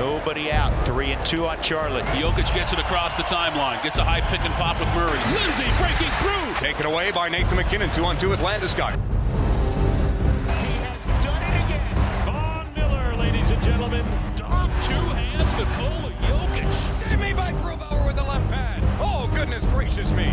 Nobody 0.00 0.50
out. 0.50 0.72
Three 0.86 1.12
and 1.12 1.26
two 1.26 1.46
on 1.46 1.62
Charlotte. 1.62 2.06
Jokic 2.16 2.54
gets 2.54 2.72
it 2.72 2.78
across 2.78 3.16
the 3.16 3.22
timeline. 3.24 3.82
Gets 3.82 3.98
a 3.98 4.02
high 4.04 4.22
pick 4.22 4.40
and 4.40 4.54
pop 4.54 4.80
with 4.80 4.88
Murray. 4.94 5.20
Lindsay 5.36 5.68
breaking 5.76 6.10
through. 6.16 6.54
Taken 6.54 6.86
away 6.86 7.10
by 7.10 7.28
Nathan 7.28 7.54
MacKinnon. 7.54 7.90
Two 7.90 8.06
on 8.06 8.16
two 8.16 8.30
with 8.30 8.40
Landeskog. 8.40 8.94
He 8.94 10.72
has 10.88 11.06
done 11.22 11.42
it 11.42 11.64
again. 11.66 12.24
Von 12.24 12.72
Miller, 12.74 13.14
ladies 13.18 13.50
and 13.50 13.62
gentlemen. 13.62 14.00
Off 14.42 14.70
two 14.88 14.94
hands, 14.94 15.54
Nikola 15.54 16.10
Jokic. 16.22 16.72
Save 16.90 17.20
me 17.20 17.34
by 17.34 17.50
Grubauer 17.60 18.06
with 18.06 18.16
the 18.16 18.24
left 18.24 18.48
pad. 18.48 18.82
Oh, 19.02 19.30
goodness 19.34 19.66
gracious 19.66 20.12
me. 20.12 20.32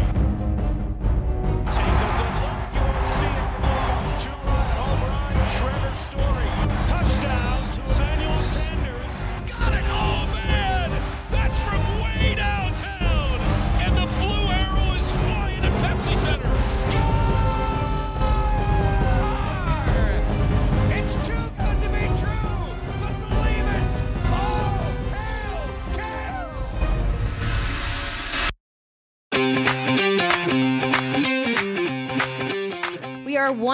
Take 1.76 2.17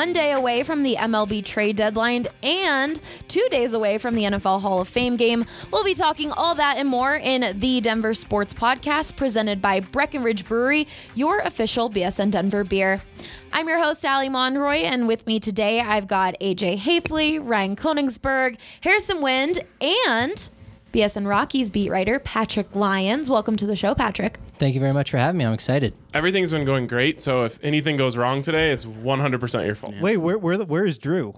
one 0.04 0.12
day 0.12 0.34
away 0.34 0.64
from 0.64 0.84
the 0.84 0.98
MLB 0.98 1.46
trade 1.46 1.78
deadline 1.78 2.28
and 2.44 3.00
two 3.30 3.48
days 3.50 3.74
away 3.74 3.98
from 3.98 4.16
the 4.16 4.24
NFL 4.24 4.60
Hall 4.60 4.82
of 4.82 4.90
Fame 4.90 5.16
game. 5.16 5.46
We'll 5.72 5.86
be 5.86 5.94
talking 5.94 6.30
all 6.34 6.56
that 6.56 6.76
and 6.76 6.90
more 6.90 7.16
in 7.16 7.58
the 7.58 7.80
Denver 7.80 8.14
Sports 8.14 8.54
Podcast 8.54 9.16
presented 9.16 9.62
by 9.62 9.80
Breckenridge 9.80 10.44
Brewery, 10.44 10.90
your 11.16 11.40
official 11.40 11.90
BSN 11.90 12.32
Denver 12.32 12.66
beer. 12.66 13.02
I'm 13.54 13.70
your 13.70 13.82
host, 13.82 14.04
Ali 14.04 14.28
Monroy, 14.28 14.80
and 14.80 15.08
with 15.08 15.26
me 15.26 15.40
today 15.40 15.80
I've 15.80 16.10
got 16.10 16.36
AJ 16.42 16.80
Haefele, 16.80 17.40
Ryan 17.42 17.78
Koenigsberg, 17.78 18.58
Harrison 18.82 19.22
Wind, 19.22 19.62
and 19.80 20.50
BSN 20.94 21.28
Rockies 21.28 21.72
beat 21.72 21.90
writer 21.90 22.20
Patrick 22.20 22.76
Lyons. 22.76 23.28
Welcome 23.28 23.56
to 23.58 23.66
the 23.66 23.76
show, 23.76 23.96
Patrick. 23.96 24.38
Thank 24.60 24.76
you 24.76 24.80
very 24.80 24.94
much 24.94 25.10
for 25.10 25.18
having 25.18 25.40
me. 25.40 25.46
I'm 25.46 25.52
excited. 25.54 25.96
Everything's 26.14 26.52
been 26.52 26.66
going 26.66 26.86
great, 26.86 27.20
so 27.20 27.46
if 27.46 27.60
anything 27.64 27.98
goes 27.98 28.16
wrong 28.16 28.44
today, 28.44 28.70
it's 28.72 28.86
100% 28.86 29.66
your 29.66 29.74
fault. 29.74 29.96
Wait, 30.02 30.18
where 30.18 30.38
where 30.38 30.60
where 30.60 30.86
is 30.86 31.00
Drew? 31.00 31.34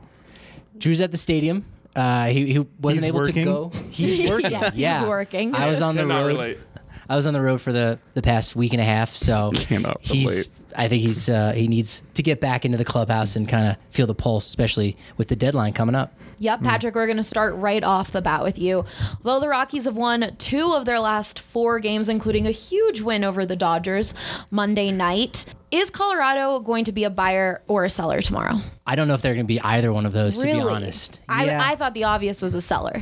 Drew's 0.78 1.00
at 1.00 1.14
the 1.14 1.18
stadium. 1.18 1.64
Uh, 1.96 2.26
he, 2.26 2.52
he 2.52 2.60
wasn't 2.82 3.04
He's 3.04 3.04
able 3.06 3.20
working? 3.22 3.34
to 3.36 3.44
go. 3.46 3.70
He's 3.92 4.30
working. 4.30 4.52
Yes, 4.52 4.72
he's 4.72 4.80
yeah. 4.80 5.08
working. 5.08 5.56
I 5.56 5.68
was 5.70 5.82
on 5.82 5.96
the 5.96 6.02
Cannot 6.02 6.20
road. 6.20 6.28
relate. 6.28 6.58
I 7.10 7.16
was 7.16 7.26
on 7.26 7.34
the 7.34 7.42
road 7.42 7.62
for 7.62 7.72
the 7.72 7.98
the 8.14 8.22
past 8.22 8.58
week 8.58 8.74
and 8.74 8.82
a 8.82 8.86
half, 8.86 9.12
so 9.12 9.52
Cannot 9.54 10.00
he's. 10.02 10.50
Relate. 10.76 10.86
I 10.86 10.88
think 10.90 11.04
he's 11.04 11.30
uh, 11.30 11.52
he 11.54 11.68
needs 11.68 12.04
to 12.14 12.24
get 12.24 12.40
back 12.40 12.66
into 12.66 12.78
the 12.78 12.86
clubhouse 12.86 13.36
and 13.36 13.48
kind 13.48 13.68
of 13.68 13.78
feel 13.92 14.08
the 14.08 14.16
pulse, 14.16 14.48
especially 14.48 14.98
with 15.18 15.28
the 15.28 15.36
deadline 15.36 15.74
coming 15.74 15.96
up. 15.96 16.14
Yep, 16.40 16.64
Patrick, 16.64 16.96
we're 16.96 17.06
going 17.08 17.18
to 17.18 17.24
start 17.24 17.56
right 17.56 17.84
off 17.84 18.12
the 18.12 18.22
bat 18.22 18.44
with 18.44 18.60
you. 18.60 18.86
Though 19.24 19.40
the 19.40 19.48
Rockies 19.48 19.86
have 19.86 19.96
won 19.96 20.36
two 20.38 20.74
of 20.74 20.86
their 20.86 21.00
last 21.00 21.40
four 21.40 21.80
games, 21.80 22.10
including 22.10 22.46
a 22.48 22.52
huge 22.52 23.02
win 23.02 23.24
over 23.24 23.46
the 23.46 23.56
Dodgers 23.56 24.14
Monday 24.52 24.92
night, 24.92 25.46
is 25.72 25.90
Colorado 25.90 26.60
going 26.60 26.84
to 26.86 26.92
be 26.92 27.04
a 27.04 27.10
buyer 27.10 27.62
or 27.68 27.86
a 27.86 27.90
seller 27.90 28.22
tomorrow? 28.22 28.56
I 28.86 28.96
don't 28.96 29.08
know 29.08 29.14
if 29.14 29.22
they're 29.22 29.34
going 29.34 29.46
to 29.46 29.54
be 29.54 29.60
either 29.62 29.92
one 29.92 30.06
of 30.06 30.14
those, 30.14 30.44
really? 30.44 30.60
to 30.60 30.66
be 30.66 30.72
honest. 30.74 31.20
I, 31.28 31.46
Yeah. 31.46 31.62
I 31.64 31.76
thought 31.76 31.94
the 31.94 32.04
obvious 32.06 32.42
was 32.42 32.54
a 32.56 32.62
seller. 32.62 33.02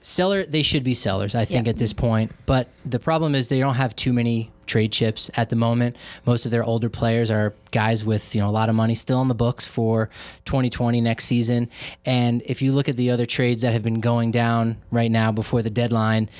Seller, 0.00 0.44
they 0.44 0.62
should 0.62 0.84
be 0.84 0.92
sellers, 0.94 1.34
I 1.34 1.44
think, 1.46 1.64
Yeah. 1.66 1.70
at 1.70 1.78
this 1.78 1.92
point. 1.94 2.30
But 2.44 2.68
the 2.84 2.98
problem 2.98 3.34
is 3.34 3.48
they 3.48 3.58
don't 3.58 3.76
have 3.76 3.96
too 3.96 4.12
many 4.12 4.50
trade 4.66 4.92
chips 4.92 5.30
at 5.36 5.50
the 5.50 5.56
moment. 5.56 5.96
Most 6.26 6.44
of 6.44 6.50
their 6.50 6.64
older 6.64 6.88
players 6.88 7.30
are 7.30 7.52
guys 7.74 8.04
with 8.04 8.34
you 8.34 8.40
know 8.40 8.48
a 8.48 8.52
lot 8.52 8.68
of 8.68 8.74
money 8.74 8.94
still 8.94 9.18
on 9.18 9.28
the 9.28 9.34
books 9.34 9.66
for 9.66 10.08
2020 10.44 11.00
next 11.00 11.24
season. 11.24 11.68
And 12.06 12.40
if 12.46 12.62
you 12.62 12.72
look 12.72 12.88
at 12.88 12.96
the 12.96 13.10
other 13.10 13.26
trades 13.26 13.62
that 13.62 13.72
have 13.72 13.82
been 13.82 14.00
going 14.00 14.30
down 14.30 14.76
right 14.92 15.10
now 15.10 15.32
before 15.32 15.60
the 15.60 15.70
deadline, 15.70 16.30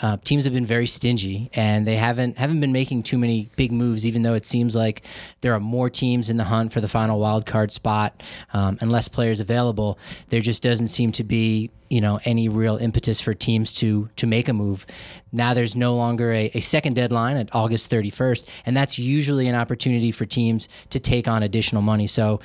uh, 0.00 0.16
teams 0.24 0.44
have 0.44 0.54
been 0.54 0.64
very 0.64 0.86
stingy 0.86 1.50
and 1.52 1.86
they 1.86 1.96
haven't 1.96 2.38
haven't 2.38 2.60
been 2.60 2.72
making 2.72 3.02
too 3.02 3.18
many 3.18 3.50
big 3.56 3.72
moves. 3.72 4.06
Even 4.06 4.22
though 4.22 4.34
it 4.34 4.46
seems 4.46 4.76
like 4.76 5.04
there 5.40 5.52
are 5.52 5.60
more 5.60 5.90
teams 5.90 6.30
in 6.30 6.36
the 6.36 6.44
hunt 6.44 6.72
for 6.72 6.80
the 6.80 6.88
final 6.88 7.18
wild 7.18 7.44
card 7.44 7.72
spot 7.72 8.22
um, 8.52 8.78
and 8.80 8.90
less 8.90 9.08
players 9.08 9.40
available, 9.40 9.98
there 10.28 10.40
just 10.40 10.62
doesn't 10.62 10.88
seem 10.88 11.10
to 11.12 11.24
be 11.24 11.70
you 11.94 12.00
know 12.00 12.18
any 12.24 12.48
real 12.48 12.76
impetus 12.76 13.20
for 13.20 13.34
teams 13.34 13.74
to 13.74 14.08
to 14.16 14.26
make 14.26 14.48
a 14.48 14.52
move. 14.52 14.86
Now 15.32 15.54
there's 15.54 15.76
no 15.76 15.94
longer 15.94 16.32
a, 16.32 16.50
a 16.54 16.60
second 16.60 16.94
deadline 16.94 17.36
at 17.36 17.54
August 17.54 17.90
31st, 17.90 18.48
and 18.66 18.76
that's 18.76 18.98
usually 18.98 19.48
an 19.48 19.54
opportunity 19.54 20.10
for 20.10 20.26
teams 20.26 20.68
to 20.90 21.00
take 21.00 21.28
on 21.28 21.42
additional 21.42 21.82
money. 21.82 22.06
So 22.06 22.40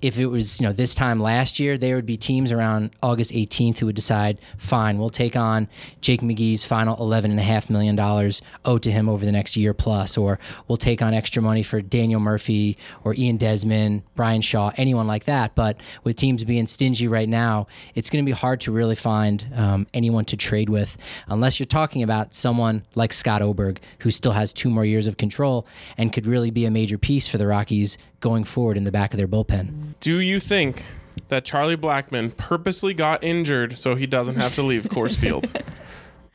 if 0.00 0.18
it 0.18 0.26
was 0.26 0.60
you 0.60 0.66
know 0.66 0.72
this 0.72 0.94
time 0.94 1.20
last 1.20 1.58
year, 1.60 1.76
there 1.76 1.96
would 1.96 2.06
be 2.06 2.16
teams 2.16 2.52
around 2.52 2.90
August 3.02 3.32
18th 3.32 3.78
who 3.78 3.86
would 3.86 3.96
decide, 3.96 4.38
fine, 4.56 4.98
we'll 4.98 5.10
take 5.10 5.36
on 5.36 5.68
Jake 6.00 6.20
McGee's 6.20 6.64
final 6.64 6.96
11 7.00 7.30
and 7.30 7.40
a 7.40 7.42
half 7.42 7.70
million 7.70 7.96
dollars 7.96 8.42
owed 8.64 8.82
to 8.82 8.90
him 8.90 9.08
over 9.08 9.24
the 9.24 9.32
next 9.32 9.56
year 9.56 9.74
plus, 9.74 10.16
or 10.16 10.38
we'll 10.68 10.76
take 10.76 11.02
on 11.02 11.14
extra 11.14 11.42
money 11.42 11.62
for 11.62 11.80
Daniel 11.80 12.20
Murphy 12.20 12.76
or 13.04 13.14
Ian 13.14 13.36
Desmond, 13.36 14.02
Bryan 14.14 14.40
Shaw, 14.40 14.72
anyone 14.76 15.06
like 15.06 15.24
that. 15.24 15.54
But 15.54 15.80
with 16.04 16.16
teams 16.16 16.44
being 16.44 16.66
stingy 16.66 17.08
right 17.08 17.28
now, 17.28 17.66
it's 17.94 18.10
going 18.10 18.24
to 18.24 18.26
be 18.26 18.34
hard 18.34 18.60
to 18.62 18.72
really 18.72 18.96
find 18.96 19.46
um, 19.54 19.86
anyone 19.92 20.24
to 20.26 20.36
trade 20.36 20.68
with 20.68 20.96
unless 21.28 21.58
you're 21.58 21.66
talking 21.66 22.02
about 22.02 22.34
someone 22.34 22.84
like 22.94 23.12
Scott 23.12 23.42
Oberg, 23.42 23.80
who 24.00 24.10
still 24.10 24.32
has 24.32 24.52
two 24.52 24.70
more 24.70 24.84
years 24.84 25.06
of 25.06 25.16
control 25.16 25.66
and 25.96 26.12
could 26.12 26.26
really 26.26 26.50
be 26.50 26.64
a 26.64 26.70
major 26.70 26.98
piece 26.98 27.28
for 27.28 27.38
the 27.38 27.46
Rockies 27.60 27.98
going 28.20 28.44
forward 28.44 28.78
in 28.78 28.84
the 28.84 28.92
back 28.92 29.12
of 29.12 29.18
their 29.18 29.28
bullpen. 29.28 29.94
Do 30.00 30.18
you 30.18 30.40
think 30.40 30.82
that 31.28 31.44
Charlie 31.44 31.76
Blackmon 31.76 32.34
purposely 32.34 32.94
got 32.94 33.22
injured 33.22 33.76
so 33.76 33.96
he 33.96 34.06
doesn't 34.06 34.36
have 34.36 34.54
to 34.54 34.62
leave 34.62 34.84
Coors 34.84 35.16
Field? 35.16 35.52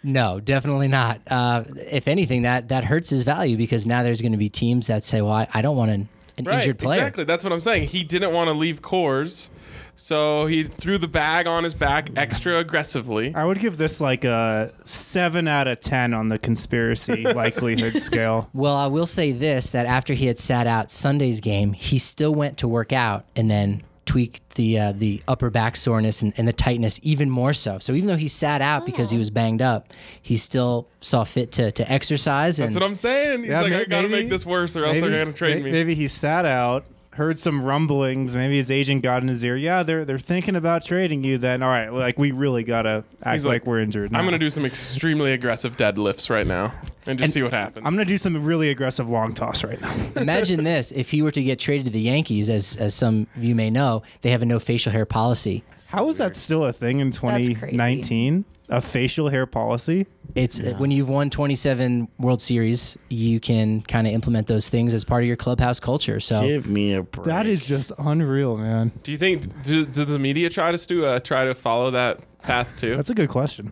No, 0.08 0.40
definitely 0.40 0.88
not. 0.88 1.20
Uh, 1.26 1.64
if 1.78 2.08
anything, 2.08 2.44
that 2.44 2.68
that 2.70 2.84
hurts 2.84 3.10
his 3.10 3.24
value 3.24 3.58
because 3.58 3.88
now 3.88 4.04
there's 4.04 4.22
going 4.22 4.34
to 4.34 4.38
be 4.38 4.50
teams 4.50 4.86
that 4.86 5.02
say, 5.02 5.20
"Well, 5.20 5.32
I, 5.32 5.48
I 5.52 5.64
don't 5.64 5.76
want 5.76 5.90
an, 5.90 6.10
an 6.38 6.46
right, 6.46 6.58
injured 6.58 6.78
player." 6.78 7.00
exactly. 7.00 7.24
That's 7.24 7.44
what 7.44 7.52
I'm 7.52 7.60
saying. 7.60 7.88
He 7.88 8.04
didn't 8.04 8.32
want 8.32 8.50
to 8.50 8.54
leave 8.54 8.84
Coors, 8.84 9.50
so 9.96 10.46
he 10.46 10.64
threw 10.64 10.98
the 10.98 11.08
bag 11.08 11.48
on 11.48 11.64
his 11.64 11.74
back 11.74 12.10
extra 12.16 12.58
aggressively. 12.60 13.34
I 13.34 13.46
would 13.46 13.60
give 13.60 13.78
this 13.78 14.00
like 14.02 14.24
a 14.26 14.72
seven 14.84 15.48
out 15.48 15.68
of 15.68 15.80
ten 15.80 16.14
on 16.14 16.28
the 16.30 16.38
conspiracy 16.38 17.24
likelihood 17.34 17.96
scale. 17.98 18.50
Well, 18.54 18.76
I 18.76 18.88
will 18.88 19.06
say 19.08 19.32
this: 19.32 19.70
that 19.72 19.86
after 19.86 20.14
he 20.14 20.28
had 20.28 20.38
sat 20.40 20.68
out 20.68 20.92
Sunday's 20.92 21.40
game, 21.42 21.74
he 21.74 21.98
still 21.98 22.34
went 22.36 22.58
to 22.60 22.68
work 22.68 22.92
out 22.94 23.26
and 23.36 23.50
then 23.50 23.82
tweaked 24.06 24.48
the 24.56 24.78
uh, 24.78 24.92
the 24.92 25.22
upper 25.28 25.50
back 25.50 25.76
soreness 25.76 26.22
and, 26.22 26.32
and 26.38 26.48
the 26.48 26.54
tightness 26.54 27.00
even 27.02 27.28
more 27.30 27.54
so. 27.54 27.80
So 27.80 27.94
even 27.94 28.08
though 28.08 28.16
he 28.16 28.28
sat 28.28 28.62
out 28.62 28.86
because 28.86 29.10
he 29.10 29.18
was 29.18 29.30
banged 29.32 29.62
up, 29.64 29.92
he 30.22 30.36
still 30.36 30.88
saw 31.02 31.24
fit 31.24 31.52
to 31.54 31.72
to 31.72 31.92
exercise. 31.92 32.60
And 32.60 32.68
That's 32.68 32.76
what 32.80 32.88
I'm 32.88 32.96
saying. 32.96 33.42
He's 33.42 33.50
Yeah, 33.50 33.62
like, 33.62 33.72
may- 33.72 33.82
I 33.82 33.86
gotta 33.86 34.08
make 34.10 34.30
this 34.30 34.46
worse, 34.46 34.78
or 34.78 34.86
else 34.86 35.00
they're 35.00 35.10
gonna 35.26 35.34
trade 35.34 35.58
may- 35.58 35.64
me. 35.64 35.72
Maybe 35.72 35.96
he 35.96 36.08
sat 36.08 36.46
out, 36.46 36.86
heard 37.16 37.40
some 37.40 37.64
rumblings. 37.64 38.36
Maybe 38.36 38.58
his 38.58 38.70
agent 38.70 39.02
got 39.02 39.22
in 39.22 39.28
his 39.28 39.44
ear. 39.44 39.56
Yeah, 39.56 39.84
they're 39.84 40.06
they're 40.06 40.20
thinking 40.20 40.56
about 40.56 40.84
trading 40.84 41.24
you. 41.24 41.38
Then 41.38 41.64
all 41.64 41.70
right, 41.70 41.92
like 41.92 42.20
we 42.20 42.32
really 42.32 42.64
gotta 42.64 43.04
act 43.24 43.44
like, 43.44 43.46
like, 43.46 43.66
we're 43.66 43.82
injured. 43.82 44.14
I'm 44.14 44.26
gonna 44.26 44.38
do 44.38 44.50
some 44.50 44.66
extremely 44.66 45.34
aggressive 45.34 45.78
deadlifts 45.78 46.30
right 46.30 46.46
now 46.48 46.74
and 47.06 47.18
just 47.18 47.30
And 47.30 47.32
see 47.32 47.44
what 47.44 47.54
happens. 47.54 47.86
I'm 47.86 47.94
gonna 47.94 48.06
do 48.06 48.18
some 48.18 48.44
really 48.44 48.70
aggressive 48.70 49.10
long 49.10 49.34
toss 49.34 49.64
right 49.64 49.80
now. 49.82 49.94
Imagine 50.22 50.64
this: 50.64 50.92
if 50.92 51.12
he 51.12 51.22
were 51.22 51.32
to 51.32 51.44
get 51.44 51.60
traded 51.60 51.86
to 51.88 51.92
the 51.92 52.02
Yankees, 52.02 52.50
as 52.50 52.76
as 52.78 52.94
some 52.94 53.28
of 53.36 53.44
you 53.44 53.56
may 53.56 53.70
know, 53.70 54.04
they 54.22 54.32
have 54.32 54.42
a 54.42 54.46
no 54.46 54.60
facial 54.60 54.92
hair 54.92 55.06
policy. 55.06 55.64
How 55.88 56.10
is 56.10 56.18
that 56.18 56.36
still 56.36 56.66
a 56.66 56.74
thing 56.74 57.00
in 57.00 57.12
crazy. 57.12 57.54
2019? 57.54 58.46
A 58.70 58.82
facial 58.82 59.30
hair 59.30 59.46
policy? 59.46 60.08
It's 60.34 60.60
when 60.60 60.90
you've 60.92 61.08
won 61.08 61.30
27 61.30 62.08
World 62.18 62.42
Series, 62.42 62.98
you 63.10 63.40
can 63.40 63.82
kind 63.82 64.08
of 64.08 64.14
implement 64.14 64.48
those 64.48 64.70
things 64.70 64.94
as 64.94 65.04
part 65.04 65.24
of 65.24 65.28
your 65.28 65.36
clubhouse 65.36 65.80
culture. 65.80 66.20
So 66.20 66.42
Give 66.42 66.68
me 66.68 66.94
a 66.96 67.04
break. 67.04 67.26
That 67.26 67.46
is 67.46 67.66
just 67.66 67.92
unreal, 68.00 68.58
man. 68.58 68.92
Do 69.04 69.12
you 69.12 69.18
think 69.18 69.62
do, 69.64 69.86
does 69.86 70.08
the 70.08 70.20
media 70.20 70.50
try 70.50 70.72
to 70.72 70.78
stu, 70.78 71.06
uh, 71.06 71.20
try 71.20 71.46
to 71.46 71.54
follow 71.54 71.92
that 71.92 72.22
path 72.42 72.80
too? 72.80 72.96
That's 72.96 73.12
a 73.12 73.16
good 73.16 73.30
question. 73.30 73.72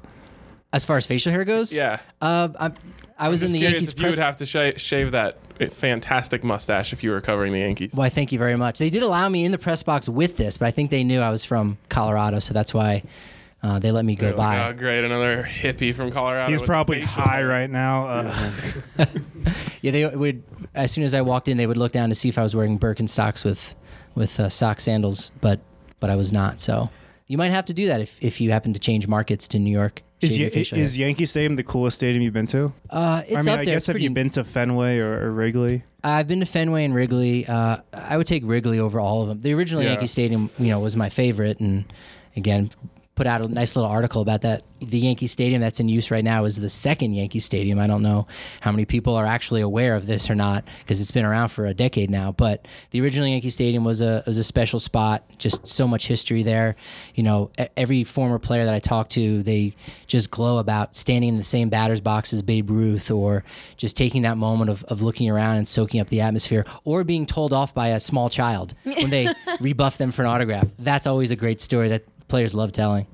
as 0.72 0.86
far 0.86 0.98
as 0.98 1.06
facial 1.08 1.32
hair 1.32 1.44
goes, 1.44 1.76
yeah. 1.76 2.00
uh, 2.22 2.50
I'm, 2.60 2.74
I 3.18 3.30
was 3.30 3.42
I'm 3.44 3.48
in 3.48 3.54
the 3.54 3.60
Yankees 3.60 3.92
if 3.92 3.98
you 3.98 4.04
press. 4.04 4.16
would 4.16 4.24
have 4.24 4.38
to 4.38 4.46
sh- 4.46 4.82
shave 4.82 5.12
that 5.12 5.38
fantastic 5.72 6.44
mustache 6.44 6.94
if 6.94 7.04
you 7.04 7.12
were 7.12 7.22
covering 7.22 7.54
the 7.54 7.60
Yankees. 7.60 7.94
Why, 7.94 8.10
thank 8.10 8.32
you 8.32 8.40
very 8.40 8.56
much. 8.56 8.80
They 8.80 8.90
did 8.90 9.04
allow 9.04 9.28
me 9.30 9.44
in 9.46 9.52
the 9.52 9.58
press 9.60 9.84
box 9.84 10.08
with 10.10 10.38
this, 10.38 10.58
but 10.58 10.66
I 10.68 10.72
think 10.72 10.90
they 10.92 11.04
knew 11.04 11.20
I 11.22 11.30
was 11.30 11.46
from 11.46 11.78
Colorado, 11.90 12.40
so 12.40 12.54
that's 12.54 12.74
why 12.74 13.04
uh, 13.64 13.80
they 13.80 13.92
let 13.92 14.06
me 14.06 14.16
go 14.16 14.28
They're 14.28 14.36
by. 14.38 14.60
like, 14.68 14.76
oh, 14.76 14.78
great, 14.78 15.04
another 15.04 15.44
hippie 15.44 15.96
from 15.96 16.12
Colorado. 16.12 16.52
He's 16.52 16.62
probably 16.62 17.02
high 17.02 17.44
right 17.44 17.70
now. 17.70 18.08
Uh, 18.08 18.52
Yeah, 19.82 19.92
they 19.92 20.08
would. 20.08 20.44
As 20.74 20.92
soon 20.92 21.04
as 21.04 21.14
I 21.14 21.22
walked 21.22 21.48
in, 21.50 21.58
they 21.58 21.68
would 21.68 21.76
look 21.78 21.92
down 21.92 22.10
to 22.10 22.16
see 22.16 22.30
if 22.30 22.38
I 22.38 22.44
was 22.44 22.56
wearing 22.56 22.80
Birkenstocks 22.80 23.44
with 23.44 23.76
with 24.16 24.40
uh, 24.40 24.48
sock 24.50 24.80
sandals, 24.80 25.32
but 25.42 25.60
but 26.00 26.10
I 26.10 26.16
was 26.16 26.32
not. 26.32 26.62
So 26.62 26.90
you 27.28 27.38
might 27.38 27.52
have 27.52 27.66
to 27.66 27.74
do 27.74 27.88
that 27.88 28.00
if, 28.00 28.22
if 28.24 28.40
you 28.40 28.52
happen 28.52 28.74
to 28.74 28.80
change 28.80 29.08
markets 29.08 29.48
to 29.50 29.60
New 29.60 29.72
York. 29.72 30.02
is, 30.22 30.30
shave 30.30 30.40
your 30.40 30.48
Ye- 30.48 30.54
facial 30.54 30.78
is. 30.78 30.98
Yankee 30.98 31.26
Stadium 31.26 31.56
the 31.58 31.64
coolest 31.64 31.98
stadium 31.98 32.22
you've 32.24 32.34
been 32.34 32.46
to? 32.48 32.72
Uh, 32.90 33.24
it's 33.28 33.36
I 33.36 33.40
mean, 33.42 33.48
up 33.50 33.54
I 33.54 33.56
there. 33.58 33.66
guess 33.66 33.76
It's 33.76 33.88
have 33.88 33.94
pretty- 33.96 34.04
you 34.06 34.10
been 34.12 34.30
to 34.32 34.44
Fenway 34.46 35.00
or, 35.00 35.26
or 35.28 35.32
Wrigley? 35.34 35.84
I've 36.04 36.28
been 36.28 36.40
to 36.42 36.46
Fenway 36.46 36.86
and 36.86 36.94
Wrigley. 36.96 37.46
Uh, 37.46 37.78
I 37.94 38.16
would 38.18 38.28
take 38.28 38.44
Wrigley 38.46 38.80
over 38.80 39.00
all 39.02 39.22
of 39.22 39.28
them. 39.30 39.42
The 39.42 39.54
original 39.54 39.82
Yeah. 39.84 39.92
Yankee 39.92 40.08
Stadium, 40.08 40.50
you 40.60 40.68
know, 40.68 40.80
was 40.80 40.96
my 40.96 41.10
favorite, 41.10 41.60
and 41.60 41.86
again, 42.38 42.72
put 43.16 43.28
out 43.28 43.42
a 43.42 43.48
nice 43.48 43.76
little 43.76 43.90
article 43.90 44.22
about 44.22 44.42
that. 44.42 44.64
The 44.80 45.00
Yankee 45.00 45.28
Stadium 45.28 45.62
that's 45.62 45.80
in 45.80 45.88
use 45.88 46.12
right 46.12 46.24
now 46.24 46.44
is 46.44 46.58
the 46.58 46.68
second 46.70 47.14
Yankee 47.14 47.40
Stadium. 47.40 47.80
I 47.80 47.88
don't 47.88 48.02
know 48.02 48.28
how 48.60 48.72
many 48.72 48.86
people 48.86 49.16
are 49.16 49.26
actually 49.26 49.62
aware 49.62 49.96
of 49.96 50.08
this 50.08 50.30
or 50.30 50.36
not 50.36 50.68
because 50.80 51.00
it's 51.00 51.12
been 51.12 51.24
around 51.24 51.50
for 51.50 51.66
a 51.66 51.74
decade 51.74 52.10
now. 52.10 52.34
But 52.34 52.68
the 52.92 53.02
original 53.02 53.28
Yankee 53.28 53.50
Stadium 53.50 53.84
was 53.86 54.02
a 54.02 54.24
was 54.26 54.38
a 54.38 54.44
special 54.44 54.80
spot. 54.80 55.24
Just 55.38 55.68
so 55.68 55.88
much 55.88 56.08
history 56.08 56.44
there. 56.44 56.76
You 57.16 57.24
know, 57.24 57.52
every 57.78 58.04
former 58.04 58.40
player 58.40 58.66
that 58.66 58.74
I 58.74 58.80
talk 58.80 59.10
to, 59.10 59.42
they 59.44 59.76
just 60.08 60.32
glow 60.32 60.58
about 60.58 60.96
standing 60.96 61.30
in 61.30 61.38
the 61.38 61.44
same 61.44 61.70
batter's 61.70 62.02
box 62.02 62.34
as 62.34 62.42
Babe 62.42 62.70
Ruth, 62.70 63.10
or 63.10 63.46
just 63.78 63.96
taking 63.96 64.24
that 64.24 64.38
moment 64.38 64.70
of, 64.70 64.84
of 64.86 65.02
looking 65.02 65.30
around 65.30 65.58
and 65.58 65.68
soaking 65.68 66.02
up 66.02 66.08
the 66.08 66.22
atmosphere, 66.22 66.66
or 66.84 67.04
being 67.04 67.26
told 67.26 67.54
off 67.54 67.74
by 67.74 67.90
a 67.90 68.00
small 68.00 68.30
child 68.30 68.74
when 68.84 69.12
they 69.12 69.28
rebuff 69.62 69.98
them 69.98 70.12
for 70.12 70.24
an 70.24 70.28
autograph. 70.28 70.68
That's 70.78 71.08
always 71.08 71.32
a 71.32 71.36
great 71.36 71.62
story 71.62 71.90
that 71.90 72.04
players 72.34 72.56
love 72.56 72.72
telling. 72.72 73.06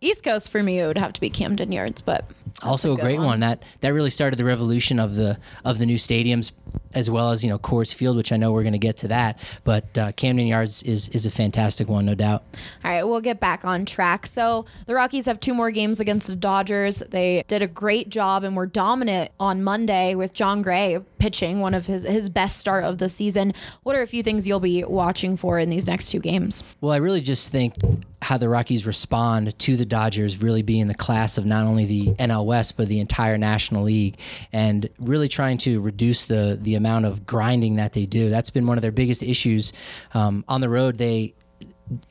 East 0.00 0.24
Coast 0.24 0.50
for 0.50 0.60
me, 0.60 0.80
it 0.80 0.86
would 0.88 0.98
have 0.98 1.12
to 1.12 1.20
be 1.20 1.30
Camden 1.30 1.70
Yards, 1.70 2.00
but 2.00 2.24
also 2.60 2.94
a, 2.94 2.96
good 2.96 3.02
great 3.02 3.20
one. 3.20 3.38
that 3.38 3.62
that 3.82 3.90
really 3.90 4.10
started 4.10 4.36
the 4.36 4.44
revolution 4.44 4.98
of 4.98 5.14
the 5.14 5.38
of 5.64 5.78
the 5.78 5.86
new 5.86 5.94
stadiums 5.94 6.50
as 6.94 7.10
well 7.10 7.30
as 7.30 7.42
you 7.42 7.50
know 7.50 7.58
Coors 7.58 7.94
Field 7.94 8.16
which 8.16 8.32
I 8.32 8.36
know 8.36 8.52
we're 8.52 8.62
going 8.62 8.72
to 8.72 8.78
get 8.78 8.96
to 8.98 9.08
that 9.08 9.38
but 9.64 9.96
uh, 9.98 10.12
Camden 10.12 10.46
Yards 10.46 10.82
is 10.82 11.08
is 11.10 11.26
a 11.26 11.30
fantastic 11.30 11.88
one 11.88 12.04
no 12.06 12.14
doubt 12.14 12.42
All 12.84 12.90
right, 12.90 13.02
we'll 13.02 13.20
get 13.20 13.40
back 13.40 13.64
on 13.64 13.84
track. 13.84 14.26
So 14.26 14.66
the 14.86 14.94
Rockies 14.94 15.26
have 15.26 15.40
two 15.40 15.54
more 15.54 15.70
games 15.70 16.00
against 16.00 16.26
the 16.26 16.36
Dodgers. 16.36 16.98
They 16.98 17.44
did 17.48 17.62
a 17.62 17.66
great 17.66 18.08
job 18.08 18.44
and 18.44 18.56
were 18.56 18.66
dominant 18.66 19.30
on 19.40 19.62
Monday 19.62 20.14
with 20.14 20.32
Jon 20.32 20.62
Gray 20.62 20.98
pitching 21.18 21.60
one 21.60 21.74
of 21.74 21.86
his 21.86 22.02
his 22.04 22.28
best 22.28 22.58
start 22.58 22.84
of 22.84 22.98
the 22.98 23.08
season. 23.08 23.54
What 23.82 23.96
are 23.96 24.02
a 24.02 24.06
few 24.06 24.22
things 24.22 24.46
you'll 24.46 24.60
be 24.60 24.84
watching 24.84 25.36
for 25.36 25.58
in 25.58 25.70
these 25.70 25.86
next 25.86 26.10
two 26.10 26.20
games? 26.20 26.62
well 26.80 26.92
I 26.92 26.96
really 26.96 27.20
just 27.20 27.50
think 27.50 27.74
how 28.22 28.38
the 28.38 28.48
Rockies 28.48 28.86
respond 28.86 29.58
to 29.58 29.76
the 29.76 29.84
Dodgers 29.84 30.42
really 30.42 30.62
being 30.62 30.86
the 30.86 30.94
class 30.94 31.36
of 31.36 31.44
not 31.44 31.66
only 31.66 31.84
the 31.84 32.06
NL 32.14 32.46
West 32.46 32.76
but 32.76 32.88
the 32.88 33.00
entire 33.00 33.36
National 33.36 33.82
League 33.82 34.18
and 34.52 34.88
really 34.98 35.28
trying 35.28 35.58
to 35.58 35.80
reduce 35.80 36.24
the 36.24 36.58
the 36.64 36.74
amount 36.74 37.04
of 37.04 37.26
grinding 37.26 37.76
that 37.76 37.92
they 37.92 38.06
do 38.06 38.28
that's 38.28 38.50
been 38.50 38.66
one 38.66 38.78
of 38.78 38.82
their 38.82 38.92
biggest 38.92 39.22
issues 39.22 39.72
um, 40.14 40.44
on 40.48 40.60
the 40.60 40.68
road 40.68 40.98
they 40.98 41.34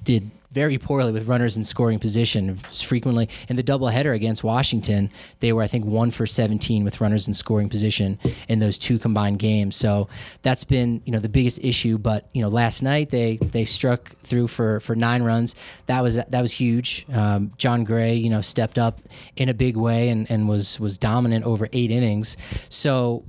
did 0.04 0.32
very 0.54 0.78
poorly 0.78 1.12
with 1.12 1.28
runners 1.28 1.58
in 1.58 1.64
scoring 1.64 2.00
position. 2.00 2.56
Frequently 2.56 3.28
in 3.50 3.56
the 3.56 3.64
doubleheader 3.64 4.14
against 4.14 4.44
Washington, 4.44 5.10
they 5.40 5.52
were 5.52 5.64
I 5.64 5.68
think 5.68 5.86
one 5.86 6.12
for 6.12 6.26
17 6.28 6.84
with 6.84 7.02
runners 7.02 7.28
in 7.28 7.34
scoring 7.34 7.70
position 7.70 8.20
in 8.48 8.60
those 8.60 8.78
two 8.78 9.00
combined 9.00 9.40
games. 9.40 9.76
So 9.76 10.08
that's 10.44 10.64
been 10.64 11.02
you 11.06 11.12
know 11.12 11.20
the 11.20 11.30
biggest 11.30 11.60
issue. 11.64 11.98
But 11.98 12.30
you 12.34 12.42
know 12.42 12.50
last 12.50 12.84
night 12.84 13.10
they 13.10 13.38
they 13.38 13.66
struck 13.66 14.16
through 14.20 14.48
for 14.48 14.80
for 14.80 14.96
nine 14.96 15.24
runs. 15.24 15.56
That 15.88 16.02
was 16.02 16.16
that 16.16 16.42
was 16.42 16.52
huge. 16.52 17.06
Um, 17.12 17.52
Jon 17.58 17.84
Gray 17.84 18.14
you 18.16 18.30
know 18.30 18.42
stepped 18.42 18.78
up 18.78 19.02
in 19.36 19.50
a 19.50 19.54
big 19.54 19.76
way 19.76 20.10
and, 20.10 20.30
and 20.30 20.48
was 20.48 20.80
was 20.80 21.00
dominant 21.00 21.46
over 21.46 21.68
eight 21.74 21.90
innings. 21.90 22.38
So 22.70 23.24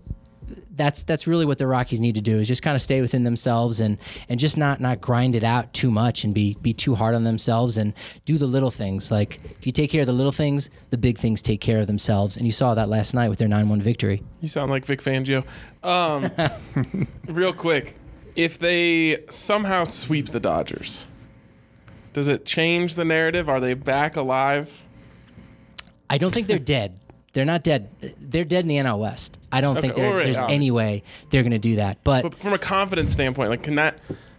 that's 0.76 1.05
that's 1.05 1.26
really 1.26 1.44
what 1.44 1.58
the 1.58 1.67
Rockies 1.67 2.00
need 2.00 2.14
to 2.14 2.20
do 2.20 2.38
is 2.38 2.49
just 2.49 2.62
kind 2.62 2.75
of 2.75 2.82
stay 2.82 3.00
within 3.00 3.25
themselves 3.25 3.81
and 3.81 3.99
and 4.29 4.38
just 4.41 4.56
not 4.56 4.81
not 4.81 5.00
grind 5.00 5.37
it 5.37 5.44
out 5.44 5.73
too 5.73 5.91
much 5.91 6.25
and 6.25 6.35
be 6.35 6.56
be 6.62 6.73
too 6.73 6.94
hard 6.94 7.14
on 7.14 7.25
themselves 7.25 7.76
and 7.79 7.94
do 8.25 8.38
the 8.38 8.46
little 8.46 8.70
things. 8.70 9.11
Like 9.11 9.41
if 9.58 9.67
you 9.67 9.73
take 9.73 9.91
care 9.91 10.02
of 10.02 10.06
the 10.06 10.12
little 10.12 10.32
things, 10.32 10.70
the 10.91 10.99
big 10.99 11.19
things 11.19 11.43
take 11.43 11.61
care 11.61 11.79
of 11.79 11.87
themselves. 11.87 12.37
And 12.37 12.46
you 12.46 12.52
saw 12.52 12.75
that 12.75 12.88
last 12.88 13.14
night 13.14 13.29
with 13.29 13.38
their 13.38 13.49
9-1 13.49 13.82
victory. 13.82 14.23
You 14.41 14.49
sound 14.49 14.70
like 14.70 14.85
Vic 14.85 15.02
Fangio. 15.02 15.44
Um, 15.82 16.31
real 17.26 17.52
quick, 17.52 17.94
if 18.37 18.58
they 18.58 19.25
somehow 19.29 19.85
sweep 19.85 20.31
the 20.31 20.41
Dodgers, 20.41 21.06
does 22.12 22.29
it 22.29 22.44
change 22.44 22.94
the 22.94 23.05
narrative? 23.05 23.48
Are 23.48 23.60
they 23.60 23.74
back 23.74 24.17
alive? 24.17 24.84
I 26.08 26.19
don't 26.19 26.32
think 26.32 26.46
they're 26.46 26.58
dead. 26.58 27.01
They're 27.34 27.44
not 27.44 27.62
dead. 27.62 27.91
They're 28.20 28.44
dead 28.44 28.64
in 28.64 28.69
the 28.69 28.76
NL 28.79 28.98
West. 29.00 29.38
I 29.53 29.60
don't 29.60 29.79
think 29.79 29.93
Okay, 29.93 30.03
there- 30.03 30.17
right, 30.17 30.24
there's 30.24 30.38
any 30.38 30.70
way 30.70 31.03
they're 31.31 31.43
going 31.43 31.53
to 31.53 31.58
do 31.58 31.76
that. 31.76 31.98
But 32.05 32.22
But 32.22 32.34
from 32.36 32.53
a 32.55 32.58
confidence 32.58 33.12
standpoint, 33.12 33.50
like 33.50 33.62
can 33.62 33.74
that 33.74 33.98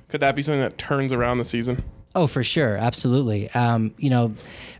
could 0.10 0.22
that 0.22 0.36
be 0.36 0.42
something 0.42 0.62
that 0.62 0.78
turns 0.78 1.14
around 1.14 1.38
the 1.38 1.44
season? 1.44 1.84
Oh, 2.18 2.28
for 2.28 2.44
sure, 2.44 2.78
absolutely. 2.78 3.50
Um, 3.52 3.94
you 3.98 4.10
know, 4.10 4.36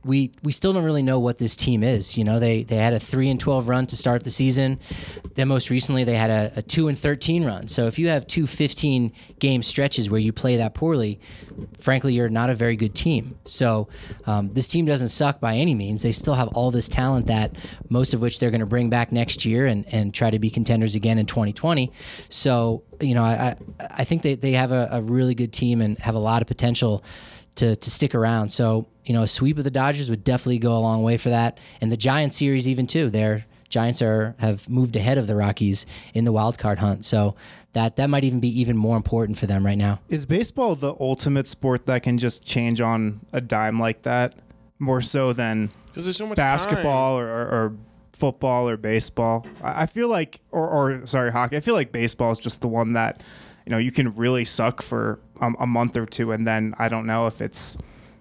we 0.06 0.32
we 0.42 0.54
still 0.54 0.72
don't 0.72 0.86
really 0.86 1.02
know 1.02 1.20
what 1.20 1.38
this 1.38 1.58
team 1.58 1.84
is. 1.84 2.18
You 2.18 2.24
know, 2.24 2.40
they 2.40 2.64
they 2.64 2.78
had 2.78 2.94
a 2.94 3.00
three 3.00 3.30
and 3.30 3.38
twelve 3.38 3.68
run 3.68 3.88
to 3.88 3.98
start 3.98 4.24
the 4.24 4.30
season. 4.30 4.80
Then 5.34 5.50
most 5.50 5.70
recently 5.70 6.06
they 6.06 6.16
had 6.16 6.30
a, 6.30 6.60
a 6.60 6.62
two 6.62 6.88
and 6.88 6.98
thirteen 6.98 7.44
run. 7.44 7.68
So 7.68 7.88
if 7.88 8.00
you 8.00 8.08
have 8.08 8.26
two 8.26 8.48
15 8.48 9.12
game 9.40 9.62
stretches 9.62 10.10
where 10.10 10.20
you 10.20 10.32
play 10.32 10.56
that 10.58 10.76
poorly, 10.76 11.20
frankly, 11.78 12.14
you're 12.14 12.30
not 12.30 12.50
a 12.50 12.56
very 12.56 12.78
good 12.78 12.96
team. 12.96 13.38
So 13.44 13.90
um, 14.26 14.54
this 14.54 14.70
team 14.70 14.86
doesn't 14.86 15.10
suck 15.10 15.42
by 15.42 15.56
any 15.56 15.76
means. 15.76 16.04
They 16.04 16.14
still 16.14 16.36
have 16.36 16.48
all 16.50 16.72
this 16.72 16.88
talent 16.88 17.28
that 17.28 17.52
most 17.90 18.14
of 18.14 18.22
which 18.22 18.40
they're 18.40 18.52
going 18.52 18.62
to 18.62 18.66
bring 18.66 18.90
back 18.90 19.12
next 19.12 19.44
year 19.44 19.66
and, 19.66 19.86
and 19.94 20.14
try 20.14 20.30
to 20.30 20.40
be 20.40 20.50
contenders 20.50 20.96
again 20.96 21.18
in 21.18 21.26
2020. 21.26 21.92
So 22.30 22.84
you 23.02 23.16
know, 23.16 23.24
I 23.24 23.56
I, 23.80 23.88
I 24.00 24.04
think 24.04 24.22
they, 24.22 24.36
they 24.36 24.52
have 24.54 24.72
a, 24.72 24.90
a 24.92 25.02
really 25.02 25.36
good 25.36 25.54
team 25.54 25.82
and 25.82 25.98
have 26.00 26.16
a 26.16 26.20
lot 26.20 26.42
of 26.42 26.48
potential 26.48 27.04
to, 27.56 27.76
to 27.76 27.90
stick 27.90 28.14
around. 28.16 28.50
So, 28.50 28.88
you 29.06 29.14
know, 29.14 29.24
a 29.24 29.28
sweep 29.28 29.58
of 29.58 29.64
the 29.64 29.72
Dodgers 29.72 30.10
would 30.10 30.24
definitely 30.24 30.60
go 30.60 30.78
a 30.78 30.80
long 30.80 31.04
way 31.04 31.18
for 31.18 31.30
that. 31.30 31.60
And 31.82 31.92
the 31.92 31.98
Giants 31.98 32.38
series 32.38 32.68
even 32.68 32.88
too. 32.88 33.10
Their 33.10 33.46
Giants 33.70 34.02
are 34.02 34.36
have 34.40 34.70
moved 34.70 34.96
ahead 34.96 35.18
of 35.18 35.28
the 35.28 35.36
Rockies 35.36 35.86
in 36.14 36.24
the 36.24 36.32
wild 36.32 36.58
card 36.58 36.80
hunt. 36.80 37.04
So 37.04 37.36
that 37.74 37.96
that 37.98 38.10
might 38.10 38.24
even 38.24 38.40
be 38.40 38.60
even 38.62 38.78
more 38.78 38.96
important 38.96 39.38
for 39.38 39.48
them 39.48 39.66
right 39.66 39.78
now. 39.78 40.00
Is 40.08 40.26
baseball 40.26 40.76
the 40.76 40.96
ultimate 41.00 41.48
sport 41.48 41.86
that 41.88 42.04
can 42.04 42.18
just 42.18 42.46
change 42.46 42.80
on 42.80 43.22
a 43.34 43.42
dime 43.42 43.80
like 43.80 44.04
that? 44.04 44.36
More 44.80 45.02
so 45.02 45.34
than 45.34 45.72
Because 45.88 46.06
there's 46.06 46.18
so 46.18 46.28
much 46.28 46.36
basketball 46.36 47.18
or, 47.18 47.28
or, 47.28 47.48
or 47.48 47.78
football 48.16 48.68
or 48.70 48.78
baseball. 48.78 49.46
I 49.62 49.84
I 49.84 49.86
feel 49.86 50.08
like, 50.08 50.40
or, 50.52 50.68
or 50.68 51.06
sorry, 51.06 51.32
hockey. 51.32 51.58
I 51.58 51.60
feel 51.60 51.76
like 51.76 51.92
baseball 51.92 52.32
is 52.32 52.40
just 52.40 52.62
the 52.62 52.68
one 52.68 52.94
that, 52.94 53.22
you 53.66 53.72
know, 53.72 53.78
you 53.78 53.92
can 53.92 54.16
really 54.16 54.46
suck 54.46 54.82
for 54.82 55.20
a, 55.42 55.52
a 55.60 55.68
month 55.68 55.96
or 55.96 56.06
two, 56.06 56.32
and 56.32 56.48
then 56.48 56.74
I 56.80 56.90
don't 56.90 57.06
know 57.06 57.28
if 57.28 57.42
it's, 57.42 57.78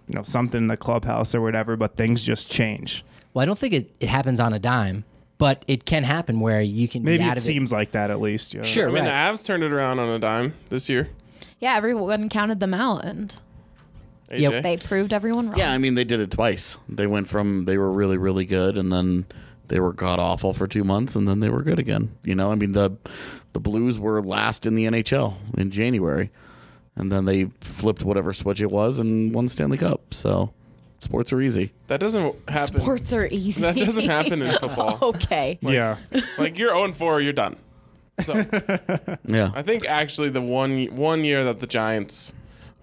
you 0.08 0.14
know, 0.14 0.22
something 0.22 0.62
in 0.62 0.66
the 0.68 0.76
clubhouse 0.76 1.34
or 1.34 1.40
whatever, 1.40 1.76
but 1.76 1.96
things 1.96 2.22
just 2.22 2.50
change. 2.50 3.04
Well, 3.32 3.42
I 3.42 3.46
don't 3.46 3.58
think 3.58 3.74
it, 3.74 3.90
it 4.00 4.08
happens 4.08 4.40
on 4.40 4.52
a 4.52 4.58
dime, 4.58 5.04
but 5.38 5.64
it 5.66 5.84
can 5.84 6.04
happen 6.04 6.40
where 6.40 6.60
you 6.60 6.86
can 6.86 7.02
Maybe 7.02 7.18
be 7.18 7.24
out 7.24 7.32
it 7.32 7.38
of 7.38 7.44
seems 7.44 7.72
like 7.72 7.92
that 7.92 8.10
at 8.10 8.20
least. 8.20 8.54
Yeah. 8.54 8.62
Sure, 8.62 8.88
I 8.88 8.92
mean, 8.92 9.04
right. 9.04 9.32
the 9.32 9.32
Avs 9.32 9.46
turned 9.46 9.62
it 9.62 9.72
around 9.72 9.98
on 9.98 10.08
a 10.08 10.18
dime 10.18 10.54
this 10.68 10.88
year. 10.88 11.08
Yeah, 11.60 11.76
everyone 11.76 12.28
counted 12.28 12.60
them 12.60 12.74
out, 12.74 13.04
and 13.04 13.34
AJ? 14.30 14.62
They 14.62 14.76
proved 14.76 15.12
everyone 15.12 15.50
wrong. 15.50 15.58
Yeah, 15.58 15.72
I 15.72 15.78
mean 15.78 15.94
they 15.94 16.04
did 16.04 16.20
it 16.20 16.30
twice. 16.30 16.78
They 16.88 17.06
went 17.06 17.28
from 17.28 17.64
they 17.64 17.78
were 17.78 17.90
really 17.90 18.18
really 18.18 18.44
good 18.44 18.76
and 18.76 18.92
then 18.92 19.26
they 19.68 19.80
were 19.80 19.92
god 19.92 20.18
awful 20.18 20.52
for 20.52 20.66
2 20.66 20.84
months 20.84 21.16
and 21.16 21.26
then 21.26 21.40
they 21.40 21.48
were 21.50 21.62
good 21.62 21.78
again. 21.78 22.14
You 22.24 22.34
know, 22.34 22.52
I 22.52 22.54
mean 22.54 22.72
the 22.72 22.96
the 23.52 23.60
Blues 23.60 23.98
were 24.00 24.20
last 24.22 24.66
in 24.66 24.74
the 24.74 24.84
NHL 24.86 25.34
in 25.56 25.70
January 25.70 26.30
and 26.96 27.10
then 27.10 27.24
they 27.24 27.46
flipped 27.60 28.02
whatever 28.04 28.32
switch 28.32 28.60
it 28.60 28.70
was 28.70 28.98
and 28.98 29.34
won 29.34 29.44
the 29.46 29.50
Stanley 29.50 29.78
Cup. 29.78 30.12
So 30.14 30.52
sports 31.00 31.32
are 31.32 31.40
easy. 31.40 31.72
That 31.88 32.00
doesn't 32.00 32.48
happen. 32.48 32.80
Sports 32.80 33.12
are 33.12 33.26
easy. 33.30 33.60
That 33.62 33.76
doesn't 33.76 34.04
happen 34.06 34.42
in 34.42 34.56
football. 34.58 34.98
okay. 35.02 35.58
yeah. 35.62 35.96
like 36.38 36.58
you're 36.58 36.74
0 36.74 36.92
4, 36.92 37.20
you're 37.20 37.32
done. 37.32 37.56
So 38.22 38.34
Yeah. 39.24 39.50
I 39.54 39.62
think 39.62 39.86
actually 39.86 40.30
the 40.30 40.40
one 40.42 40.86
one 40.94 41.24
year 41.24 41.44
that 41.44 41.60
the 41.60 41.66
Giants 41.66 42.32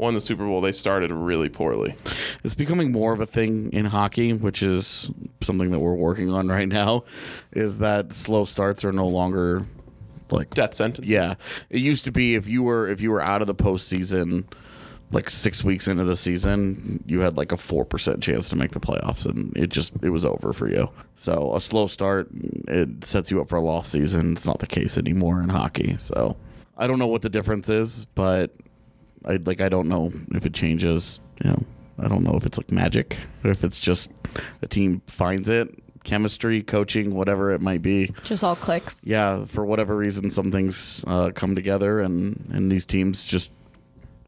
won 0.02 0.16
the 0.16 0.20
Super 0.20 0.46
Bowl, 0.46 0.60
they 0.60 0.72
started 0.72 1.12
really 1.12 1.48
poorly. 1.48 1.96
It's 2.44 2.56
becoming 2.56 2.92
more 2.92 3.14
of 3.14 3.22
a 3.22 3.26
thing 3.26 3.72
in 3.72 3.86
hockey, 3.86 4.34
which 4.34 4.64
is 4.64 5.12
something 5.42 5.70
that 5.72 5.80
we're 5.80 5.94
working 5.94 6.32
on 6.32 6.48
right 6.48 6.68
now. 6.68 7.06
Is 7.52 7.78
that 7.78 8.12
slow 8.12 8.44
starts 8.44 8.84
are 8.84 8.92
no 8.92 9.08
longer 9.08 9.66
like 10.32 10.54
Death 10.54 10.74
sentences. 10.74 11.14
Yeah, 11.14 11.36
it 11.70 11.80
used 11.80 12.06
to 12.06 12.12
be 12.12 12.36
if 12.36 12.48
you 12.48 12.64
were 12.64 12.88
if 12.88 13.00
you 13.00 13.12
were 13.12 13.22
out 13.22 13.42
of 13.42 13.48
the 13.48 13.56
postseason, 13.56 14.46
like 15.12 15.30
six 15.30 15.64
weeks 15.64 15.88
into 15.88 16.04
the 16.04 16.16
season, 16.16 17.04
you 17.06 17.20
had 17.20 17.38
like 17.38 17.52
a 17.52 17.58
four 17.58 17.86
percent 17.86 18.24
chance 18.24 18.50
to 18.50 18.56
make 18.56 18.72
the 18.72 18.80
playoffs, 18.80 19.26
and 19.26 19.56
it 19.56 19.70
just 19.70 19.94
it 20.02 20.10
was 20.10 20.26
over 20.26 20.52
for 20.52 20.68
you. 20.68 20.90
So 21.16 21.54
a 21.56 21.62
slow 21.62 21.86
start 21.86 22.28
it 22.68 23.04
sets 23.04 23.30
you 23.30 23.40
up 23.40 23.50
for 23.50 23.58
a 23.58 23.62
lost 23.62 23.92
season. 23.92 24.32
It's 24.32 24.48
not 24.48 24.60
the 24.60 24.68
case 24.68 24.98
anymore 24.98 25.44
in 25.44 25.50
hockey. 25.50 25.96
So 26.00 26.38
I 26.76 26.88
don't 26.88 26.98
know 26.98 27.08
what 27.08 27.22
the 27.22 27.30
difference 27.30 27.70
is, 27.70 28.06
but 28.16 28.56
I 29.26 29.38
like 29.44 29.62
I 29.62 29.70
don't 29.70 29.88
know 29.88 30.12
if 30.32 30.46
it 30.46 30.54
changes. 30.54 31.20
You 31.44 31.52
know, 31.52 31.64
I 32.00 32.08
don't 32.08 32.24
know 32.24 32.34
if 32.34 32.46
it's 32.46 32.58
like 32.58 32.72
magic 32.72 33.18
or 33.44 33.52
if 33.52 33.64
it's 33.64 33.80
just 33.80 34.12
a 34.62 34.68
team 34.68 35.02
finds 35.08 35.50
it, 35.50 35.70
chemistry, 36.04 36.64
coaching, 36.64 37.14
whatever 37.16 37.52
it 37.52 37.62
might 37.62 37.82
be 37.82 38.14
Just 38.24 38.44
all 38.44 38.56
clicks. 38.56 39.06
yeah, 39.06 39.46
for 39.46 39.66
whatever 39.66 39.96
reason, 39.96 40.30
some 40.30 40.52
things 40.52 41.04
uh, 41.08 41.32
come 41.34 41.56
together, 41.56 42.00
and 42.00 42.50
and 42.52 42.72
these 42.72 42.86
teams 42.86 43.26
just 43.26 43.52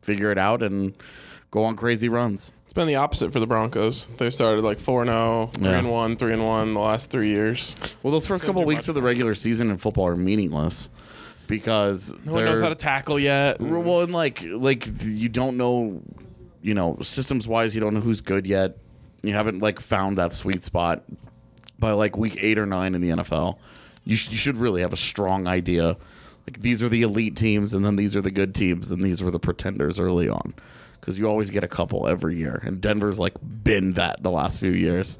figure 0.01 0.31
it 0.31 0.37
out 0.37 0.61
and 0.61 0.93
go 1.51 1.63
on 1.63 1.75
crazy 1.75 2.09
runs. 2.09 2.51
It's 2.65 2.73
been 2.73 2.87
the 2.87 2.95
opposite 2.95 3.31
for 3.31 3.39
the 3.39 3.45
Broncos. 3.45 4.07
They 4.07 4.31
started 4.31 4.63
like 4.63 4.79
4 4.79 5.05
0, 5.05 5.51
3 5.53 5.67
and 5.67 5.91
1, 5.91 6.15
3 6.17 6.33
and 6.33 6.45
1 6.45 6.73
the 6.73 6.79
last 6.79 7.11
three 7.11 7.29
years. 7.29 7.75
Well, 8.01 8.11
those 8.11 8.25
first 8.25 8.43
couple 8.43 8.63
do 8.63 8.67
weeks 8.67 8.87
of 8.87 8.95
the 8.95 9.01
regular 9.03 9.35
season 9.35 9.69
in 9.69 9.77
football 9.77 10.07
are 10.07 10.15
meaningless 10.15 10.89
because 11.53 12.15
No 12.25 12.33
one 12.33 12.45
knows 12.45 12.59
how 12.61 12.69
to 12.69 12.75
tackle 12.75 13.19
yet. 13.19 13.61
Well, 13.61 14.01
and 14.01 14.11
like 14.11 14.41
like 14.43 14.87
you 15.03 15.29
don't 15.29 15.55
know, 15.55 16.01
you 16.63 16.73
know, 16.73 16.97
systems 17.01 17.47
wise, 17.47 17.75
you 17.75 17.81
don't 17.81 17.93
know 17.93 17.99
who's 17.99 18.21
good 18.21 18.47
yet. 18.47 18.77
You 19.21 19.33
haven't 19.33 19.59
like 19.59 19.79
found 19.79 20.17
that 20.17 20.33
sweet 20.33 20.63
spot 20.63 21.03
by 21.77 21.91
like 21.91 22.17
week 22.17 22.37
eight 22.41 22.57
or 22.57 22.65
nine 22.65 22.95
in 22.95 23.01
the 23.01 23.09
NFL. 23.09 23.59
You, 24.03 24.15
sh- 24.15 24.31
you 24.31 24.37
should 24.37 24.57
really 24.57 24.81
have 24.81 24.93
a 24.93 24.97
strong 24.97 25.47
idea. 25.47 25.95
Like 26.47 26.59
these 26.59 26.81
are 26.81 26.89
the 26.89 27.03
elite 27.03 27.37
teams, 27.37 27.73
and 27.73 27.85
then 27.85 27.95
these 27.95 28.15
are 28.15 28.21
the 28.21 28.31
good 28.31 28.55
teams, 28.55 28.89
and 28.89 29.03
these 29.03 29.21
were 29.23 29.31
the 29.31 29.39
pretenders 29.39 29.99
early 29.99 30.27
on. 30.27 30.55
Because 30.99 31.19
you 31.19 31.27
always 31.29 31.51
get 31.51 31.63
a 31.63 31.67
couple 31.67 32.07
every 32.07 32.37
year, 32.37 32.61
and 32.65 32.81
Denver's 32.81 33.19
like 33.19 33.33
been 33.63 33.93
that 33.93 34.23
the 34.23 34.31
last 34.31 34.59
few 34.59 34.71
years. 34.71 35.19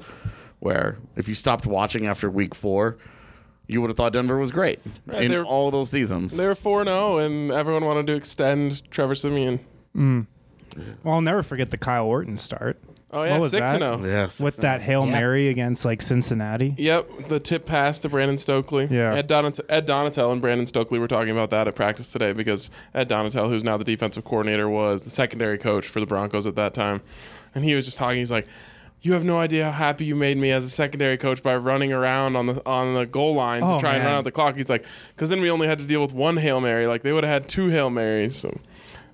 Where 0.58 0.96
if 1.14 1.28
you 1.28 1.34
stopped 1.34 1.66
watching 1.66 2.06
after 2.06 2.28
week 2.28 2.54
four, 2.54 2.96
you 3.66 3.80
would 3.80 3.88
have 3.90 3.96
thought 3.96 4.12
Denver 4.12 4.36
was 4.38 4.50
great 4.52 4.80
in 5.12 5.30
they're- 5.30 5.42
all 5.44 5.70
those 5.70 5.90
seasons. 5.90 6.36
They 6.36 6.46
were 6.46 6.54
4 6.54 6.84
0, 6.84 7.18
and 7.18 7.50
everyone 7.50 7.84
wanted 7.84 8.06
to 8.08 8.14
extend 8.14 8.88
Trevor 8.90 9.14
Siemian. 9.14 9.60
Mm. 9.96 10.26
Well, 11.02 11.14
I'll 11.14 11.20
never 11.20 11.42
forget 11.42 11.70
the 11.70 11.78
Kyle 11.78 12.06
Orton 12.06 12.36
start. 12.36 12.78
Oh, 13.12 13.22
yeah, 13.22 13.30
What 13.34 13.42
was 13.42 13.50
6 13.52 13.70
that? 13.72 13.78
0. 13.78 14.00
Yes. 14.04 14.40
With 14.40 14.56
that 14.56 14.80
oh. 14.80 14.82
Hail 14.82 15.06
Yeah. 15.06 15.12
Mary 15.12 15.46
against 15.48 15.84
like 15.84 16.02
Cincinnati. 16.02 16.74
Yep, 16.76 17.28
the 17.28 17.38
tip 17.38 17.64
pass 17.64 18.00
to 18.00 18.08
Brandon 18.08 18.36
Stokley. 18.36 18.88
Yeah. 18.90 19.14
Ed, 19.14 19.28
Donat- 19.28 19.60
Ed 19.68 19.86
Donatell 19.86 20.32
and 20.32 20.40
Brandon 20.40 20.66
Stokley 20.66 20.98
were 20.98 21.06
talking 21.06 21.30
about 21.30 21.50
that 21.50 21.68
at 21.68 21.76
practice 21.76 22.10
today 22.10 22.32
because 22.32 22.72
Ed 22.92 23.08
Donatell, 23.08 23.48
who's 23.48 23.62
now 23.62 23.76
the 23.76 23.84
defensive 23.84 24.24
coordinator, 24.24 24.68
was 24.68 25.04
the 25.04 25.10
secondary 25.10 25.58
coach 25.58 25.86
for 25.86 26.00
the 26.00 26.06
Broncos 26.06 26.44
at 26.44 26.56
that 26.56 26.74
time. 26.74 27.02
And 27.54 27.62
he 27.64 27.76
was 27.76 27.84
just 27.84 27.98
talking. 27.98 28.18
He's 28.18 28.32
like, 28.32 28.48
"You 29.04 29.12
have 29.12 29.24
no 29.24 29.38
idea 29.38 29.64
how 29.66 29.70
happy 29.72 30.04
you 30.06 30.16
made 30.16 30.36
me 30.38 30.50
as 30.50 30.64
a 30.64 30.70
secondary 30.70 31.16
coach 31.16 31.42
by 31.42 31.54
running 31.56 31.92
around 31.92 32.36
on 32.36 32.46
the 32.46 32.62
on 32.66 32.94
the 32.94 33.06
goal 33.06 33.34
line 33.34 33.60
to 33.62 33.74
Oh, 33.74 33.80
try 33.80 33.94
and 33.94 34.04
run 34.04 34.14
out 34.14 34.24
the 34.24 34.32
clock." 34.32 34.56
He's 34.56 34.70
like, 34.70 34.84
"Because 35.14 35.28
then 35.28 35.40
we 35.40 35.50
only 35.50 35.66
had 35.68 35.78
to 35.78 35.86
deal 35.86 36.00
with 36.00 36.12
one 36.14 36.38
hail 36.38 36.60
mary. 36.60 36.86
Like 36.86 37.02
they 37.02 37.12
would 37.12 37.22
have 37.24 37.32
had 37.42 37.48
two 37.48 37.68
hail 37.68 37.90
marys." 37.90 38.34
So, 38.34 38.58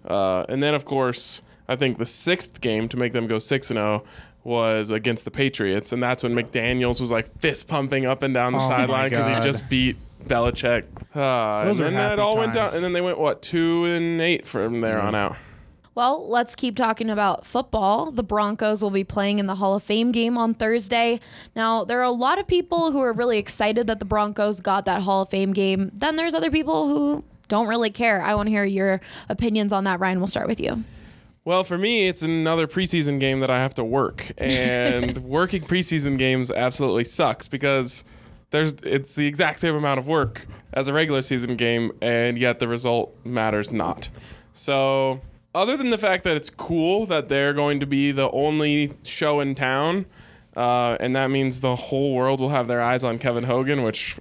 uh, 0.09 0.44
and 0.49 0.62
then 0.62 0.75
of 0.75 0.85
course, 0.85 1.42
I 1.68 1.76
think 1.76 1.99
the 1.99 2.06
sixth 2.06 2.61
game 2.61 2.88
to 2.88 2.97
make 2.97 3.12
them 3.12 3.26
go 3.26 3.38
six 3.38 3.70
and 3.70 3.78
zero 3.78 4.04
was 4.42 4.90
against 4.90 5.26
the 5.26 5.30
Patriots, 5.30 5.92
and 5.92 6.02
that's 6.02 6.23
when 6.23 6.35
McDaniels 6.35 7.00
was 7.00 7.11
like 7.11 7.28
fist 7.40 7.68
pumping 7.68 8.06
up 8.06 8.23
and 8.23 8.32
down 8.32 8.52
the 8.54 8.59
Oh 8.59 8.68
sideline 8.68 9.11
because 9.11 9.26
he 9.26 9.35
just 9.42 9.68
beat 9.68 9.97
Belichick. 10.25 10.85
Uh, 11.14 11.64
Those 11.64 11.80
and 11.80 11.88
then 11.88 11.94
that 11.94 12.18
all 12.18 12.37
went 12.38 12.54
down, 12.54 12.70
and 12.75 12.82
then 12.82 12.92
they 12.92 13.00
went 13.00 13.18
what 13.18 13.42
two 13.42 13.85
and 13.85 14.20
eight 14.20 14.47
from 14.47 14.80
there 14.80 15.00
on 15.00 15.14
out. 15.14 15.37
Well, 15.94 16.28
let's 16.28 16.54
keep 16.54 16.76
talking 16.76 17.11
about 17.11 17.44
football. 17.44 18.12
The 18.12 18.23
Broncos 18.23 18.82
will 18.82 18.90
be 18.90 19.02
playing 19.02 19.40
in 19.40 19.47
the 19.47 19.56
Hall 19.56 19.75
of 19.75 19.82
Fame 19.82 20.12
game 20.12 20.38
on 20.38 20.54
Thursday. 20.54 21.20
Now, 21.56 21.85
there 21.85 21.99
are 21.99 22.04
a 22.04 22.11
lot 22.11 22.38
of 22.38 22.47
people 22.47 22.92
who 22.92 23.00
are 23.00 23.12
really 23.12 23.38
excited 23.38 23.88
that 23.88 23.99
the 23.99 24.04
Broncos 24.04 24.61
got 24.61 24.85
that 24.85 25.02
Hall 25.02 25.23
of 25.23 25.30
Fame 25.30 25.52
game. 25.52 25.90
Then 25.92 26.16
there's 26.16 26.35
other 26.35 26.50
people 26.50 26.87
who 26.88 27.25
don't 27.49 27.66
really 27.66 27.90
care. 27.90 28.23
I 28.23 28.37
want 28.37 28.47
to 28.47 28.50
hear 28.50 28.64
your 28.64 29.00
opinions 29.28 29.73
on 29.73 29.85
that. 29.85 29.99
Ryan, 29.99 30.20
we'll 30.20 30.28
start 30.28 30.47
with 30.47 30.61
you. 30.61 30.85
Well, 31.44 31.64
for 31.64 31.76
me, 31.76 32.06
it's 32.06 32.23
another 32.23 32.66
preseason 32.66 33.18
game 33.18 33.40
that 33.40 33.50
I 33.50 33.59
have 33.59 33.75
to 33.75 33.85
work, 33.85 34.30
and 34.38 35.18
working 35.18 35.62
preseason 35.62 36.16
games 36.16 36.50
absolutely 36.50 37.04
sucks 37.04 37.49
because 37.49 38.04
there's 38.50 38.75
it's 38.85 39.14
the 39.16 39.26
exact 39.26 39.59
same 39.59 39.75
amount 39.75 39.99
of 39.99 40.06
work 40.06 40.47
as 40.73 40.87
a 40.87 40.92
regular 40.92 41.23
season 41.23 41.56
game, 41.56 41.92
and 42.00 42.38
yet 42.38 42.61
the 42.61 42.68
result 42.68 43.14
matters 43.25 43.73
not. 43.73 44.09
So, 44.52 45.20
other 45.54 45.76
than 45.76 45.90
the 45.90 45.99
fact 45.99 46.25
that 46.25 46.37
it's 46.37 46.50
cool 46.50 47.07
that 47.07 47.28
they're 47.28 47.52
going 47.54 47.80
to 47.80 47.87
be 47.87 48.12
the 48.12 48.30
only 48.30 48.92
show 49.02 49.40
in 49.40 49.54
town, 49.54 50.07
uh, 50.57 50.97
and 51.00 51.14
that 51.16 51.30
means 51.30 51.61
the 51.61 51.76
whole 51.76 52.14
world 52.14 52.40
will 52.40 52.50
have 52.50 52.66
their 52.66 52.80
eyes 52.80 53.04
on 53.04 53.19
Kevin 53.19 53.45
Hogan, 53.45 53.83
which 53.83 54.19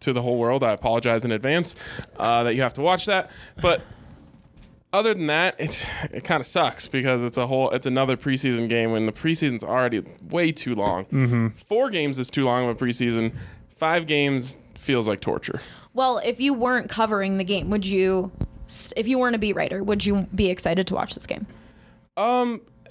to 0.00 0.12
the 0.12 0.22
whole 0.22 0.38
world, 0.38 0.62
I 0.62 0.72
apologize 0.72 1.24
in 1.24 1.32
advance 1.32 1.74
uh, 2.18 2.42
that 2.44 2.54
you 2.54 2.62
have 2.62 2.74
to 2.74 2.82
watch 2.82 3.06
that, 3.06 3.30
but 3.62 3.82
other 4.92 5.12
than 5.12 5.26
that, 5.26 5.56
it's 5.58 5.84
it 6.12 6.22
kind 6.22 6.40
of 6.40 6.46
sucks 6.46 6.86
because 6.86 7.24
it's 7.24 7.36
a 7.36 7.46
whole 7.48 7.70
it's 7.70 7.86
another 7.86 8.16
preseason 8.16 8.68
game 8.68 8.92
when 8.92 9.06
the 9.06 9.12
preseason's 9.12 9.64
already 9.64 10.04
way 10.30 10.52
too 10.52 10.74
long. 10.76 11.50
Four 11.56 11.90
games 11.90 12.18
is 12.20 12.30
too 12.30 12.44
long 12.44 12.68
of 12.68 12.80
a 12.80 12.84
preseason. 12.84 13.34
Five 13.76 14.06
games 14.06 14.56
feels 14.76 15.08
like 15.08 15.20
torture. 15.20 15.60
Well, 15.94 16.18
if 16.18 16.40
you 16.40 16.54
weren't 16.54 16.88
covering 16.88 17.38
the 17.38 17.44
game, 17.44 17.70
would 17.70 17.84
you, 17.86 18.30
if 18.96 19.06
you 19.08 19.18
weren't 19.18 19.36
a 19.36 19.38
beat 19.38 19.54
writer, 19.54 19.82
would 19.82 20.04
you 20.04 20.26
be 20.34 20.48
excited 20.48 20.86
to 20.88 20.94
watch 20.94 21.14
this 21.14 21.26
game? 21.26 21.46
Um, 22.16 22.60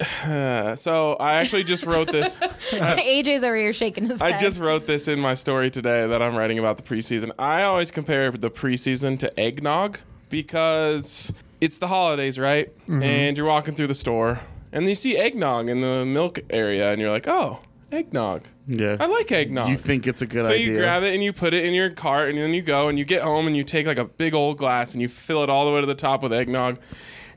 so 0.76 1.16
I 1.20 1.34
actually 1.34 1.64
just 1.64 1.84
wrote 1.84 2.10
this. 2.10 2.40
AJ's 2.70 3.44
over 3.44 3.56
here 3.56 3.72
shaking 3.72 4.08
his 4.08 4.20
head. 4.20 4.32
I 4.32 4.38
just 4.38 4.60
wrote 4.60 4.86
this 4.86 5.08
in 5.08 5.20
my 5.20 5.34
story 5.34 5.70
today 5.70 6.06
that 6.06 6.22
I'm 6.22 6.34
writing 6.36 6.58
about 6.58 6.76
the 6.76 6.82
preseason. 6.82 7.30
I 7.38 7.62
always 7.62 7.90
compare 7.90 8.30
the 8.30 8.50
preseason 8.50 9.18
to 9.20 9.40
eggnog 9.40 9.98
because 10.30 11.32
it's 11.60 11.78
the 11.78 11.88
holidays, 11.88 12.38
right? 12.38 12.72
And 12.88 13.36
you're 13.36 13.46
walking 13.46 13.74
through 13.74 13.86
the 13.86 13.94
store 13.94 14.40
and 14.72 14.88
you 14.88 14.94
see 14.96 15.16
eggnog 15.16 15.70
in 15.70 15.80
the 15.80 16.04
milk 16.04 16.40
area, 16.50 16.90
and 16.90 17.00
you're 17.00 17.10
like, 17.10 17.28
oh, 17.28 17.60
eggnog. 17.94 18.42
Yeah. 18.66 18.96
I 18.98 19.06
like 19.06 19.30
eggnog. 19.32 19.68
You 19.68 19.76
think 19.76 20.06
it's 20.06 20.22
a 20.22 20.26
good 20.26 20.44
idea. 20.44 20.48
so 20.48 20.54
idea? 20.54 20.66
you 20.66 20.78
grab 20.78 21.02
it 21.02 21.14
and 21.14 21.22
you 21.22 21.32
put 21.32 21.54
it 21.54 21.64
in 21.64 21.72
your 21.74 21.90
cart, 21.90 22.30
and 22.30 22.38
then 22.38 22.52
you 22.52 22.62
go 22.62 22.88
and 22.88 22.98
you 22.98 23.04
get 23.04 23.22
home 23.22 23.46
and 23.46 23.56
you 23.56 23.64
take 23.64 23.86
like 23.86 23.98
a 23.98 24.04
big 24.04 24.34
old 24.34 24.58
glass 24.58 24.92
and 24.92 25.02
you 25.02 25.08
fill 25.08 25.42
it 25.42 25.50
all 25.50 25.64
the 25.66 25.72
way 25.72 25.80
to 25.80 25.86
the 25.86 25.94
top 25.94 26.22
with 26.22 26.32
eggnog, 26.32 26.78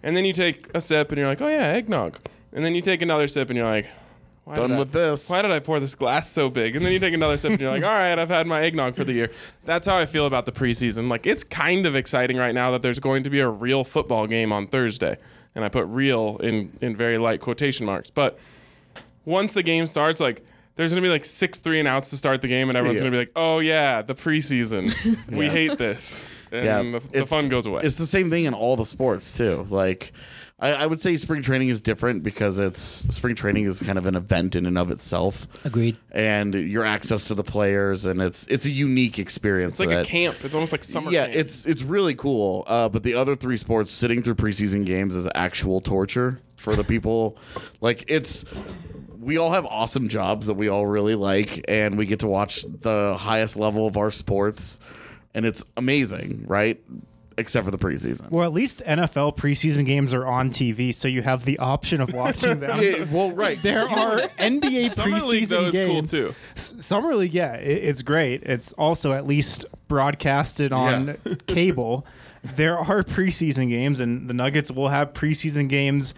and 0.04 0.16
then 0.18 0.26
you 0.26 0.34
take 0.34 0.68
a 0.74 0.82
sip 0.82 1.10
and 1.10 1.18
you're 1.18 1.28
like, 1.28 1.42
oh 1.42 1.48
yeah, 1.48 1.68
eggnog, 1.74 2.18
and 2.54 2.66
then 2.66 2.76
you 2.76 2.82
take 2.82 3.02
another 3.02 3.28
sip 3.28 3.50
and 3.50 3.58
you're 3.58 3.70
like, 3.70 3.88
why 4.46 4.56
Done 4.56 4.70
did 4.70 4.76
I- 4.76 4.80
with 4.80 4.92
this. 4.94 5.30
Why 5.30 5.42
did 5.42 5.52
I 5.52 5.60
pour 5.60 5.82
this 5.82 5.94
glass 5.94 6.30
so 6.32 6.50
big? 6.50 6.78
And 6.78 6.86
then 6.86 6.94
you 6.94 7.00
take 7.00 7.14
another 7.14 7.36
sip 7.36 7.52
and 7.52 7.60
you're 7.60 7.70
like, 7.70 7.84
all 7.86 7.90
right, 7.90 8.18
I've 8.18 8.30
had 8.30 8.48
my 8.48 8.62
eggnog 8.62 8.96
for 8.96 9.04
the 9.04 9.12
year. 9.12 9.30
That's 9.66 9.86
how 9.86 9.98
I 9.98 10.06
feel 10.06 10.26
about 10.26 10.46
the 10.46 10.54
preseason. 10.54 11.10
Like 11.10 11.28
it's 11.28 11.44
kind 11.44 11.86
of 11.86 11.96
exciting 11.96 12.38
right 12.38 12.56
now 12.56 12.72
that 12.72 12.82
there's 12.82 13.00
going 13.00 13.24
to 13.24 13.30
be 13.30 13.42
a 13.42 13.50
real 13.50 13.84
football 13.84 14.26
game 14.26 14.54
on 14.54 14.68
Thursday, 14.68 15.18
and 15.54 15.66
I 15.66 15.70
put 15.70 15.86
"real" 15.88 16.38
in 16.38 16.72
in 16.82 16.96
very 16.96 17.18
light 17.18 17.42
quotation 17.42 17.86
marks, 17.86 18.10
but 18.10 18.40
once 19.27 19.53
the 19.53 19.62
game 19.62 19.86
starts, 19.86 20.22
like 20.22 20.43
there's 20.75 20.91
gonna 20.91 21.01
be 21.01 21.10
like 21.10 21.25
six 21.25 21.60
three 21.60 21.79
and 21.79 21.88
outs 21.88 22.10
to 22.12 22.17
start 22.17 22.41
the 22.41 22.48
game, 22.48 22.69
and 22.69 22.77
everyone's 22.77 23.00
Yeah. 23.01 23.07
gonna 23.07 23.12
be 23.12 23.17
like, 23.17 23.31
"Oh 23.36 23.60
yeah, 23.60 24.01
the 24.01 24.15
preseason. 24.15 24.93
we 25.36 25.48
hate 25.50 25.77
this," 25.77 26.31
and 26.51 26.93
the, 26.96 27.00
the 27.12 27.25
fun 27.27 27.50
goes 27.50 27.65
away. 27.65 27.81
It's 27.84 27.98
the 27.98 28.07
same 28.07 28.29
thing 28.29 28.46
in 28.46 28.53
all 28.53 28.75
the 28.77 28.86
sports 28.86 29.36
too. 29.38 29.67
Like 29.69 30.13
I, 30.60 30.72
I 30.74 30.86
would 30.88 31.00
say 31.00 31.17
spring 31.17 31.41
training 31.41 31.69
is 31.69 31.81
different 31.81 32.24
because 32.24 32.57
it's 32.57 32.79
spring 32.79 33.36
training 33.36 33.65
is 33.65 33.79
kind 33.81 33.98
of 33.98 34.05
an 34.05 34.15
event 34.15 34.55
in 34.55 34.65
and 34.65 34.77
of 34.77 34.89
itself. 34.89 35.46
Agreed. 35.65 35.98
And 36.12 36.53
your 36.55 36.84
access 36.86 37.25
to 37.25 37.36
the 37.36 37.43
players, 37.43 38.05
and 38.05 38.22
it's 38.22 38.48
it's 38.48 38.65
a 38.65 38.72
unique 38.72 39.19
experience. 39.19 39.79
It's 39.79 39.89
like 39.89 39.98
a 39.98 40.03
camp. 40.07 40.46
It's 40.46 40.55
almost 40.55 40.72
like 40.72 40.84
summer 40.84 41.12
yeah, 41.12 41.25
camp. 41.25 41.36
it's 41.38 41.65
it's 41.65 41.84
really 41.84 42.15
cool. 42.15 42.63
Uh, 42.65 42.88
but 42.88 43.03
the 43.03 43.15
other 43.15 43.36
three 43.36 43.57
sports, 43.57 43.91
sitting 43.91 44.24
through 44.24 44.36
preseason 44.36 44.86
games 44.86 45.15
is 45.15 45.27
actual 45.36 45.81
torture 45.81 46.39
for 46.55 46.75
the 46.75 46.84
people. 46.84 47.38
like 47.81 48.03
it's, 48.07 48.43
we 49.27 49.38
all 49.38 49.51
have 49.51 49.65
awesome 49.65 50.07
jobs 50.07 50.48
that 50.48 50.53
we 50.53 50.69
all 50.69 50.88
really 50.88 51.13
like, 51.15 51.65
and 51.67 51.98
we 51.98 52.05
get 52.05 52.22
to 52.22 52.27
watch 52.27 52.63
the 52.81 53.13
highest 53.19 53.57
level 53.57 53.86
of 53.86 53.98
our 53.98 54.10
sports, 54.10 54.79
and 55.34 55.46
it's 55.46 55.65
amazing, 55.75 56.46
right? 56.48 56.81
Except 57.38 57.65
for 57.65 57.72
the 57.72 57.77
preseason. 57.77 58.31
Well, 58.31 58.46
at 58.48 58.53
least 58.53 58.81
NFL 58.88 59.36
preseason 59.38 59.86
games 59.86 60.13
are 60.13 60.25
on 60.25 60.50
TV, 60.50 60.96
so 60.96 61.10
you 61.10 61.22
have 61.24 61.43
the 61.43 61.60
option 61.60 62.00
of 62.00 62.13
watching 62.13 62.60
them. 62.62 62.81
Yeah, 62.81 63.05
well, 63.12 63.31
right. 63.31 63.62
There 63.62 63.84
are 63.84 64.19
NBA 64.39 64.89
Summer 64.91 65.17
preseason 65.17 65.29
League, 65.29 65.46
though, 65.48 65.65
is 65.65 65.75
cool, 65.77 65.88
games. 65.88 66.12
too. 66.12 66.34
S- 66.55 66.74
Summer 66.79 67.13
League, 67.13 67.34
yeah, 67.34 67.55
it, 67.57 67.84
it's 67.84 68.01
great. 68.01 68.43
It's 68.43 68.72
also 68.74 69.12
at 69.12 69.27
least 69.27 69.65
broadcasted 69.89 70.72
on 70.72 71.07
Yeah. 71.07 71.36
cable. 71.48 72.07
There 72.43 72.79
are 72.79 73.03
preseason 73.03 73.67
games, 73.69 74.00
and 74.00 74.29
the 74.29 74.34
Nuggets 74.34 74.72
will 74.72 74.88
have 74.88 75.12
preseason 75.12 75.67
games 75.67 76.13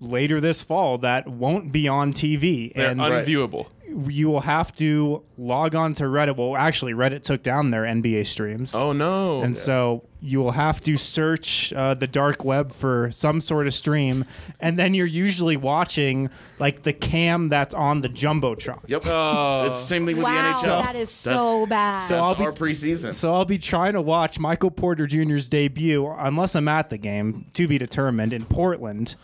later 0.00 0.40
this 0.40 0.62
fall 0.62 0.98
that 0.98 1.26
won't 1.28 1.72
be 1.72 1.88
on 1.88 2.12
TV. 2.12 2.72
They're 2.74 2.90
and 2.90 3.00
unviewable. 3.00 3.68
you 4.08 4.28
will 4.28 4.40
have 4.40 4.74
to 4.76 5.22
log 5.38 5.74
on 5.74 5.94
to 5.94 6.04
Reddit. 6.04 6.36
Well, 6.36 6.56
actually, 6.56 6.92
Reddit 6.92 7.22
took 7.22 7.42
down 7.42 7.70
their 7.70 7.84
NBA 7.84 8.26
streams. 8.26 8.74
Oh 8.74 8.92
no! 8.92 9.42
And 9.42 9.56
so 9.56 10.04
you 10.20 10.40
will 10.40 10.50
have 10.52 10.80
to 10.80 10.96
search 10.96 11.72
uh, 11.72 11.94
the 11.94 12.06
dark 12.06 12.44
web 12.44 12.72
for 12.72 13.10
some 13.12 13.40
sort 13.40 13.66
of 13.66 13.72
stream, 13.74 14.24
and 14.60 14.78
then 14.78 14.92
you're 14.92 15.06
usually 15.06 15.56
watching 15.56 16.28
like 16.58 16.82
the 16.82 16.92
cam 16.92 17.48
that's 17.48 17.74
on 17.74 18.00
the 18.02 18.08
jumbotron. 18.08 18.80
Yep. 18.88 19.02
Oh. 19.06 19.64
it's 19.66 19.78
the 19.78 19.86
same 19.86 20.04
thing 20.04 20.16
with 20.16 20.24
Wow, 20.24 20.60
the 20.60 20.66
NHL. 20.68 20.82
that 20.84 20.96
is 20.96 21.10
so 21.10 21.64
bad. 21.66 22.00
So 22.00 22.14
That's 22.16 22.22
I'll 22.26 22.34
be 22.34 22.44
our 22.44 22.52
preseason. 22.52 23.14
so 23.14 23.32
I'll 23.32 23.44
be 23.44 23.58
trying 23.58 23.92
to 23.94 24.02
watch 24.02 24.38
Michael 24.38 24.70
Porter 24.70 25.06
Jr.'s 25.06 25.48
debut, 25.48 26.06
unless 26.18 26.54
I'm 26.56 26.68
at 26.68 26.90
the 26.90 26.98
game, 26.98 27.46
to 27.54 27.66
be 27.68 27.78
determined 27.78 28.32
in 28.32 28.44
Portland. 28.44 29.14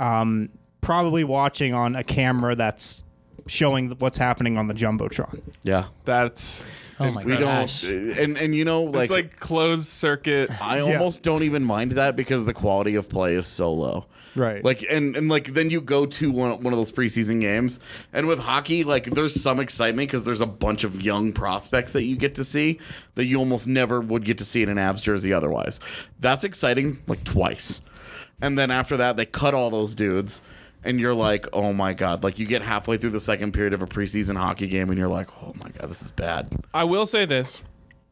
Um, 0.00 0.48
probably 0.80 1.22
watching 1.24 1.74
on 1.74 1.94
a 1.94 2.02
camera 2.02 2.56
that's 2.56 3.02
showing 3.46 3.90
what's 3.98 4.16
happening 4.18 4.56
on 4.56 4.66
the 4.66 4.74
jumbotron. 4.74 5.40
yeah. 5.62 5.86
That's 6.04 6.66
Oh 6.98 7.10
my 7.10 7.24
We 7.24 7.36
gosh. 7.36 7.80
don't, 7.82 8.10
and 8.18 8.38
and 8.38 8.54
you 8.54 8.64
know, 8.64 8.82
like, 8.82 9.04
it's 9.04 9.10
like 9.10 9.40
closed 9.40 9.86
circuit. 9.86 10.50
I 10.62 10.80
almost 10.80 11.22
don't 11.22 11.42
even 11.44 11.64
mind 11.64 11.92
that 11.92 12.14
because 12.14 12.44
the 12.44 12.52
quality 12.52 12.94
of 12.94 13.08
play 13.08 13.34
is 13.36 13.46
so 13.46 13.72
low. 13.72 14.06
Right. 14.36 14.62
Like 14.62 14.84
and 14.88 15.16
and 15.16 15.28
like 15.28 15.54
then 15.54 15.70
you 15.70 15.80
go 15.80 16.04
to 16.06 16.30
one, 16.30 16.62
one 16.62 16.72
of 16.72 16.78
those 16.78 16.92
preseason 16.92 17.40
games 17.40 17.80
and 18.12 18.28
with 18.28 18.38
hockey 18.38 18.84
like 18.84 19.06
there's 19.06 19.40
some 19.40 19.58
excitement 19.58 20.08
because 20.08 20.24
there's 20.24 20.40
a 20.42 20.46
bunch 20.46 20.84
of 20.84 21.02
young 21.02 21.32
prospects 21.32 21.92
that 21.92 22.04
you 22.04 22.16
get 22.16 22.36
to 22.36 22.44
see 22.44 22.78
that 23.16 23.24
you 23.24 23.38
almost 23.38 23.66
never 23.66 24.00
would 24.00 24.24
get 24.24 24.38
to 24.38 24.44
see 24.44 24.62
in 24.62 24.68
an 24.68 24.76
Avs 24.76 25.02
jersey 25.02 25.32
otherwise. 25.32 25.80
That's 26.20 26.44
exciting 26.44 26.98
like 27.08 27.24
twice. 27.24 27.80
And 28.42 28.58
then 28.58 28.70
after 28.70 28.96
that 28.98 29.16
they 29.16 29.26
cut 29.26 29.54
all 29.54 29.70
those 29.70 29.94
dudes 29.94 30.40
and 30.82 30.98
you're 30.98 31.14
like, 31.14 31.46
"Oh 31.52 31.72
my 31.72 31.92
god." 31.92 32.24
Like 32.24 32.38
you 32.38 32.46
get 32.46 32.62
halfway 32.62 32.96
through 32.96 33.10
the 33.10 33.20
second 33.20 33.52
period 33.52 33.72
of 33.72 33.82
a 33.82 33.86
preseason 33.86 34.36
hockey 34.36 34.66
game 34.66 34.88
and 34.90 34.98
you're 34.98 35.08
like, 35.08 35.28
"Oh 35.42 35.54
my 35.62 35.68
god, 35.70 35.90
this 35.90 36.02
is 36.02 36.10
bad." 36.10 36.48
I 36.72 36.84
will 36.84 37.06
say 37.06 37.24
this. 37.26 37.62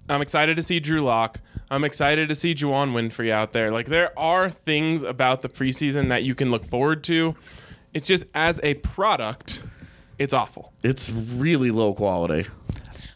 I'm 0.09 0.23
excited 0.23 0.57
to 0.57 0.63
see 0.63 0.81
Drew 0.81 1.03
Lock. 1.03 1.41
I'm 1.71 1.85
excited 1.85 2.29
to 2.31 2.35
see 2.35 2.55
Juwann 2.55 2.93
Winfree 2.93 3.31
out 3.31 3.53
there. 3.53 3.71
Like 3.71 3.87
there 3.87 4.19
are 4.19 4.49
things 4.49 5.03
about 5.03 5.43
the 5.43 5.49
preseason 5.49 6.09
that 6.09 6.23
you 6.25 6.35
can 6.35 6.51
look 6.51 6.65
forward 6.65 7.05
to. 7.05 7.35
It's 7.93 8.07
just 8.07 8.25
as 8.35 8.61
a 8.63 8.75
product, 8.75 9.65
it's 10.19 10.35
awful. 10.35 10.73
It's 10.83 11.11
really 11.11 11.71
low 11.71 11.95
quality. 11.95 12.47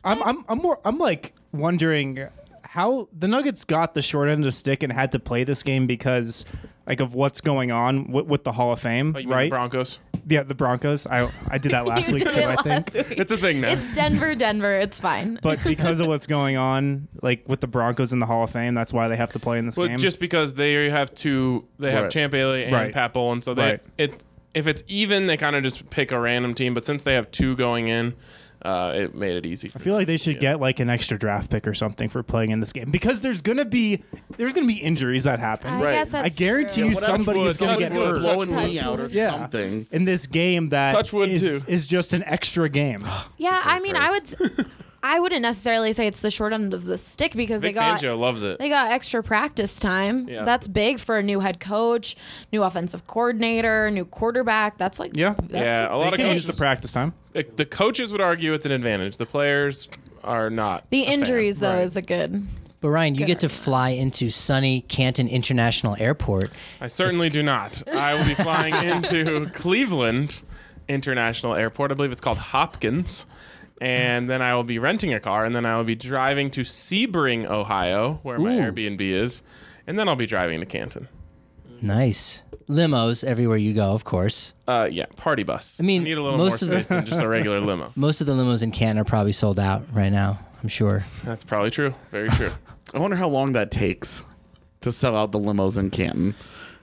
I'm 0.04 0.23
I'm 0.23 0.45
I'm 0.49 0.59
more 0.59 0.81
I'm 0.85 0.99
like 0.99 1.35
wondering 1.52 2.28
how 2.62 3.09
the 3.16 3.28
Nuggets 3.28 3.64
got 3.64 3.95
the 3.95 4.02
short 4.02 4.28
end 4.28 4.40
of 4.40 4.45
the 4.47 4.52
stick 4.52 4.83
and 4.83 4.92
had 4.92 5.12
to 5.12 5.19
play 5.19 5.45
this 5.45 5.62
game 5.62 5.87
because 5.87 6.45
like 6.87 7.01
of 7.01 7.15
what's 7.15 7.41
going 7.41 7.71
on 7.71 8.11
with, 8.11 8.27
with 8.27 8.45
the 8.45 8.53
Hall 8.53 8.73
of 8.73 8.81
Fame, 8.81 9.12
Oh, 9.15 9.19
you 9.19 9.25
mean 9.27 9.31
the 9.31 9.35
right? 9.37 9.51
Broncos. 9.51 9.99
yeah, 10.29 10.43
the 10.43 10.55
Broncos. 10.55 11.07
I 11.07 11.29
I 11.51 11.59
did 11.59 11.73
that 11.73 11.87
last 11.87 12.11
week 12.11 12.29
too. 12.31 12.43
I 12.43 12.57
think. 12.57 12.95
week. 13.09 13.19
It's 13.19 13.33
a 13.33 13.37
thing 13.37 13.61
now. 13.61 13.71
It's 13.71 13.93
Denver, 13.95 14.35
Denver. 14.35 14.75
It's 14.78 14.99
fine. 15.00 15.39
But 15.43 15.63
because 15.65 16.00
of 16.00 16.06
what's 16.09 16.26
going 16.26 16.56
on, 16.56 17.09
like 17.23 17.49
with 17.49 17.61
the 17.61 17.69
Broncos 17.69 18.13
in 18.13 18.19
the 18.19 18.26
Hall 18.26 18.45
of 18.45 18.50
Fame, 18.50 18.75
that's 18.75 18.93
why 18.93 19.09
they 19.09 19.17
have 19.17 19.33
to 19.33 19.39
play 19.39 19.59
in 19.59 19.67
this 19.67 19.76
Well, 19.76 19.89
game. 19.89 19.99
just 19.99 20.19
because 20.21 20.54
they 20.54 20.91
have 20.91 21.15
two, 21.15 21.67
they 21.78 21.93
have 21.93 22.02
Right. 22.04 22.11
Champ 22.11 22.33
Bailey 22.33 22.65
and 22.65 22.73
Right. 22.73 22.93
Pat 22.93 23.13
Bowlen, 23.13 23.43
so 23.43 23.54
they 23.54 23.63
Right. 23.63 23.80
it 23.99 24.25
if 24.54 24.67
it's 24.67 24.83
even, 24.87 25.28
they 25.28 25.37
kind 25.39 25.56
of 25.56 25.63
just 25.63 25.89
pick 25.89 26.13
a 26.13 26.21
random 26.21 26.52
team. 26.52 26.75
But 26.75 26.85
since 26.85 27.04
they 27.04 27.15
have 27.15 27.30
two 27.30 27.56
going 27.56 27.89
in, 27.89 28.13
uh, 28.65 28.93
it 28.95 29.15
made 29.15 29.37
it 29.37 29.47
easy. 29.47 29.71
I 29.75 29.79
feel 29.79 29.95
like 29.95 30.07
they 30.07 30.17
should 30.17 30.41
get 30.41 30.61
like 30.61 30.81
an 30.81 30.89
extra 30.89 31.19
draft 31.19 31.51
pick 31.51 31.67
or 31.67 31.75
something 31.75 32.09
for 32.09 32.23
playing 32.23 32.51
in 32.51 32.61
this 32.61 32.73
game 32.73 32.91
because 32.91 33.21
there's 33.21 33.43
gonna 33.43 33.65
be 33.65 34.03
there's 34.37 34.53
gonna 34.53 34.67
be 34.67 34.79
injuries 34.79 35.25
that 35.25 35.39
happen. 35.41 35.73
I 35.75 35.83
Right. 35.83 35.93
guess 35.95 36.11
that's 36.11 36.27
I 36.27 36.29
guarantee 36.39 36.81
true. 36.83 36.91
you 36.91 36.95
Whatever 36.95 37.13
somebody 37.13 37.41
is 37.43 37.59
gonna 37.59 37.79
get 37.79 37.93
wood, 37.93 38.07
hurt. 38.07 38.21
blow 38.21 38.41
a 38.43 38.47
knee 38.47 38.77
Touch 38.77 38.85
out 38.85 39.01
or. 39.01 39.07
Yeah. 39.09 39.31
something. 39.33 39.87
in 39.91 40.05
this 40.05 40.27
game 40.27 40.69
that 40.71 40.93
Touch 40.93 41.13
wood, 41.13 41.31
is- 41.31 41.65
too. 41.65 41.71
is 41.73 41.87
just 41.87 42.13
an 42.13 42.23
extra 42.25 42.69
game. 42.69 43.05
Yeah, 43.39 43.61
I 43.65 43.81
mean, 43.81 43.97
I 43.97 44.11
would. 44.11 44.23
s- 44.23 44.35
I 45.04 45.19
wouldn't 45.19 45.43
necessarily 45.43 45.93
say 45.93 46.06
it's 46.06 46.21
the 46.21 46.30
short 46.30 46.52
end 46.52 46.73
of 46.75 46.84
the 46.84 46.97
stick 46.97 47.34
because 47.34 47.60
Vic 47.62 47.75
they 47.75 47.80
got 47.80 47.99
Fangio 47.99 48.17
loves 48.19 48.43
it. 48.45 48.58
they 48.58 48.69
got 48.69 48.93
extra 48.93 49.23
practice 49.23 49.80
time. 49.80 50.28
Yeah. 50.28 50.45
That's 50.45 50.69
big 50.69 51.00
for 51.00 51.19
a 51.19 51.23
new 51.23 51.41
head 51.41 51.58
coach, 51.58 52.15
new 52.52 52.62
offensive 52.62 53.06
coordinator, 53.08 53.91
new 53.91 54.04
quarterback. 54.04 54.78
That's 54.78 55.00
like 55.00 55.17
Yeah. 55.17 55.34
that's 55.38 55.52
Yeah, 55.52 55.86
a 55.86 55.88
They 55.91 55.95
lot 56.04 56.12
of 56.12 56.19
can 56.19 56.26
use 56.28 56.43
coaches. 56.43 56.47
the 56.47 56.52
practice 56.54 56.93
time. 56.93 57.15
the- 57.32 57.47
the 57.56 57.65
coaches 57.65 58.12
would 58.12 58.21
argue 58.21 58.52
it's 58.52 58.67
an 58.67 58.73
advantage. 58.73 59.17
The 59.17 59.26
players 59.26 59.88
are 60.23 60.50
not. 60.50 60.84
The 60.91 61.02
a 61.02 61.06
fan. 61.06 61.15
injuries 61.21 61.58
though 61.58 61.78
is 61.78 61.97
a 61.97 62.02
good. 62.02 62.47
But 62.80 62.91
Ryan, 62.91 63.15
you 63.15 63.21
Good 63.21 63.26
get 63.26 63.41
to 63.41 63.49
fly 63.49 63.91
into 63.91 64.28
sunny 64.30 64.82
Canton 64.82 65.28
International 65.28 65.97
Airport. 66.00 66.50
I 66.80 66.88
certainly 66.88 67.28
do 67.30 67.43
not. 67.43 67.80
I 67.93 68.15
will 68.15 68.25
be 68.25 68.34
flying 68.34 68.75
into 68.88 69.49
Cleveland 69.52 70.43
International 70.88 71.54
Airport. 71.54 71.91
I 71.93 71.95
believe 71.95 72.10
it's 72.12 72.21
called 72.21 72.38
Hopkins. 72.38 73.26
And 73.82 74.30
then 74.30 74.40
I 74.42 74.54
will 74.54 74.62
be 74.62 74.78
renting 74.78 75.12
a 75.12 75.18
car, 75.18 75.45
and 75.45 75.56
then 75.56 75.66
I 75.66 75.76
will 75.76 75.82
be 75.82 75.97
driving 75.97 76.52
to 76.52 76.60
Sebring, 76.60 77.50
Ohio, 77.50 78.21
where 78.23 78.38
my 78.38 78.54
Ooh. 78.54 78.60
Airbnb 78.60 79.00
is, 79.00 79.42
and 79.88 79.99
then 79.99 80.08
I'll 80.08 80.14
be 80.14 80.25
driving 80.25 80.60
to 80.60 80.66
Canton. 80.66 81.08
Nice. 81.80 82.45
Limos 82.68 83.25
everywhere 83.25 83.56
you 83.56 83.73
go, 83.73 83.90
of 83.90 84.04
course. 84.04 84.54
Uh, 84.68 84.88
yeah, 84.88 85.06
party 85.16 85.42
bus. 85.42 85.80
I 85.80 85.82
mean, 85.82 86.04
need 86.04 86.16
a 86.16 86.23
little 86.23 86.38
more 86.38 86.47
most 86.47 86.62
of 86.62 86.68
the- 86.68 86.76
space 86.76 86.86
than 86.90 87.04
just 87.04 87.21
a 87.23 87.26
regular 87.26 87.58
limo. 87.66 87.90
Most 87.97 88.21
of 88.21 88.28
the 88.28 88.34
limos 88.34 88.62
in 88.62 88.71
Canton 88.71 89.00
are 89.00 89.04
probably 89.04 89.32
sold 89.32 89.58
out 89.58 89.82
right 89.92 90.12
now, 90.12 90.38
I'm 90.62 90.68
sure. 90.68 91.04
That's 91.25 91.42
probably 91.42 91.73
true. 91.73 91.92
Very 92.12 92.28
true. 92.28 92.52
I 92.95 93.00
wonder 93.00 93.16
how 93.16 93.28
long 93.28 93.54
that 93.54 93.73
takes 93.73 94.23
to 94.82 94.92
sell 94.92 95.16
out 95.16 95.32
the 95.32 95.40
limos 95.40 95.76
in 95.76 95.90
Canton. 95.90 96.36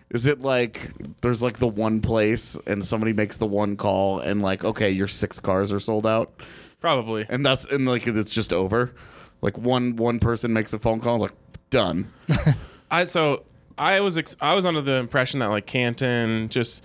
Is 0.09 0.27
it 0.27 0.41
like 0.41 0.91
there's 1.21 1.41
like 1.41 1.59
the 1.59 1.67
one 1.67 2.01
place 2.01 2.57
and 2.67 2.83
somebody 2.83 3.13
makes 3.13 3.37
the 3.37 3.47
one 3.47 3.77
call 3.77 4.19
and 4.19 4.41
like 4.41 4.65
okay 4.65 4.89
your 4.89 5.07
six 5.07 5.39
cars 5.39 5.71
are 5.71 5.79
sold 5.79 6.07
out 6.07 6.33
Probably. 6.79 7.25
and 7.29 7.45
that's 7.45 7.65
and 7.65 7.85
like 7.85 8.07
it's 8.07 8.33
just 8.33 8.53
over, 8.53 8.93
like 9.41 9.57
one 9.57 9.95
one 9.95 10.19
person 10.19 10.53
makes 10.53 10.73
a 10.73 10.79
phone 10.79 10.99
call 10.99 11.17
is 11.17 11.21
like 11.23 11.33
done. 11.69 12.11
I 12.91 13.05
so 13.05 13.43
I 13.77 14.01
was 14.01 14.17
ex- 14.17 14.37
I 14.41 14.53
was 14.55 14.65
under 14.65 14.81
the 14.81 14.95
impression 14.95 15.39
that 15.39 15.49
like 15.49 15.65
Canton 15.65 16.49
just 16.49 16.83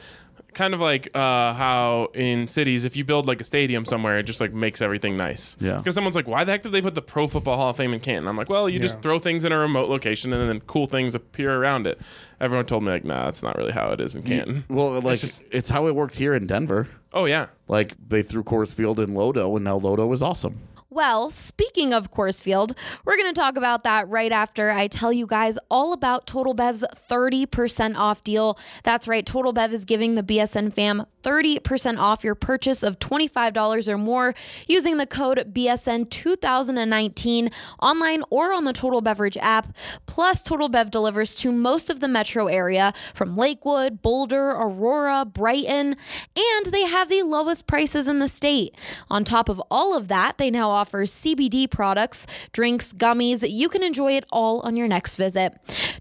kind 0.55 0.75
of 0.75 0.81
like 0.81 1.09
uh, 1.15 1.53
how 1.55 2.09
in 2.15 2.47
cities 2.47 2.85
if 2.85 2.97
you 2.97 3.05
build 3.05 3.27
like 3.27 3.41
a 3.41 3.45
stadium 3.45 3.85
somewhere 3.85 4.19
it 4.19 4.23
just 4.25 4.41
like 4.41 4.53
makes 4.53 4.81
everything 4.81 5.17
nice. 5.17 5.57
Yeah. 5.61 5.79
Because 5.79 5.95
someone's 5.95 6.17
like, 6.17 6.27
why 6.29 6.45
the 6.45 6.53
heck 6.53 6.63
did 6.63 6.73
they 6.73 6.83
put 6.83 6.95
the 6.95 7.03
Pro 7.03 7.27
Football 7.29 7.57
Hall 7.57 7.71
of 7.71 7.77
Fame 7.77 7.93
in 7.93 8.01
Canton? 8.01 8.29
I'm 8.29 8.37
like, 8.37 8.49
well, 8.49 8.69
you 8.69 8.79
just 8.79 9.01
throw 9.03 9.19
things 9.19 9.45
in 9.45 9.53
a 9.53 9.59
remote 9.59 9.89
location 9.89 10.33
and 10.33 10.49
then 10.49 10.61
cool 10.61 10.87
things 10.87 11.15
appear 11.15 11.55
around 11.55 11.87
it. 11.87 12.01
Everyone 12.41 12.67
told 12.67 12.83
me 12.85 12.91
like, 12.91 13.05
nah, 13.05 13.25
that's 13.27 13.43
not 13.43 13.57
really 13.57 13.73
how 13.73 13.91
it 13.91 14.01
is 14.01 14.17
in 14.17 14.23
Canton. 14.23 14.65
Well, 14.69 15.01
like 15.01 15.23
it's, 15.23 15.41
just- 15.51 15.69
how 15.69 15.87
it 15.87 15.95
worked 15.95 16.17
here 16.17 16.35
in 16.35 16.47
Denver. 16.47 16.89
Oh 17.13 17.27
yeah. 17.27 17.47
Like 17.69 17.97
they 18.09 18.23
threw 18.23 18.43
Coors 18.43 18.75
Field 18.75 18.99
in 19.01 19.11
Lodo 19.11 19.55
and 19.57 19.65
now 19.65 19.79
Lodo 19.79 20.13
is 20.13 20.23
awesome. 20.23 20.59
Well, 20.95 21.29
speaking 21.29 21.93
of 21.93 22.13
Coors 22.13 22.41
Field, 22.41 22.77
we're 23.05 23.17
going 23.17 23.35
to 23.35 23.41
talk 23.41 23.57
about 23.57 23.83
that 23.83 24.09
right 24.09 24.31
after 24.31 24.71
I 24.71 24.87
tell 24.87 25.13
you 25.13 25.27
guys 25.27 25.59
all 25.69 25.93
about 25.93 26.29
Total 26.29 26.55
Bev's 26.55 26.85
30% 26.95 27.97
off 27.97 28.23
deal. 28.23 28.57
That's 28.85 29.09
right, 29.09 29.27
Total 29.27 29.53
Bev 29.53 29.75
is 29.75 29.85
giving 29.85 30.15
the 30.15 30.23
BSN 30.23 30.73
fam 30.73 31.05
30% 31.25 31.99
off 31.99 32.23
your 32.23 32.37
purchase 32.37 32.85
of 32.85 33.01
$25 33.01 33.89
or 33.89 33.99
more 33.99 34.35
using 34.69 34.99
the 34.99 35.07
code 35.07 35.53
BSN2019 35.53 37.53
online 37.83 38.23
or 38.31 38.53
on 38.53 38.63
the 38.65 38.73
Total 38.73 39.01
Beverage 39.01 39.37
app. 39.39 39.75
Plus, 40.07 40.43
Total 40.43 40.69
Bev 40.69 40.93
delivers 40.93 41.35
to 41.37 41.51
most 41.51 41.91
of 41.91 41.99
the 41.99 42.07
metro 42.07 42.47
area 42.47 42.93
from 43.15 43.35
Lakewood, 43.35 44.01
Boulder, 44.01 44.51
Aurora, 44.51 45.25
Brighton, 45.25 45.97
and 46.37 46.67
they 46.71 46.85
have 46.85 47.09
the 47.09 47.23
lowest 47.23 47.67
prices 47.67 48.07
in 48.07 48.21
the 48.21 48.29
state. 48.29 48.77
On 49.11 49.25
top 49.25 49.49
of 49.49 49.61
all 49.71 49.97
of 49.97 50.07
that, 50.09 50.37
they 50.39 50.51
now 50.51 50.71
offer 50.71 50.84
offers 50.85 51.11
CBD 51.15 51.71
products, 51.71 52.27
drinks, 52.53 52.93
gummies. 52.93 53.43
You 53.49 53.71
can 53.71 53.83
enjoy 53.83 54.13
it 54.19 54.27
all 54.31 54.61
on 54.61 54.77
your 54.77 54.87
next 54.87 55.17
visit. 55.17 55.55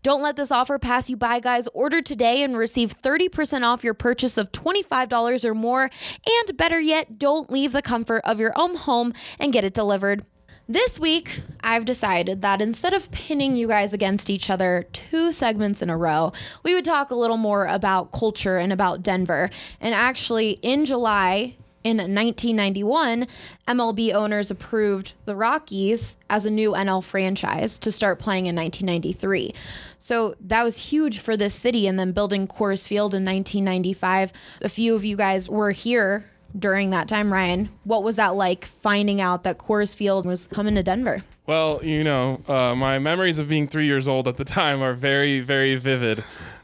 Don't 0.04 0.22
let 0.22 0.36
this 0.36 0.52
offer 0.52 0.78
pass 0.78 1.10
you 1.10 1.16
by, 1.16 1.40
guys. 1.40 1.70
Order 1.70 2.02
today 2.02 2.44
and 2.44 2.58
receive 2.58 3.02
30% 3.02 3.64
off 3.64 3.82
your 3.82 3.94
purchase 3.94 4.38
of 4.38 4.52
$25 4.52 5.46
or 5.46 5.56
more. 5.56 5.84
And 5.84 6.58
better 6.58 6.82
yet, 6.82 7.18
don't 7.18 7.50
leave 7.50 7.72
the 7.72 7.82
comfort 7.82 8.24
of 8.26 8.42
your 8.42 8.52
own 8.58 8.76
home 8.76 9.14
and 9.40 9.54
get 9.54 9.64
it 9.64 9.74
delivered. 9.74 10.26
This 10.68 11.00
week, 11.00 11.40
I've 11.62 11.86
decided 11.86 12.42
that 12.42 12.62
instead 12.62 12.94
of 12.94 13.10
pinning 13.12 13.56
you 13.56 13.70
guys 13.70 13.94
against 13.94 14.30
each 14.30 14.50
other 14.50 14.88
two 14.92 15.32
segments 15.32 15.82
in 15.82 15.90
a 15.90 15.98
row, 15.98 16.34
we 16.62 16.74
would 16.74 16.84
talk 16.84 17.10
a 17.10 17.16
little 17.16 17.38
more 17.38 17.68
about 17.68 18.12
culture 18.12 18.58
and 18.58 18.74
about 18.74 19.02
Denver. 19.02 19.50
And 19.80 19.96
actually, 19.96 20.60
in 20.62 20.84
July, 20.84 21.56
in 21.84 21.98
1991, 21.98 23.28
MLB 23.68 24.14
owners 24.14 24.50
approved 24.50 25.14
the 25.26 25.36
Rockies 25.36 26.16
as 26.30 26.46
a 26.46 26.50
new 26.50 26.72
NL 26.72 27.04
franchise 27.04 27.78
to 27.80 27.92
start 27.92 28.20
playing 28.20 28.46
in 28.46 28.56
1993. 28.56 29.54
So 30.00 30.36
that 30.40 30.64
was 30.64 30.90
huge 30.90 31.20
for 31.20 31.36
this 31.38 31.54
city. 31.54 31.88
And 31.88 32.00
then 32.00 32.12
building 32.12 32.48
Coors 32.48 32.88
Field 32.88 33.14
in 33.14 33.26
1995. 33.26 34.34
A 34.62 34.70
few 34.70 34.96
of 34.96 35.06
you 35.06 35.18
guys 35.18 35.50
were 35.50 35.72
here 35.72 36.30
during 36.58 36.92
that 36.92 37.08
time, 37.08 37.34
Ryan. 37.34 37.70
What 37.84 38.04
was 38.04 38.16
that 38.18 38.36
like 38.36 38.66
finding 38.66 39.20
out 39.20 39.44
that 39.44 39.58
Coors 39.58 39.96
Field 39.96 40.26
was 40.26 40.48
coming 40.48 40.76
to 40.76 40.84
Denver? 40.84 41.24
Well, 41.46 41.84
you 41.84 42.04
know, 42.06 42.42
uh, 42.48 42.74
my 42.76 43.00
memories 43.00 43.40
of 43.40 43.50
being 43.50 43.68
three 43.68 43.86
years 43.86 44.08
old 44.08 44.28
at 44.30 44.38
the 44.38 44.46
time 44.46 44.82
are 44.82 44.94
very, 44.94 45.42
very 45.42 45.76
vivid. 45.76 46.24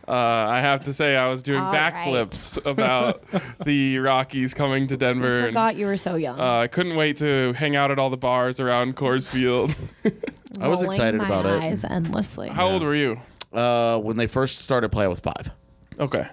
Uh, 0.09 0.47
I 0.49 0.59
have 0.61 0.85
to 0.85 0.93
say, 0.93 1.15
I 1.15 1.27
was 1.29 1.43
doing 1.43 1.59
All 1.61 1.71
right. 1.71 1.93
backflips 1.93 2.65
about 2.65 3.21
the 3.65 3.99
Rockies 3.99 4.53
coming 4.55 4.87
to 4.87 4.97
Denver. 4.97 5.27
I 5.31 5.35
and, 5.37 5.45
forgot 5.47 5.75
you 5.75 5.85
were 5.85 5.97
so 5.97 6.15
young. 6.15 6.39
uh, 6.39 6.59
I 6.61 6.67
couldn't 6.67 6.95
wait 6.95 7.17
to 7.17 7.53
hang 7.53 7.75
out 7.75 7.91
at 7.91 7.99
all 7.99 8.09
the 8.09 8.17
bars 8.17 8.59
around 8.59 8.95
Coors 8.95 9.29
Field. 9.29 9.75
I 10.59 10.67
was 10.67 10.79
Rolling 10.81 10.91
excited 10.97 11.17
my 11.19 11.25
about 11.27 11.45
it. 11.45 11.61
eyes 11.61 11.83
endlessly. 11.83 12.49
How 12.49 12.67
old 12.69 12.81
were 12.81 12.95
you? 12.95 13.19
Uh, 13.53 13.99
when 13.99 14.17
they 14.17 14.25
first 14.27 14.59
started 14.59 14.89
play, 14.91 15.05
I 15.05 15.07
was 15.07 15.19
five. 15.19 15.51
Okay. 15.99 16.27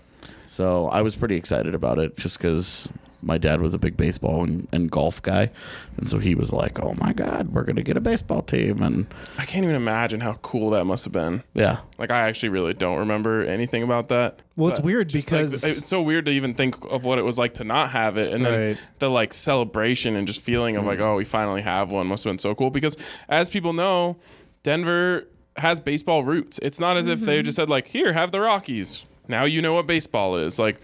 So 0.46 0.86
I 0.88 1.02
was 1.02 1.14
pretty 1.14 1.36
excited 1.36 1.74
about 1.74 1.98
it 1.98 2.16
just 2.16 2.38
because 2.38 2.88
my 3.26 3.38
dad 3.38 3.60
was 3.60 3.74
a 3.74 3.78
big 3.78 3.96
baseball 3.96 4.44
and, 4.44 4.68
and 4.72 4.90
golf 4.90 5.20
guy. 5.20 5.50
And 5.96 6.08
so 6.08 6.18
he 6.18 6.34
was 6.34 6.52
like, 6.52 6.78
oh 6.80 6.94
my 6.94 7.12
God, 7.12 7.52
we're 7.52 7.64
going 7.64 7.76
to 7.76 7.82
get 7.82 7.96
a 7.96 8.00
baseball 8.00 8.40
team. 8.40 8.82
And 8.82 9.06
I 9.36 9.44
can't 9.44 9.64
even 9.64 9.76
imagine 9.76 10.20
how 10.20 10.34
cool 10.34 10.70
that 10.70 10.84
must 10.84 11.04
have 11.04 11.12
been. 11.12 11.42
yeah. 11.54 11.78
Like 11.98 12.10
I 12.10 12.28
actually 12.28 12.50
really 12.50 12.74
don't 12.74 12.98
remember 12.98 13.44
anything 13.44 13.82
about 13.82 14.08
that. 14.08 14.40
Well, 14.54 14.70
it's 14.70 14.80
weird 14.80 15.08
just, 15.08 15.30
like, 15.32 15.46
because- 15.46 15.64
it's 15.64 15.88
so 15.88 16.00
weird 16.00 16.26
to 16.26 16.30
even 16.30 16.54
think 16.54 16.76
of 16.84 17.04
what 17.04 17.18
it 17.18 17.22
was 17.22 17.38
like 17.38 17.54
to 17.54 17.64
not 17.64 17.90
have 17.90 18.16
it, 18.16 18.32
and 18.32 18.44
then 18.44 18.68
Right. 18.68 18.88
the 19.00 19.10
like 19.10 19.34
celebration 19.34 20.14
and 20.14 20.26
just 20.26 20.40
feeling 20.40 20.76
of 20.76 20.84
like, 20.84 20.98
mm. 20.98 21.02
oh, 21.02 21.16
we 21.16 21.24
finally 21.24 21.62
have 21.62 21.90
one 21.90 22.06
must 22.06 22.24
have 22.24 22.30
been 22.30 22.38
so 22.38 22.54
cool. 22.54 22.70
Because 22.70 22.96
as 23.28 23.50
people 23.50 23.72
know, 23.72 24.16
Denver 24.62 25.26
has 25.56 25.80
baseball 25.80 26.22
roots. 26.22 26.58
It's 26.62 26.78
not 26.78 26.96
as 26.96 27.06
if 27.06 27.20
they 27.20 27.38
mm-hmm. 27.38 27.46
just 27.46 27.56
said 27.56 27.68
like, 27.68 27.88
here, 27.88 28.12
have 28.12 28.30
the 28.30 28.40
Rockies. 28.40 29.04
Now 29.28 29.44
you 29.44 29.60
know 29.62 29.74
what 29.74 29.86
baseball 29.86 30.36
is. 30.36 30.58
Like 30.58 30.80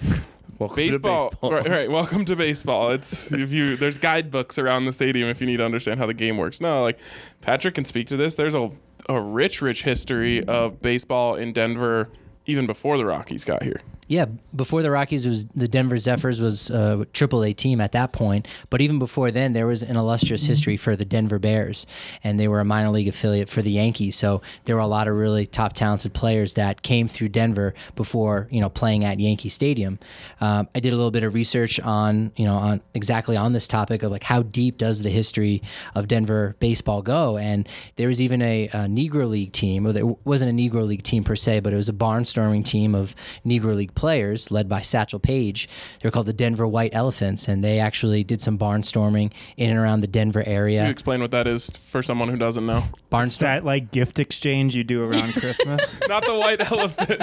Welcome 0.58 0.76
to 0.76 0.82
baseball, 0.82 1.30
baseball. 1.30 1.52
Right, 1.52 1.68
right. 1.68 1.90
Welcome 1.90 2.24
to 2.26 2.36
baseball. 2.36 2.90
It's 2.90 3.32
if 3.32 3.52
you 3.52 3.76
there's 3.76 3.98
guidebooks 3.98 4.58
around 4.58 4.84
the 4.84 4.92
stadium 4.92 5.28
if 5.28 5.40
you 5.40 5.46
need 5.46 5.56
to 5.56 5.64
understand 5.64 5.98
how 5.98 6.06
the 6.06 6.14
game 6.14 6.36
works. 6.36 6.60
No, 6.60 6.82
like 6.82 6.98
Patrick 7.40 7.74
can 7.74 7.84
speak 7.84 8.06
to 8.08 8.16
this. 8.16 8.34
There's 8.34 8.54
a 8.54 8.70
a 9.08 9.20
rich, 9.20 9.62
rich 9.62 9.82
history 9.82 10.44
of 10.44 10.80
baseball 10.80 11.34
in 11.34 11.52
Denver 11.52 12.08
even 12.46 12.66
before 12.66 12.98
the 12.98 13.04
Rockies 13.04 13.44
got 13.44 13.62
here. 13.62 13.80
Yeah, 14.12 14.27
before 14.55 14.83
the 14.83 14.90
Rockies 14.90 15.27
was 15.27 15.46
the 15.55 15.66
Denver 15.66 15.96
Zephyrs 15.96 16.38
was 16.38 16.68
a 16.68 17.07
Triple 17.14 17.42
A 17.44 17.55
team 17.55 17.81
at 17.81 17.92
that 17.92 18.12
point, 18.12 18.46
but 18.68 18.83
even 18.83 18.98
before 18.98 19.31
then 19.31 19.55
there 19.55 19.66
was 19.66 19.83
an 19.83 19.96
illustrious 19.96 20.44
history 20.44 20.77
for 20.77 20.96
the 20.96 21.07
Denver 21.07 21.38
Bears, 21.38 21.87
and 22.22 22.38
they 22.38 22.46
were 22.46 22.61
a 22.61 22.64
minor 22.64 22.90
league 22.90 23.09
affiliate 23.09 23.48
for 23.48 23.62
the 23.62 23.70
Yankees. 23.70 24.14
So 24.14 24.42
there 24.66 24.77
were 24.77 24.83
a 24.83 24.87
lot 24.87 25.09
of 25.09 25.16
really 25.16 25.46
top 25.46 25.72
talented 25.72 26.12
players 26.12 26.57
that 26.57 26.83
came 26.83 27.09
through 27.09 27.31
Denver 27.31 27.72
before 27.96 28.48
you 28.51 28.61
know 28.61 28.68
playing 28.68 29.03
at 29.03 29.18
Yankee 29.18 29.48
Stadium. 29.48 29.98
Um, 30.42 30.68
I 30.75 30.81
did 30.81 30.92
a 30.92 30.96
little 30.96 31.11
bit 31.11 31.22
of 31.22 31.33
research 31.33 31.81
on 31.81 32.33
you 32.37 32.44
know 32.44 32.57
on 32.57 32.83
exactly 32.92 33.38
on 33.38 33.55
this 33.55 33.66
topic 33.66 34.03
of 34.03 34.12
like 34.12 34.25
how 34.25 34.42
deep 34.42 34.77
does 34.77 35.01
the 35.01 35.09
history 35.09 35.62
of 35.94 36.07
Denver 36.07 36.55
baseball 36.61 37.01
go, 37.01 37.38
and 37.38 37.66
there 37.96 38.09
was 38.09 38.20
even 38.20 38.42
a, 38.42 38.68
a 38.75 38.79
Negro 38.81 39.27
League 39.27 39.53
team. 39.53 39.85
Well, 39.85 39.96
it 39.96 40.27
wasn't 40.27 40.51
a 40.51 40.55
Negro 40.55 40.87
League 40.87 41.03
team 41.03 41.25
per 41.25 41.35
se, 41.35 41.61
but 41.61 41.72
it 41.72 41.77
was 41.77 41.88
a 41.88 41.94
barnstorming 41.94 42.66
team 42.66 42.94
of 42.94 43.14
Negro 43.46 43.75
League 43.75 43.94
players 43.94 44.01
led 44.02 44.68
by 44.68 44.80
Satchel 44.80 45.18
Paige. 45.18 45.68
They 46.00 46.06
were 46.06 46.10
called 46.10 46.26
the 46.26 46.32
Denver 46.32 46.66
White 46.66 46.94
Elephants, 46.94 47.48
and 47.48 47.62
they 47.62 47.78
actually 47.78 48.24
did 48.24 48.40
some 48.42 48.58
barnstorming 48.58 49.32
in 49.56 49.70
and 49.70 49.78
around 49.78 50.00
the 50.00 50.06
Denver 50.06 50.42
area. 50.46 50.80
Can 50.80 50.86
you 50.86 50.92
explain 50.92 51.20
what 51.20 51.30
that 51.30 51.46
is 51.46 51.70
for 51.70 52.02
someone 52.02 52.28
who 52.28 52.36
doesn't 52.36 52.66
know? 52.66 52.84
Barnstorm. 53.10 53.38
that 53.40 53.64
like 53.64 53.90
gift 53.90 54.18
exchange 54.18 54.74
you 54.74 54.84
do 54.84 55.04
around 55.04 55.32
Christmas. 55.36 55.98
Not 56.08 56.24
the 56.24 56.34
white 56.36 56.60
elephant. 56.70 57.20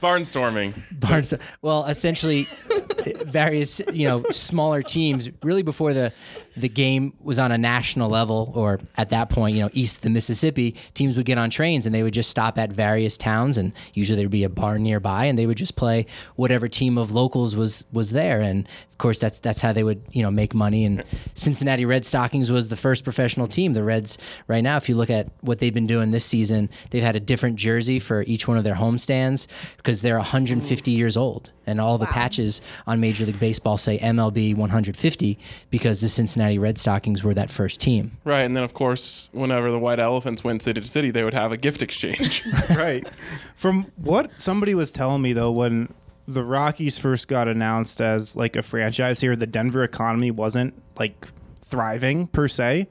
Barnstorming. 0.00 0.74
Barnes. 0.98 1.34
Well, 1.60 1.84
essentially, 1.86 2.46
various 3.24 3.80
you 3.92 4.08
know 4.08 4.24
smaller 4.30 4.82
teams. 4.82 5.28
Really, 5.42 5.62
before 5.62 5.92
the 5.92 6.12
the 6.60 6.68
game 6.68 7.14
was 7.20 7.38
on 7.38 7.52
a 7.52 7.58
national 7.58 8.08
level, 8.10 8.52
or 8.54 8.80
at 8.96 9.10
that 9.10 9.30
point, 9.30 9.56
you 9.56 9.62
know, 9.62 9.70
east 9.72 9.98
of 9.98 10.02
the 10.02 10.10
Mississippi, 10.10 10.72
teams 10.94 11.16
would 11.16 11.26
get 11.26 11.38
on 11.38 11.50
trains 11.50 11.86
and 11.86 11.94
they 11.94 12.02
would 12.02 12.14
just 12.14 12.30
stop 12.30 12.58
at 12.58 12.72
various 12.72 13.16
towns, 13.16 13.58
and 13.58 13.72
usually 13.94 14.16
there'd 14.16 14.30
be 14.30 14.44
a 14.44 14.48
barn 14.48 14.82
nearby, 14.82 15.26
and 15.26 15.38
they 15.38 15.46
would 15.46 15.56
just 15.56 15.76
play 15.76 16.06
whatever 16.36 16.68
team 16.68 16.98
of 16.98 17.12
locals 17.12 17.56
was 17.56 17.84
was 17.92 18.12
there, 18.12 18.40
and 18.40 18.68
of 18.90 18.98
course 18.98 19.18
that's 19.18 19.38
that's 19.40 19.60
how 19.60 19.72
they 19.72 19.84
would 19.84 20.02
you 20.12 20.22
know 20.22 20.30
make 20.30 20.54
money. 20.54 20.84
And 20.84 21.04
Cincinnati 21.34 21.84
Red 21.84 22.04
Stockings 22.04 22.50
was 22.50 22.68
the 22.68 22.76
first 22.76 23.04
professional 23.04 23.46
team. 23.46 23.72
The 23.72 23.84
Reds 23.84 24.18
right 24.46 24.62
now, 24.62 24.76
if 24.76 24.88
you 24.88 24.96
look 24.96 25.10
at 25.10 25.28
what 25.40 25.58
they've 25.58 25.74
been 25.74 25.86
doing 25.86 26.10
this 26.10 26.24
season, 26.24 26.70
they've 26.90 27.02
had 27.02 27.16
a 27.16 27.20
different 27.20 27.56
jersey 27.56 27.98
for 27.98 28.22
each 28.22 28.48
one 28.48 28.56
of 28.56 28.64
their 28.64 28.74
homestands 28.74 29.46
because 29.76 30.02
they're 30.02 30.16
150 30.16 30.90
years 30.90 31.16
old, 31.16 31.50
and 31.66 31.80
all 31.80 31.98
the 31.98 32.06
patches 32.06 32.60
on 32.86 33.00
Major 33.00 33.24
League 33.26 33.38
Baseball 33.38 33.78
say 33.78 33.98
MLB 33.98 34.56
150 34.56 35.38
because 35.70 36.00
the 36.00 36.08
Cincinnati 36.08 36.47
Red 36.56 36.78
Stockings 36.78 37.22
were 37.22 37.34
that 37.34 37.50
first 37.50 37.80
team. 37.80 38.12
Right, 38.24 38.42
and 38.42 38.56
then 38.56 38.64
of 38.64 38.72
course, 38.72 39.28
whenever 39.32 39.70
the 39.70 39.78
white 39.78 40.00
elephants 40.00 40.42
went 40.42 40.62
city 40.62 40.80
to 40.80 40.86
city, 40.86 41.10
they 41.10 41.24
would 41.24 41.34
have 41.34 41.52
a 41.52 41.56
gift 41.56 41.82
exchange. 41.82 42.44
right. 42.70 43.06
From 43.54 43.92
what 43.96 44.30
somebody 44.38 44.74
was 44.74 44.92
telling 44.92 45.20
me 45.20 45.32
though, 45.32 45.50
when 45.50 45.92
the 46.26 46.44
Rockies 46.44 46.98
first 46.98 47.28
got 47.28 47.48
announced 47.48 48.00
as 48.00 48.36
like 48.36 48.56
a 48.56 48.62
franchise 48.62 49.20
here, 49.20 49.34
the 49.34 49.46
Denver 49.46 49.82
economy 49.82 50.30
wasn't 50.30 50.74
like 50.98 51.28
thriving 51.62 52.26
per 52.28 52.48
se. 52.48 52.88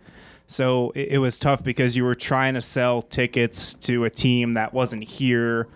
So 0.47 0.91
it, 0.95 1.09
it 1.13 1.17
was 1.19 1.39
tough 1.39 1.63
because 1.63 1.95
you 1.95 2.03
were 2.03 2.15
trying 2.15 2.55
to 2.55 2.61
sell 2.61 3.01
tickets 3.01 3.73
to 3.75 4.05
a 4.05 4.09
team 4.09 4.53
that 4.53 4.73
wasn't 4.73 5.03
here, 5.03 5.67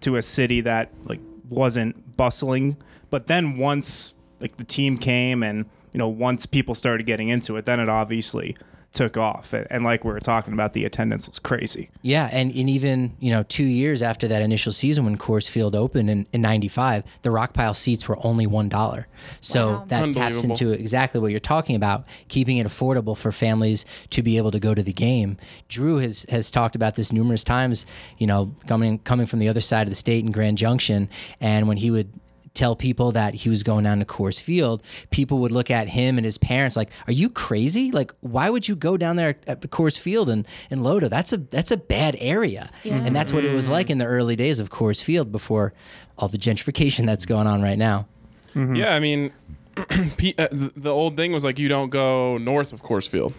to 0.00 0.16
a 0.16 0.22
city 0.22 0.60
that 0.62 0.92
like 1.04 1.20
wasn't 1.48 2.16
bustling. 2.16 2.76
But 3.10 3.28
then 3.28 3.56
once 3.56 4.14
like 4.40 4.56
the 4.56 4.64
team 4.64 4.98
came 4.98 5.42
and 5.42 5.66
you 5.96 5.98
know 5.98 6.08
once 6.08 6.44
people 6.44 6.74
started 6.74 7.06
getting 7.06 7.30
into 7.30 7.56
it, 7.56 7.64
then 7.64 7.80
it 7.80 7.88
obviously 7.88 8.54
took 8.92 9.16
off. 9.16 9.54
And, 9.54 9.66
and 9.70 9.82
like 9.82 10.04
we 10.04 10.12
were 10.12 10.20
talking 10.20 10.52
about, 10.52 10.74
the 10.74 10.84
attendance 10.84 11.26
was 11.26 11.38
crazy. 11.38 11.90
Yeah, 12.02 12.28
and, 12.30 12.54
and 12.54 12.68
even 12.68 13.16
you 13.18 13.30
know 13.30 13.44
two 13.44 13.64
years 13.64 14.02
after 14.02 14.28
that 14.28 14.42
initial 14.42 14.72
season 14.72 15.06
when 15.06 15.16
Coors 15.16 15.48
Field 15.48 15.74
opened 15.74 16.10
in, 16.10 16.26
in 16.34 16.42
'95, 16.42 17.04
the 17.22 17.30
rock 17.30 17.54
pile 17.54 17.72
seats 17.72 18.06
were 18.06 18.18
only 18.26 18.46
one 18.46 18.68
dollar. 18.68 19.08
So 19.40 19.84
that 19.86 20.12
taps 20.12 20.44
into 20.44 20.70
exactly 20.72 21.18
what 21.18 21.30
you're 21.30 21.40
talking 21.40 21.76
about, 21.76 22.06
keeping 22.28 22.58
it 22.58 22.66
affordable 22.66 23.16
for 23.16 23.32
families 23.32 23.86
to 24.10 24.22
be 24.22 24.36
able 24.36 24.50
to 24.50 24.60
go 24.60 24.74
to 24.74 24.82
the 24.82 24.92
game. 24.92 25.38
Drew 25.68 25.96
has 25.96 26.26
has 26.28 26.50
talked 26.50 26.76
about 26.76 26.96
this 26.96 27.10
numerous 27.10 27.42
times. 27.42 27.86
You 28.18 28.26
know, 28.26 28.54
coming 28.66 28.98
coming 28.98 29.24
from 29.24 29.38
the 29.38 29.48
other 29.48 29.62
side 29.62 29.84
of 29.86 29.90
the 29.90 29.96
state 29.96 30.26
in 30.26 30.30
Grand 30.30 30.58
Junction, 30.58 31.08
and 31.40 31.66
when 31.68 31.78
he 31.78 31.90
would 31.90 32.12
tell 32.56 32.74
people 32.74 33.12
that 33.12 33.34
he 33.34 33.48
was 33.48 33.62
going 33.62 33.84
down 33.84 34.00
to 34.00 34.04
Coors 34.04 34.42
Field, 34.42 34.82
people 35.10 35.38
would 35.38 35.52
look 35.52 35.70
at 35.70 35.88
him 35.88 36.18
and 36.18 36.24
his 36.24 36.38
parents 36.38 36.76
like, 36.76 36.90
"Are 37.06 37.12
you 37.12 37.30
crazy? 37.30 37.90
Like, 37.92 38.12
why 38.20 38.50
would 38.50 38.66
you 38.66 38.74
go 38.74 38.96
down 38.96 39.16
there 39.16 39.36
at 39.46 39.60
Coors 39.70 39.98
Field 39.98 40.28
and 40.28 40.46
in 40.70 40.80
Lodo? 40.80 41.08
That's 41.08 41.32
a 41.32 41.36
that's 41.36 41.70
a 41.70 41.76
bad 41.76 42.16
area." 42.18 42.70
And 42.84 43.14
that's 43.14 43.32
what 43.32 43.44
it 43.44 43.52
was 43.52 43.68
like 43.68 43.90
in 43.90 43.98
the 43.98 44.06
early 44.06 44.34
days 44.36 44.58
of 44.58 44.70
Coors 44.70 45.02
Field 45.02 45.30
before 45.30 45.72
all 46.18 46.28
the 46.28 46.38
gentrification 46.38 47.06
that's 47.06 47.26
going 47.26 47.46
on 47.46 47.62
right 47.62 47.78
now. 47.78 48.06
Yeah, 48.54 48.94
I 48.94 49.00
mean, 49.00 49.32
P- 50.16 50.34
uh, 50.38 50.48
the 50.50 50.72
the 50.74 50.90
old 50.90 51.16
thing 51.16 51.32
was 51.32 51.44
like 51.44 51.58
you 51.58 51.68
don't 51.68 51.90
go 51.90 52.38
north 52.38 52.72
of 52.72 52.82
Coors 52.82 53.06
Field. 53.06 53.34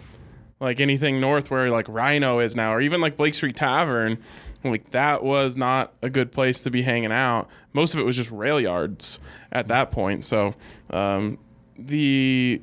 Like 0.60 0.80
anything 0.80 1.20
north 1.20 1.50
where 1.52 1.70
like 1.70 1.86
RiNo 1.86 2.42
is 2.42 2.56
now, 2.56 2.72
or 2.74 2.80
even 2.80 3.00
like 3.00 3.16
Blake 3.16 3.34
Street 3.34 3.54
Tavern, 3.56 4.18
like 4.64 4.90
that 4.90 5.22
was 5.22 5.56
not 5.56 5.92
a 6.02 6.10
good 6.10 6.32
place 6.32 6.62
to 6.62 6.70
be 6.70 6.82
hanging 6.82 7.12
out. 7.12 7.48
Most 7.72 7.94
of 7.94 8.00
it 8.00 8.04
was 8.04 8.16
just 8.16 8.30
rail 8.30 8.60
yards 8.60 9.20
at 9.52 9.68
that 9.68 9.90
point. 9.90 10.24
So 10.24 10.54
um, 10.90 11.38
the 11.78 12.60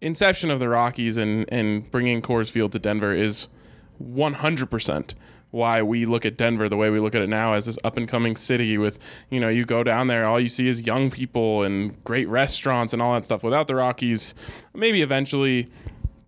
inception 0.00 0.50
of 0.50 0.60
the 0.60 0.68
Rockies 0.68 1.16
and 1.16 1.46
and 1.52 1.90
bringing 1.90 2.22
Coors 2.22 2.50
Field 2.50 2.72
to 2.72 2.78
Denver 2.78 3.12
is 3.12 3.48
100% 4.02 5.14
why 5.50 5.82
we 5.82 6.04
look 6.04 6.24
at 6.24 6.36
Denver 6.36 6.68
the 6.68 6.76
way 6.76 6.90
we 6.90 7.00
look 7.00 7.14
at 7.14 7.22
it 7.22 7.28
now 7.28 7.54
as 7.54 7.66
this 7.66 7.78
up 7.82 7.96
and 7.96 8.08
coming 8.08 8.36
city 8.36 8.78
with, 8.78 8.98
you 9.30 9.40
know, 9.40 9.48
you 9.48 9.64
go 9.64 9.82
down 9.82 10.06
there, 10.06 10.24
all 10.24 10.38
you 10.38 10.48
see 10.48 10.68
is 10.68 10.86
young 10.86 11.10
people 11.10 11.62
and 11.62 12.02
great 12.04 12.28
restaurants 12.28 12.92
and 12.92 13.02
all 13.02 13.14
that 13.14 13.24
stuff. 13.24 13.42
Without 13.42 13.66
the 13.66 13.74
Rockies, 13.74 14.34
maybe 14.74 15.02
eventually 15.02 15.68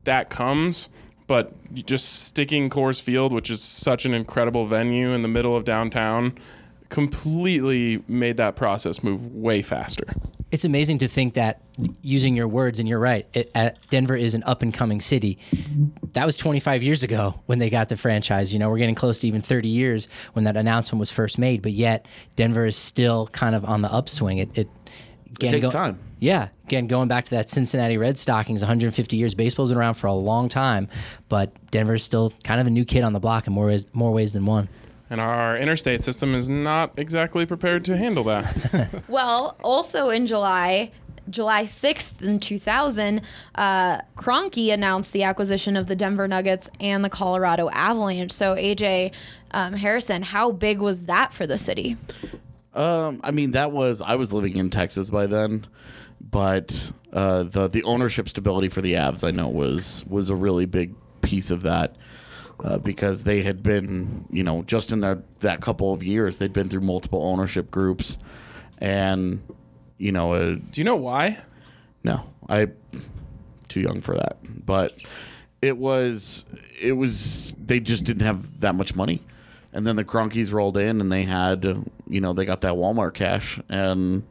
that 0.04 0.28
comes, 0.28 0.88
but 1.32 1.50
just 1.72 2.24
sticking 2.24 2.68
Coors 2.68 3.00
Field, 3.00 3.32
which 3.32 3.48
is 3.48 3.62
such 3.62 4.04
an 4.04 4.12
incredible 4.12 4.66
venue 4.66 5.12
in 5.12 5.22
the 5.22 5.28
middle 5.28 5.56
of 5.56 5.64
downtown, 5.64 6.38
completely 6.90 8.02
made 8.06 8.36
that 8.36 8.54
process 8.54 9.02
move 9.02 9.34
way 9.34 9.62
faster. 9.62 10.04
It's 10.50 10.66
amazing 10.66 10.98
to 10.98 11.08
think 11.08 11.32
that 11.32 11.62
using 12.02 12.36
your 12.36 12.48
words, 12.48 12.80
and 12.80 12.86
you're 12.86 12.98
right, 12.98 13.26
it, 13.32 13.50
uh, 13.54 13.70
Denver 13.88 14.14
is 14.14 14.34
an 14.34 14.42
up 14.42 14.60
and 14.60 14.74
coming 14.74 15.00
city. 15.00 15.38
That 16.12 16.26
was 16.26 16.36
25 16.36 16.82
years 16.82 17.02
ago 17.02 17.40
when 17.46 17.60
they 17.60 17.70
got 17.70 17.88
the 17.88 17.96
franchise. 17.96 18.52
You 18.52 18.58
know, 18.58 18.68
we're 18.68 18.76
getting 18.76 18.94
close 18.94 19.20
to 19.20 19.26
even 19.26 19.40
30 19.40 19.68
years 19.68 20.08
when 20.34 20.44
that 20.44 20.58
announcement 20.58 21.00
was 21.00 21.10
first 21.10 21.38
made, 21.38 21.62
but 21.62 21.72
yet 21.72 22.06
Denver 22.36 22.66
is 22.66 22.76
still 22.76 23.28
kind 23.28 23.54
of 23.54 23.64
on 23.64 23.80
the 23.80 23.90
upswing. 23.90 24.36
It, 24.36 24.50
it, 24.54 24.68
again, 25.30 25.50
takes 25.52 25.70
time. 25.70 25.98
Yeah. 26.22 26.50
Again, 26.66 26.86
going 26.86 27.08
back 27.08 27.24
to 27.24 27.30
that 27.32 27.50
Cincinnati 27.50 27.98
Red 27.98 28.16
Stockings, 28.16 28.62
150 28.62 29.16
years. 29.16 29.34
Baseball's 29.34 29.70
been 29.70 29.78
around 29.78 29.94
for 29.94 30.06
a 30.06 30.14
long 30.14 30.48
time, 30.48 30.86
but 31.28 31.52
Denver's 31.72 32.04
still 32.04 32.32
kind 32.44 32.60
of 32.60 32.68
a 32.68 32.70
new 32.70 32.84
kid 32.84 33.02
on 33.02 33.12
the 33.12 33.18
block 33.18 33.48
in 33.48 33.52
more 33.52 33.66
ways, 33.66 33.88
more 33.92 34.12
ways 34.12 34.32
than 34.32 34.46
one. 34.46 34.68
And 35.10 35.20
our 35.20 35.58
interstate 35.58 36.04
system 36.04 36.36
is 36.36 36.48
not 36.48 36.92
exactly 36.96 37.44
prepared 37.44 37.84
to 37.86 37.96
handle 37.96 38.22
that. 38.24 39.02
Well, 39.08 39.56
also 39.64 40.10
in 40.10 40.28
July, 40.28 40.92
July 41.28 41.64
6th 41.64 42.22
in 42.22 42.38
2000, 42.38 43.20
uh, 43.56 43.98
Kroenke 44.16 44.72
announced 44.72 45.12
the 45.12 45.24
acquisition 45.24 45.76
of 45.76 45.88
the 45.88 45.96
Denver 45.96 46.28
Nuggets 46.28 46.70
and 46.78 47.04
the 47.04 47.10
Colorado 47.10 47.68
Avalanche. 47.70 48.30
So, 48.30 48.54
AJ 48.54 49.12
um, 49.50 49.72
Harrison, 49.72 50.22
how 50.22 50.52
big 50.52 50.78
was 50.78 51.06
that 51.06 51.32
for 51.32 51.48
the 51.48 51.58
city? 51.58 51.96
Um, 52.74 53.20
I 53.24 53.32
mean, 53.32 53.50
that 53.50 53.72
was 53.72 54.00
I 54.00 54.14
was 54.14 54.32
living 54.32 54.56
in 54.56 54.70
Texas 54.70 55.10
by 55.10 55.26
then, 55.26 55.66
but 56.30 56.92
uh, 57.12 57.42
the 57.42 57.68
the 57.68 57.82
ownership 57.82 58.28
stability 58.28 58.68
for 58.68 58.80
the 58.80 58.94
Avs 58.94 59.26
I 59.26 59.30
know 59.30 59.48
was 59.48 60.04
was 60.06 60.30
a 60.30 60.36
really 60.36 60.66
big 60.66 60.94
piece 61.20 61.50
of 61.50 61.62
that. 61.62 61.96
Uh, 62.62 62.78
because 62.78 63.24
they 63.24 63.42
had 63.42 63.60
been, 63.60 64.24
you 64.30 64.44
know, 64.44 64.62
just 64.62 64.92
in 64.92 65.00
that 65.00 65.40
that 65.40 65.60
couple 65.60 65.92
of 65.92 66.00
years, 66.02 66.38
they'd 66.38 66.52
been 66.52 66.68
through 66.68 66.82
multiple 66.82 67.20
ownership 67.24 67.72
groups, 67.72 68.18
and 68.78 69.42
you 69.98 70.12
know, 70.12 70.32
uh, 70.32 70.54
Do 70.54 70.80
you 70.80 70.84
know 70.84 70.94
why? 70.96 71.38
no, 72.04 72.24
I 72.48 72.68
too 73.68 73.80
young 73.80 74.00
for 74.00 74.14
that. 74.14 74.36
But 74.64 74.92
it 75.60 75.76
was 75.76 76.44
it 76.80 76.92
was 76.92 77.54
they 77.58 77.80
just 77.80 78.04
didn't 78.04 78.26
have 78.26 78.60
that 78.60 78.74
much 78.76 78.94
money. 78.94 79.22
And 79.72 79.84
then 79.86 79.96
the 79.96 80.04
Kroenkes 80.04 80.52
rolled 80.52 80.76
in 80.76 81.00
and 81.00 81.10
they 81.10 81.22
had 81.24 81.64
you 82.06 82.20
know, 82.20 82.32
they 82.32 82.44
got 82.44 82.60
that 82.60 82.74
Walmart 82.74 83.14
cash 83.14 83.58
and 83.68 84.22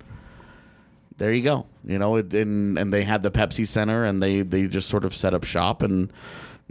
there 1.17 1.33
you 1.33 1.43
go. 1.43 1.67
You 1.83 1.99
know, 1.99 2.15
it, 2.15 2.33
and 2.33 2.77
and 2.77 2.93
they 2.93 3.03
had 3.03 3.23
the 3.23 3.31
Pepsi 3.31 3.67
Center 3.67 4.03
and 4.03 4.21
they 4.21 4.41
they 4.41 4.67
just 4.67 4.89
sort 4.89 5.05
of 5.05 5.13
set 5.13 5.33
up 5.33 5.43
shop 5.43 5.81
and 5.81 6.11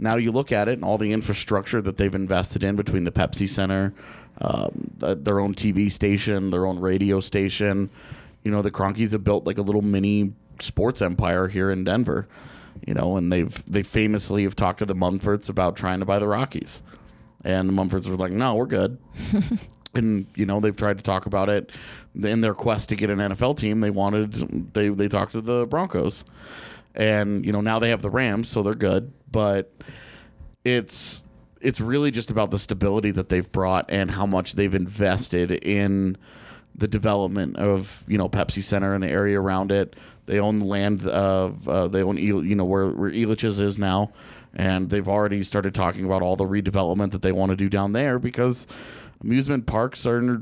now 0.01 0.15
you 0.15 0.31
look 0.31 0.51
at 0.51 0.67
it 0.67 0.73
and 0.73 0.83
all 0.83 0.97
the 0.97 1.13
infrastructure 1.13 1.81
that 1.81 1.97
they've 1.97 2.13
invested 2.13 2.63
in 2.63 2.75
between 2.75 3.03
the 3.03 3.11
Pepsi 3.11 3.47
Center, 3.47 3.93
um, 4.41 4.89
th- 4.99 5.19
their 5.21 5.39
own 5.39 5.53
TV 5.53 5.91
station, 5.91 6.49
their 6.49 6.65
own 6.65 6.79
radio 6.79 7.19
station. 7.19 7.89
You 8.43 8.49
know, 8.49 8.63
the 8.63 8.71
Kroenkes 8.71 9.11
have 9.11 9.23
built 9.23 9.45
like 9.45 9.59
a 9.59 9.61
little 9.61 9.83
mini 9.83 10.33
sports 10.59 11.03
empire 11.03 11.47
here 11.47 11.69
in 11.69 11.83
Denver. 11.83 12.27
You 12.87 12.95
know, 12.95 13.15
and 13.17 13.31
they've 13.31 13.63
they 13.65 13.83
famously 13.83 14.43
have 14.43 14.55
talked 14.55 14.79
to 14.79 14.85
the 14.85 14.95
Monforts 14.95 15.49
about 15.49 15.75
trying 15.75 15.99
to 15.99 16.05
buy 16.05 16.17
the 16.17 16.27
Rockies, 16.27 16.81
and 17.43 17.69
the 17.69 17.73
Monforts 17.73 18.09
were 18.09 18.15
like, 18.15 18.31
"No, 18.31 18.55
we're 18.55 18.65
good." 18.65 18.97
and 19.93 20.25
you 20.35 20.45
know 20.45 20.59
they've 20.59 20.75
tried 20.75 20.97
to 20.97 21.03
talk 21.03 21.25
about 21.25 21.49
it 21.49 21.71
in 22.15 22.41
their 22.41 22.53
quest 22.53 22.89
to 22.89 22.95
get 22.95 23.09
an 23.09 23.19
NFL 23.19 23.57
team. 23.57 23.81
They 23.81 23.89
wanted 23.89 24.73
they 24.73 24.89
they 24.89 25.07
talked 25.07 25.33
to 25.33 25.41
the 25.41 25.65
Broncos, 25.67 26.25
and 26.95 27.45
you 27.45 27.51
know 27.51 27.61
now 27.61 27.79
they 27.79 27.89
have 27.89 28.01
the 28.01 28.09
Rams, 28.09 28.49
so 28.49 28.63
they're 28.63 28.73
good. 28.73 29.11
But 29.31 29.71
it's 30.63 31.23
it's 31.59 31.79
really 31.79 32.11
just 32.11 32.31
about 32.31 32.51
the 32.51 32.59
stability 32.59 33.11
that 33.11 33.29
they've 33.29 33.51
brought 33.51 33.85
and 33.89 34.11
how 34.11 34.25
much 34.25 34.53
they've 34.53 34.73
invested 34.73 35.51
in 35.51 36.17
the 36.75 36.87
development 36.87 37.57
of 37.57 38.03
you 38.07 38.17
know 38.17 38.29
Pepsi 38.29 38.63
Center 38.63 38.93
and 38.93 39.03
the 39.03 39.09
area 39.09 39.39
around 39.39 39.71
it. 39.71 39.95
They 40.25 40.39
own 40.39 40.59
the 40.59 40.65
land 40.65 41.05
of 41.05 41.67
uh, 41.67 41.87
they 41.87 42.03
own 42.03 42.17
you 42.17 42.55
know 42.55 42.65
where 42.65 42.89
where 42.89 43.11
Elitch's 43.11 43.59
is 43.59 43.77
now, 43.77 44.11
and 44.53 44.89
they've 44.89 45.07
already 45.07 45.43
started 45.43 45.73
talking 45.73 46.05
about 46.05 46.21
all 46.21 46.35
the 46.35 46.45
redevelopment 46.45 47.11
that 47.11 47.21
they 47.21 47.31
want 47.31 47.51
to 47.51 47.55
do 47.55 47.69
down 47.69 47.91
there 47.91 48.19
because 48.19 48.67
amusement 49.23 49.65
parks 49.65 50.05
are 50.05 50.41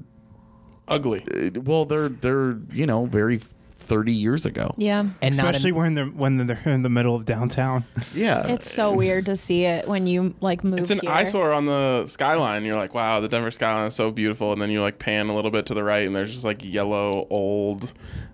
Ugly. 0.88 1.52
well 1.64 1.86
they're 1.86 2.10
they're 2.10 2.58
you 2.72 2.86
know 2.88 3.06
very 3.06 3.40
30 3.78 4.12
years 4.12 4.46
ago. 4.46 4.74
Yeah. 4.78 5.10
And 5.22 5.34
Especially 5.34 5.70
an- 5.70 5.76
when 5.78 5.94
they're 5.94 6.06
when 6.06 6.38
they're 6.46 6.62
in 6.66 6.82
the 6.84 6.90
middle 6.90 7.16
of 7.16 7.26
downtown. 7.26 7.86
Yeah, 8.14 8.46
It's 8.48 8.70
so 8.72 8.92
weird 8.94 9.26
to 9.28 9.36
see 9.38 9.64
it 9.66 9.88
when 9.88 10.06
you 10.06 10.34
like 10.42 10.64
move 10.66 10.80
It's 10.80 10.92
an 10.92 11.00
here. 11.00 11.10
eyesore 11.12 11.54
on 11.54 11.66
the 11.66 12.06
skyline. 12.08 12.66
You're 12.66 12.76
like, 12.76 12.94
wow, 12.94 13.20
the 13.22 13.30
Denver 13.30 13.52
skyline 13.52 13.88
is 13.88 13.96
so 13.96 14.12
beautiful. 14.12 14.52
And 14.52 14.62
then 14.62 14.70
you 14.70 14.82
like 14.82 15.00
pan 15.00 15.30
a 15.30 15.34
little 15.36 15.50
bit 15.52 15.66
to 15.68 15.74
the 15.74 15.84
right, 15.84 16.06
and 16.06 16.14
there's 16.14 16.32
just 16.32 16.44
like 16.44 16.64
yellow 16.66 17.26
old 17.30 17.94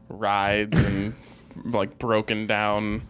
rides 0.09 0.83
and 0.83 1.13
like 1.65 1.99
broken 1.99 2.47
down 2.47 3.03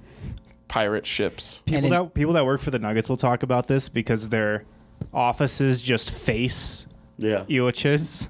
pirate 0.68 1.06
ships. 1.08 1.64
People 1.66 1.86
in- 1.86 1.90
that 1.92 2.14
people 2.16 2.34
that 2.34 2.46
work 2.46 2.60
for 2.62 2.72
the 2.72 2.80
Nuggets 2.80 3.08
will 3.10 3.18
talk 3.18 3.44
about 3.44 3.68
this 3.68 3.88
because 3.90 4.28
their 4.30 4.66
offices 5.14 5.82
just 5.82 6.12
face 6.14 6.86
yeah. 7.18 7.44
Elitch's. 7.50 8.30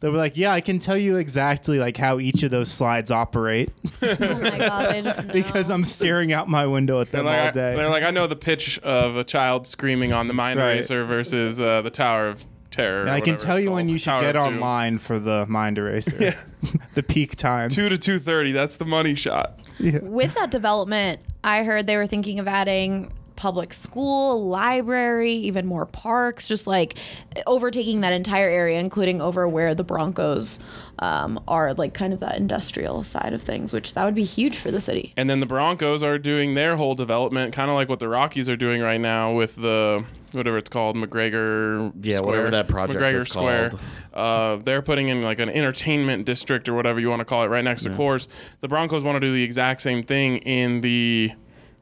They'll 0.00 0.10
be 0.10 0.16
like, 0.16 0.36
"Yeah, 0.36 0.52
I 0.52 0.60
can 0.60 0.80
tell 0.80 0.96
you 0.96 1.16
exactly 1.16 1.78
like 1.78 1.96
how 1.96 2.18
each 2.18 2.42
of 2.42 2.50
those 2.50 2.68
slides 2.72 3.12
operate 3.12 3.70
Oh 4.02 4.16
my 4.40 4.58
god, 4.58 4.92
they 4.92 5.00
just 5.02 5.24
know. 5.28 5.32
because 5.32 5.70
I'm 5.70 5.84
staring 5.84 6.32
out 6.32 6.48
my 6.48 6.66
window 6.66 7.00
at 7.00 7.12
They're 7.12 7.20
them 7.20 7.26
like, 7.26 7.38
all 7.40 7.46
I, 7.46 7.50
day." 7.52 7.76
they're 7.76 7.88
like, 7.88 8.02
I 8.02 8.10
know 8.10 8.26
the 8.26 8.34
pitch 8.34 8.80
of 8.80 9.16
a 9.16 9.22
child 9.22 9.68
screaming 9.68 10.12
on 10.12 10.26
the 10.26 10.34
mind 10.34 10.58
Right. 10.58 10.72
racer 10.74 11.04
versus 11.04 11.60
uh, 11.60 11.82
the 11.82 11.90
Tower 11.90 12.26
of 12.26 12.44
Terror. 12.72 12.98
or 12.98 13.00
And 13.02 13.10
I 13.10 13.20
can 13.20 13.34
whatever 13.34 13.46
tell 13.46 13.56
it's 13.58 13.64
you 13.64 13.70
when 13.70 13.84
called. 13.84 13.90
you 13.92 13.98
should 13.98 14.04
Tower 14.10 14.20
get 14.22 14.36
of 14.36 14.44
Doom. 14.46 14.54
online 14.54 14.98
for 14.98 15.20
the 15.20 15.46
mind 15.48 15.78
eraser. 15.78 16.34
the 16.94 17.02
peak 17.04 17.36
times. 17.36 17.72
Two 17.76 17.88
to 17.88 17.96
two 17.96 18.18
thirty. 18.18 18.50
That's 18.50 18.76
the 18.76 18.84
money 18.86 19.14
shot. 19.14 19.60
with 19.78 20.34
that 20.34 20.50
development, 20.50 21.20
I 21.44 21.62
heard 21.62 21.86
they 21.86 21.96
were 21.96 22.08
thinking 22.08 22.40
of 22.40 22.48
adding 22.48 23.12
public 23.40 23.72
school, 23.72 24.46
library, 24.46 25.32
even 25.32 25.64
more 25.64 25.86
parks, 25.86 26.46
just 26.46 26.66
like 26.66 26.98
overtaking 27.46 28.02
that 28.02 28.12
entire 28.12 28.50
area, 28.50 28.78
including 28.78 29.22
over 29.22 29.48
where 29.48 29.74
the 29.74 29.82
Broncos 29.82 30.60
um, 30.98 31.42
are, 31.48 31.72
like 31.72 31.94
kind 31.94 32.12
of 32.12 32.20
that 32.20 32.36
industrial 32.36 33.02
side 33.02 33.32
of 33.32 33.40
things, 33.40 33.72
which 33.72 33.94
that 33.94 34.04
would 34.04 34.14
be 34.14 34.24
huge 34.24 34.58
for 34.58 34.70
the 34.70 34.78
city. 34.78 35.14
And 35.16 35.30
then 35.30 35.40
the 35.40 35.46
Broncos 35.46 36.02
are 36.02 36.18
doing 36.18 36.52
their 36.52 36.76
whole 36.76 36.94
development, 36.94 37.54
kind 37.54 37.70
of 37.70 37.76
like 37.76 37.88
what 37.88 37.98
the 37.98 38.08
Rockies 38.08 38.46
are 38.50 38.58
doing 38.58 38.82
right 38.82 39.00
now 39.00 39.32
with 39.32 39.56
the 39.56 40.04
whatever 40.32 40.58
it's 40.58 40.68
called, 40.68 40.96
McGregor. 40.96 41.94
Yeah, 42.02 42.18
Square. 42.18 42.30
whatever 42.30 42.50
that 42.50 42.68
project 42.68 43.00
McGregor 43.00 43.14
is 43.14 43.28
Square. 43.28 43.70
called. 43.70 43.80
Uh, 44.12 44.56
they're 44.62 44.82
putting 44.82 45.08
in 45.08 45.22
like 45.22 45.38
an 45.38 45.48
entertainment 45.48 46.26
district 46.26 46.68
or 46.68 46.74
whatever 46.74 47.00
you 47.00 47.08
want 47.08 47.20
to 47.20 47.24
call 47.24 47.42
it, 47.42 47.46
right 47.46 47.64
next 47.64 47.84
to 47.84 47.88
Coors. 47.88 48.28
The 48.60 48.68
Broncos 48.68 49.02
want 49.02 49.16
to 49.16 49.20
do 49.20 49.32
the 49.32 49.42
exact 49.42 49.80
same 49.80 50.02
thing 50.02 50.36
in 50.38 50.82
the, 50.82 51.32
I 51.32 51.36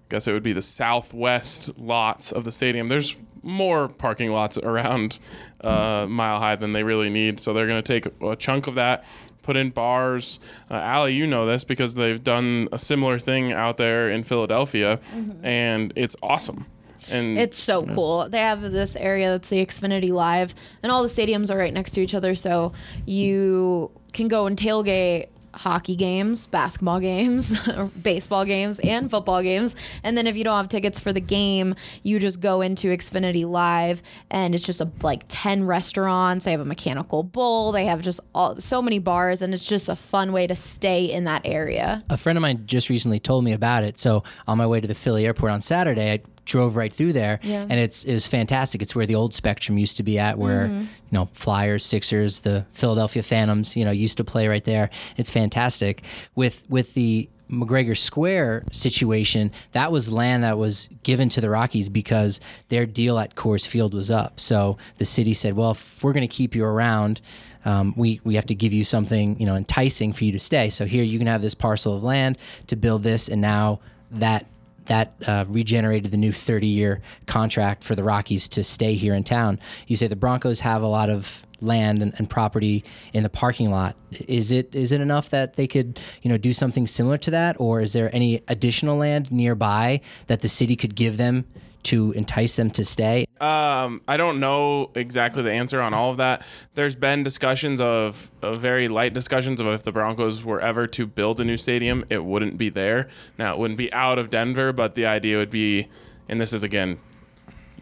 guess 0.09 0.27
it 0.29 0.33
would 0.33 0.42
be 0.42 0.53
the 0.53 0.62
southwest 0.62 1.79
lots 1.79 2.33
of 2.33 2.44
the 2.44 2.53
stadium. 2.53 2.88
There's 2.88 3.16
more 3.42 3.88
parking 3.88 4.33
lots 4.33 4.59
around 4.59 5.18
uh, 5.61 6.07
Mile 6.09 6.38
High 6.38 6.57
than 6.57 6.73
they 6.73 6.83
really 6.83 7.11
need, 7.11 7.40
so 7.40 7.53
they're 7.53 7.66
going 7.66 7.83
to 7.83 8.01
take 8.01 8.12
a 8.23 8.37
chunk 8.37 8.66
of 8.66 8.75
that. 8.77 9.05
Put 9.42 9.57
in 9.57 9.71
bars. 9.71 10.40
Uh, 10.71 10.75
Allie, 10.75 11.14
you 11.14 11.27
know 11.27 11.47
this 11.47 11.64
because 11.64 11.94
they've 11.94 12.23
done 12.23 12.68
a 12.71 12.79
similar 12.79 13.18
thing 13.18 13.53
out 13.53 13.79
there 13.79 14.11
in 14.11 14.23
Philadelphia, 14.23 15.01
and 15.42 15.92
it's 15.97 16.16
awesome. 16.23 16.66
And 17.11 17.38
It's 17.38 17.59
so 17.62 17.83
cool. 17.87 18.29
They 18.29 18.38
have 18.38 18.61
this 18.61 18.94
area 18.94 19.31
that's 19.31 19.49
the 19.49 19.64
Xfinity 19.64 20.11
Live, 20.11 20.55
and 20.83 20.92
all 20.92 21.03
the 21.03 21.09
stadiums 21.09 21.51
are 21.51 21.57
right 21.57 21.73
next 21.73 21.92
to 21.92 22.03
each 22.03 22.14
other, 22.14 22.35
so 22.35 22.75
you 23.07 23.90
can 24.12 24.29
go 24.29 24.47
and 24.47 24.57
tailgate 24.59 25.29
hockey 25.59 25.97
games, 25.97 26.47
basketball 26.47 27.01
games, 27.01 27.59
baseball 28.03 28.44
games, 28.44 28.79
and 28.81 29.11
football 29.11 29.42
games. 29.42 29.77
And 30.03 30.16
then 30.16 30.27
if 30.27 30.37
you 30.37 30.44
don't 30.44 30.57
have 30.57 30.68
tickets 30.68 31.01
for 31.01 31.12
the 31.12 31.21
game, 31.21 31.75
you 32.03 32.18
just 32.18 32.40
go 32.40 32.61
into 32.61 32.88
Xfinity 32.88 33.49
Live, 33.49 34.03
and 34.31 34.55
it's 34.55 34.64
just 34.64 34.81
a, 34.81 34.88
like 35.03 35.25
ten 35.29 35.66
restaurants. 35.66 36.44
They 36.44 36.53
have 36.53 36.61
a 36.61 36.64
mechanical 36.64 37.23
bull. 37.23 37.73
They 37.73 37.87
have 37.87 38.03
just 38.03 38.21
all, 38.35 38.61
so 38.61 38.81
many 38.81 38.99
bars, 38.99 39.42
and 39.42 39.53
it's 39.53 39.66
just 39.66 39.88
a 39.88 39.97
fun 39.97 40.33
way 40.33 40.47
to 40.47 40.55
stay 40.55 41.05
in 41.05 41.25
that 41.25 41.42
area. 41.44 42.05
a 42.09 42.16
friend 42.16 42.38
of 42.38 42.42
mine 42.42 42.64
just 42.66 42.88
recently 42.88 43.18
told 43.18 43.44
me 43.44 43.53
about 43.53 43.85
it. 43.85 43.99
So 43.99 44.23
on 44.47 44.59
my 44.59 44.66
way 44.66 44.81
to 44.81 44.87
the 44.87 44.94
Philly 44.94 45.27
airport 45.27 45.53
on 45.53 45.61
Saturday, 45.61 46.12
I 46.12 46.21
drove 46.49 46.75
right 46.77 46.93
through 46.93 47.13
there, 47.13 47.39
Yeah. 47.45 47.63
and 47.71 47.79
it's 47.79 48.03
it 48.05 48.13
was 48.13 48.27
fantastic. 48.27 48.83
It's 48.83 48.95
where 48.97 49.07
the 49.07 49.15
old 49.15 49.33
Spectrum 49.35 49.79
used 49.79 49.97
to 49.99 50.03
be 50.03 50.19
at, 50.19 50.37
where 50.39 50.67
Mm-hmm. 50.67 50.81
you 50.81 51.13
know 51.13 51.29
Flyers, 51.35 51.85
Sixers, 51.85 52.41
the 52.41 52.65
Philadelphia 52.73 53.23
Phantoms, 53.23 53.77
you 53.77 53.85
know, 53.85 53.93
used 53.93 54.17
to 54.17 54.25
play 54.25 54.49
right 54.49 54.65
there. 54.65 54.91
It's 55.17 55.31
fantastic 55.31 56.03
with 56.35 56.65
with 56.69 56.95
the 56.95 57.29
McGregor 57.51 57.97
Square 57.97 58.65
situation, 58.73 59.51
that 59.73 59.91
was 59.91 60.13
land 60.13 60.45
that 60.45 60.59
was 60.59 60.89
given 61.03 61.31
to 61.31 61.41
the 61.41 61.49
Rockies 61.49 61.89
because 61.89 62.41
their 62.69 62.85
deal 62.85 63.19
at 63.19 63.35
Coors 63.37 63.67
Field 63.67 63.95
was 63.95 64.11
up. 64.11 64.39
So 64.39 64.77
the 64.99 65.07
city 65.07 65.33
said, 65.33 65.55
well, 65.55 65.71
if 65.71 66.05
we're 66.05 66.13
going 66.13 66.29
to 66.29 66.35
keep 66.35 66.55
you 66.55 66.63
around, 66.67 67.23
um, 67.65 67.95
we, 67.97 68.21
we 68.23 68.35
have 68.35 68.45
to 68.47 68.55
give 68.55 68.75
you 68.75 68.85
something, 68.85 69.41
you 69.41 69.47
know, 69.47 69.57
enticing 69.57 70.13
for 70.13 70.25
you 70.27 70.33
to 70.33 70.39
stay. 70.39 70.69
So 70.69 70.85
here 70.85 71.03
you 71.03 71.17
can 71.17 71.27
have 71.27 71.41
this 71.41 71.55
parcel 71.55 71.97
of 71.97 72.03
land 72.03 72.37
to 72.67 72.77
build 72.77 73.03
this, 73.03 73.29
and 73.31 73.41
now 73.41 73.81
that 74.11 74.45
that 74.88 75.14
uh, 75.27 75.44
regenerated 75.48 76.11
the 76.11 76.16
new 76.16 76.33
30 76.33 76.66
year 76.66 77.01
contract 77.27 77.85
for 77.85 77.94
the 77.94 78.03
Rockies 78.03 78.48
to 78.48 78.64
stay 78.64 78.94
here 78.94 79.14
in 79.14 79.24
town. 79.24 79.59
You 79.87 79.96
say 79.96 80.09
the 80.09 80.16
Broncos 80.16 80.61
have 80.61 80.83
a 80.83 80.87
lot 80.87 81.09
of 81.09 81.46
land 81.61 82.03
and, 82.03 82.14
and 82.18 82.29
property 82.31 82.85
in 83.12 83.23
the 83.23 83.29
parking 83.29 83.71
lot. 83.71 83.97
Is 84.27 84.53
it 84.53 84.75
is 84.75 84.92
it 84.92 85.01
enough 85.01 85.31
that 85.31 85.55
they 85.55 85.66
could 85.66 86.01
you 86.23 86.31
know 86.31 86.38
do 86.38 86.53
something 86.53 86.87
similar 86.87 87.18
to 87.18 87.31
that, 87.31 87.57
or 87.59 87.81
is 87.81 87.92
there 87.92 88.14
any 88.14 88.42
additional 88.49 88.97
land 88.97 89.31
nearby 89.31 90.01
that 90.27 90.40
the 90.40 90.49
city 90.49 90.77
could 90.77 90.94
give 90.94 91.16
them 91.16 91.44
to 91.85 92.12
entice 92.12 92.57
them 92.57 92.71
to 92.71 92.85
stay? 92.85 93.27
Um, 93.40 94.03
I 94.07 94.16
don't 94.16 94.40
know 94.40 94.90
exactly 94.94 95.42
the 95.42 95.53
answer 95.53 95.81
on 95.81 95.94
all 95.94 96.11
of 96.11 96.16
that. 96.18 96.47
There's 96.75 96.94
been 96.94 97.23
discussions 97.23 97.81
of, 97.81 98.31
of 98.42 98.61
very 98.61 98.88
light 98.88 99.14
discussions 99.14 99.61
of 99.61 99.68
if 99.68 99.85
the 99.85 99.92
Broncos 99.92 100.44
were 100.44 100.61
ever 100.61 100.87
to 100.88 101.07
build 101.07 101.40
a 101.40 101.44
new 101.44 101.57
stadium, 101.57 102.05
it 102.11 102.25
wouldn't 102.25 102.59
be 102.59 102.68
there. 102.68 103.09
Now 103.38 103.55
it 103.55 103.59
wouldn't 103.59 103.79
be 103.79 103.92
out 103.92 104.18
of 104.18 104.29
Denver, 104.29 104.73
but 104.73 104.97
the 104.97 105.07
idea 105.07 105.38
would 105.38 105.51
be, 105.51 105.88
and 106.29 106.40
this 106.40 106.53
is 106.53 106.62
again 106.62 106.99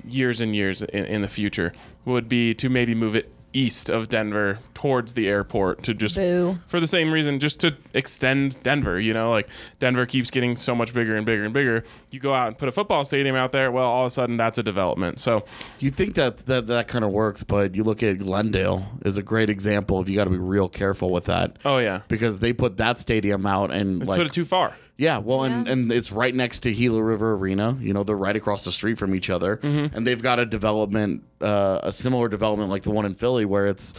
years 0.05 0.41
and 0.41 0.55
years 0.55 0.83
in, 0.83 1.05
in 1.07 1.23
the 1.23 1.29
future, 1.29 1.73
would 2.05 2.29
be 2.29 2.55
to 2.55 2.69
maybe 2.69 2.95
move 2.95 3.17
it 3.17 3.33
east 3.57 3.89
of 3.89 4.09
Denver 4.09 4.59
towards 4.75 5.15
the 5.15 5.27
airport 5.29 5.83
to 5.85 5.95
just 5.95 6.17
Boo. 6.17 6.57
for 6.67 6.79
the 6.79 6.87
same 6.87 7.11
reason 7.11 7.39
just 7.41 7.59
to 7.61 7.75
extend 7.95 8.63
Denver, 8.63 9.01
you 9.01 9.15
know, 9.15 9.31
like 9.31 9.49
Denver 9.79 10.05
keeps 10.05 10.31
getting 10.31 10.57
so 10.57 10.75
much 10.75 10.93
bigger 10.93 11.17
and 11.17 11.25
bigger 11.25 11.45
and 11.45 11.55
bigger. 11.55 11.83
You 12.11 12.21
go 12.21 12.35
out 12.35 12.49
and 12.49 12.59
put 12.59 12.69
a 12.69 12.73
football 12.73 13.05
stadium 13.05 13.35
out 13.35 13.53
there, 13.53 13.73
well 13.73 13.87
all 13.87 14.03
of 14.03 14.09
a 14.09 14.11
sudden 14.11 14.37
that's 14.37 14.59
a 14.59 14.63
development. 14.63 15.19
So 15.21 15.45
You 15.81 15.91
think 15.91 16.15
that 16.17 16.39
that, 16.47 16.67
that 16.67 16.89
kind 16.89 17.05
of 17.05 17.11
works, 17.13 17.43
but 17.43 17.75
you 17.75 17.83
look 17.85 18.03
at 18.03 18.19
Glendale 18.19 18.87
is 19.05 19.17
a 19.17 19.23
great 19.23 19.49
example 19.49 19.99
of 19.99 20.09
you 20.09 20.17
got 20.17 20.25
to 20.25 20.31
be 20.31 20.39
real 20.39 20.69
careful 20.69 21.11
with 21.11 21.25
that. 21.25 21.57
Oh 21.65 21.79
yeah. 21.79 22.03
because 22.09 22.41
they 22.41 22.53
put 22.53 22.77
that 22.77 22.99
stadium 22.99 23.47
out 23.47 23.71
and 23.71 24.03
They 24.03 24.07
like 24.07 24.19
put 24.19 24.27
it 24.27 24.33
too 24.33 24.45
far. 24.45 24.75
Yeah, 24.99 25.19
well, 25.19 25.45
and, 25.45 25.69
and 25.69 25.93
it's 25.93 26.11
right 26.11 26.35
next 26.35 26.61
to 26.61 26.73
Gila 26.73 27.03
River 27.03 27.35
Arena. 27.35 27.77
You 27.81 27.93
know, 27.93 28.03
they're 28.03 28.17
right 28.17 28.35
across 28.37 28.65
the 28.65 28.73
street 28.73 28.97
from 28.97 29.15
each 29.15 29.29
other, 29.29 29.57
Mm-hmm. 29.59 29.95
and 29.95 30.07
they've 30.07 30.23
got 30.23 30.39
a 30.39 30.47
development, 30.47 31.23
uh, 31.43 31.81
a 31.83 31.93
similar 31.93 32.29
development 32.29 32.71
like 32.71 32.83
the 32.83 32.91
one 32.91 33.05
in 33.05 33.15
Philly, 33.15 33.45
where 33.45 33.67
it's 33.67 33.93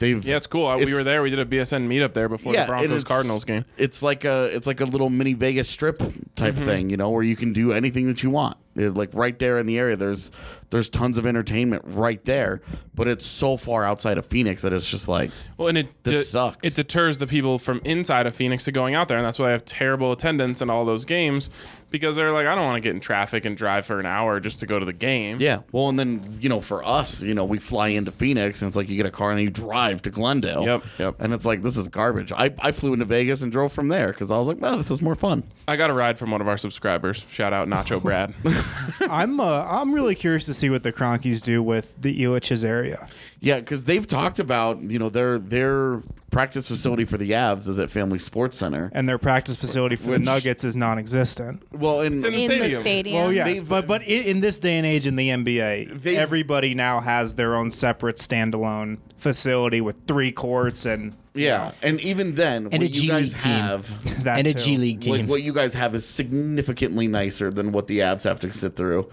they've 0.00 0.22
Yeah, 0.22 0.36
it's 0.36 0.46
cool. 0.46 0.66
We 0.76 0.82
it's- 0.82 0.94
were 0.94 1.02
there. 1.02 1.22
We 1.22 1.30
did 1.30 1.38
a 1.38 1.46
BSN 1.46 1.88
meetup 1.88 2.12
there 2.12 2.28
before 2.28 2.52
the 2.52 2.58
and 2.60 2.68
Broncos 2.68 2.86
it's- 2.90 3.04
Cardinals 3.04 3.44
game. 3.44 3.64
It's 3.78 4.02
like 4.02 4.24
a 4.26 4.54
it's 4.54 4.66
like 4.66 4.80
a 4.82 4.84
little 4.84 5.08
mini 5.08 5.32
Vegas 5.32 5.68
strip 5.68 5.98
type 6.36 6.54
Mm-hmm. 6.56 6.64
thing, 6.64 6.90
you 6.90 6.98
know, 6.98 7.08
where 7.08 7.22
you 7.22 7.36
can 7.36 7.54
do 7.54 7.72
anything 7.72 8.06
that 8.08 8.22
you 8.22 8.28
want. 8.28 8.58
It- 8.76 8.94
like 8.94 9.10
right 9.14 9.38
there 9.38 9.58
in 9.58 9.66
the 9.66 9.78
area, 9.78 9.96
there's 9.96 10.30
there's 10.70 10.88
tons 10.88 11.18
of 11.18 11.26
entertainment 11.26 11.82
right 11.86 12.24
there, 12.24 12.60
but 12.94 13.06
it's 13.06 13.24
so 13.24 13.56
far 13.56 13.84
outside 13.84 14.18
of 14.18 14.26
Phoenix 14.26 14.62
that 14.62 14.72
it's 14.72 14.88
just 14.88 15.06
like 15.08 15.30
Well, 15.56 15.68
and 15.68 15.78
it 15.78 15.88
This 16.02 16.30
sucks. 16.30 16.66
It 16.66 16.74
deters 16.74 17.18
the 17.18 17.26
people 17.28 17.58
from 17.58 17.80
inside 17.84 18.26
of 18.26 18.34
Phoenix 18.34 18.64
to 18.64 18.72
going 18.72 18.94
out 18.94 19.06
there, 19.08 19.16
and 19.18 19.24
that's 19.26 19.38
why 19.38 19.48
I 19.48 19.50
have 19.50 19.64
terrible 19.64 20.10
attendance 20.12 20.60
in 20.62 20.70
all 20.70 20.84
those 20.84 21.04
games 21.04 21.50
because 21.90 22.16
they're 22.16 22.32
like, 22.32 22.48
I 22.48 22.56
don't 22.56 22.64
want 22.64 22.76
to 22.76 22.80
get 22.80 22.92
in 22.92 22.98
traffic 23.00 23.44
and 23.44 23.56
drive 23.56 23.86
for 23.86 24.00
an 24.00 24.06
hour 24.06 24.40
just 24.40 24.58
to 24.60 24.66
go 24.66 24.80
to 24.80 24.84
the 24.84 24.92
game. 24.92 25.36
Yeah. 25.38 25.60
Well, 25.70 25.88
and 25.90 25.96
then, 25.96 26.38
you 26.40 26.48
know, 26.48 26.60
for 26.60 26.84
us, 26.84 27.22
you 27.22 27.34
know, 27.34 27.44
we 27.44 27.58
fly 27.58 27.88
into 27.88 28.10
Phoenix 28.10 28.62
and 28.62 28.66
it's 28.68 28.76
like 28.76 28.88
you 28.88 28.96
get 28.96 29.06
a 29.06 29.12
car 29.12 29.30
and 29.30 29.38
then 29.38 29.44
you 29.44 29.50
drive 29.50 30.02
to 30.02 30.10
Glendale. 30.10 30.64
Yep, 30.64 30.84
yep. 30.98 31.14
And 31.20 31.32
it's 31.32 31.46
like, 31.46 31.62
this 31.62 31.76
is 31.76 31.86
garbage. 31.86 32.32
I, 32.32 32.52
I 32.58 32.72
flew 32.72 32.94
into 32.94 33.04
Vegas 33.04 33.42
and 33.42 33.52
drove 33.52 33.72
from 33.72 33.86
there 33.86 34.08
because 34.08 34.32
I 34.32 34.36
was 34.38 34.48
like, 34.48 34.60
wow, 34.60 34.74
this 34.74 34.90
is 34.90 35.00
more 35.02 35.14
fun. 35.14 35.44
I 35.68 35.76
got 35.76 35.88
a 35.88 35.92
ride 35.94 36.18
from 36.18 36.32
one 36.32 36.40
of 36.40 36.48
our 36.48 36.58
subscribers. 36.58 37.24
Shout 37.30 37.52
out 37.52 37.68
Nacho 37.68 38.02
Brad. 38.02 38.34
I'm 39.00 39.40
uh, 39.40 39.64
I'm 39.64 39.92
really 39.92 40.14
curious 40.14 40.46
to 40.46 40.54
see 40.54 40.70
what 40.70 40.82
the 40.82 40.92
Kroenkes 40.92 41.42
do 41.42 41.62
with 41.62 42.00
the 42.00 42.22
Elitch's 42.22 42.64
area. 42.64 43.08
Yeah, 43.40 43.60
because 43.60 43.84
they've 43.84 44.06
talked 44.06 44.38
about, 44.38 44.80
you 44.80 44.98
know, 44.98 45.10
their 45.10 45.38
their 45.38 46.02
practice 46.30 46.68
facility 46.68 47.04
for 47.04 47.18
the 47.18 47.32
Avs 47.32 47.68
is 47.68 47.78
at 47.78 47.90
Family 47.90 48.18
Sports 48.18 48.56
Center. 48.56 48.90
And 48.94 49.08
their 49.08 49.18
practice 49.18 49.56
facility 49.56 49.96
for 49.96 50.12
the 50.12 50.18
Nuggets 50.18 50.64
is 50.64 50.74
non-existent. 50.76 51.62
Well, 51.72 52.00
and 52.00 52.16
in 52.16 52.20
the 52.22 52.28
in 52.28 52.34
the 52.34 52.44
stadium. 52.56 52.80
stadium. 52.80 53.16
Well, 53.16 53.32
yes, 53.32 53.46
They've- 53.60 53.68
but 53.68 53.86
but 53.86 54.02
in, 54.02 54.22
in 54.24 54.40
this 54.40 54.58
day 54.58 54.76
and 54.78 54.86
age 54.86 55.06
in 55.06 55.16
the 55.16 55.28
NBA, 55.28 56.06
everybody 56.06 56.74
now 56.74 57.00
has 57.00 57.34
their 57.34 57.54
own 57.54 57.70
separate 57.70 58.16
standalone 58.16 58.98
facility 59.16 59.80
with 59.80 59.96
three 60.06 60.32
courts 60.32 60.86
and 60.86 61.14
yeah, 61.34 61.72
and 61.82 62.00
even 62.00 62.34
then, 62.34 62.64
And 62.64 62.72
what 62.72 62.82
a 62.82 62.86
you 62.86 62.90
G 63.02 63.08
guys 63.08 63.32
League 63.32 63.42
team. 63.42 63.52
have, 63.52 64.24
that 64.24 64.38
and 64.38 64.46
a 64.46 64.52
too. 64.52 64.58
G 64.58 64.76
League 64.76 65.06
what, 65.06 65.16
team. 65.16 65.26
what 65.26 65.42
you 65.42 65.52
guys 65.52 65.74
have 65.74 65.94
is 65.94 66.06
significantly 66.06 67.08
nicer 67.08 67.50
than 67.50 67.72
what 67.72 67.86
the 67.88 67.98
Avs 68.00 68.24
have 68.24 68.40
to 68.40 68.52
sit 68.52 68.76
through, 68.76 69.10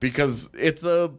because 0.00 0.50
it's 0.54 0.84
a 0.84 1.10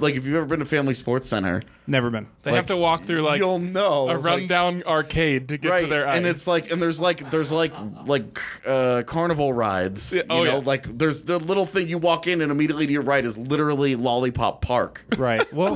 like 0.00 0.14
if 0.14 0.26
you've 0.26 0.36
ever 0.36 0.46
been 0.46 0.60
to 0.60 0.64
Family 0.66 0.94
Sports 0.94 1.28
Center, 1.28 1.62
Never 1.86 2.08
been. 2.08 2.28
They 2.42 2.52
have 2.54 2.66
to 2.66 2.76
walk 2.76 3.02
through 3.02 3.22
like 3.22 3.38
you'll 3.40 3.58
know 3.58 4.04
a 4.04 4.14
like- 4.14 4.22
rundown 4.24 4.82
arcade 4.84 5.48
to 5.48 5.58
get 5.58 5.68
right 5.70 5.80
to 5.82 5.86
their 5.90 6.06
and 6.06 6.24
it's 6.24 6.46
like 6.46 6.70
and 6.70 6.80
there's 6.80 7.00
like 7.00 7.28
there's 7.30 7.50
like 7.50 7.72
like 8.06 8.38
uh 8.64 9.02
carnival 9.06 9.52
rides 9.52 10.12
Yeah, 10.12 10.22
oh, 10.30 10.38
you 10.38 10.44
know 10.44 10.58
yeah. 10.58 10.62
like 10.64 10.98
there's 10.98 11.24
the 11.24 11.38
little 11.40 11.66
thing 11.66 11.88
you 11.88 11.98
walk 11.98 12.28
in 12.28 12.42
and 12.42 12.52
immediately 12.52 12.86
to 12.86 12.92
your 12.92 13.02
right 13.02 13.24
is 13.24 13.36
literally 13.36 13.96
lollipop 13.96 14.62
park 14.62 15.04
Right. 15.18 15.44
Well, 15.52 15.74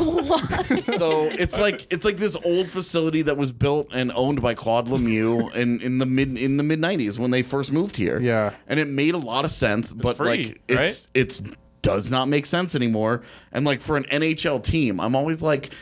so 0.82 1.24
it's 1.32 1.58
like 1.58 1.86
it's 1.92 2.04
like 2.04 2.16
this 2.18 2.36
old 2.44 2.70
facility 2.70 3.22
that 3.22 3.36
was 3.36 3.50
built 3.50 3.88
and 3.92 4.12
owned 4.14 4.40
by 4.40 4.54
Claude 4.54 4.86
Lemieux 4.86 5.52
in, 5.54 5.80
in 5.80 5.98
the 5.98 6.06
mid 6.06 6.38
in 6.38 6.58
the 6.58 6.62
mid 6.62 6.80
90s 6.80 7.18
when 7.18 7.32
they 7.32 7.42
first 7.42 7.72
moved 7.72 7.96
here 7.96 8.20
Yeah. 8.20 8.52
and 8.68 8.78
it 8.78 8.86
made 8.88 9.14
a 9.14 9.18
lot 9.18 9.44
of 9.44 9.50
sense 9.50 9.92
but 9.92 10.16
free, 10.16 10.28
like 10.28 10.62
it's 10.68 11.08
it's 11.12 11.42
does 11.84 12.10
not 12.10 12.26
make 12.28 12.46
sense 12.46 12.74
anymore 12.74 13.22
and 13.52 13.64
like 13.64 13.80
for 13.80 13.96
an 13.96 14.04
NHL 14.04 14.62
team 14.64 14.98
I'm 15.00 15.14
always 15.14 15.40
like 15.42 15.72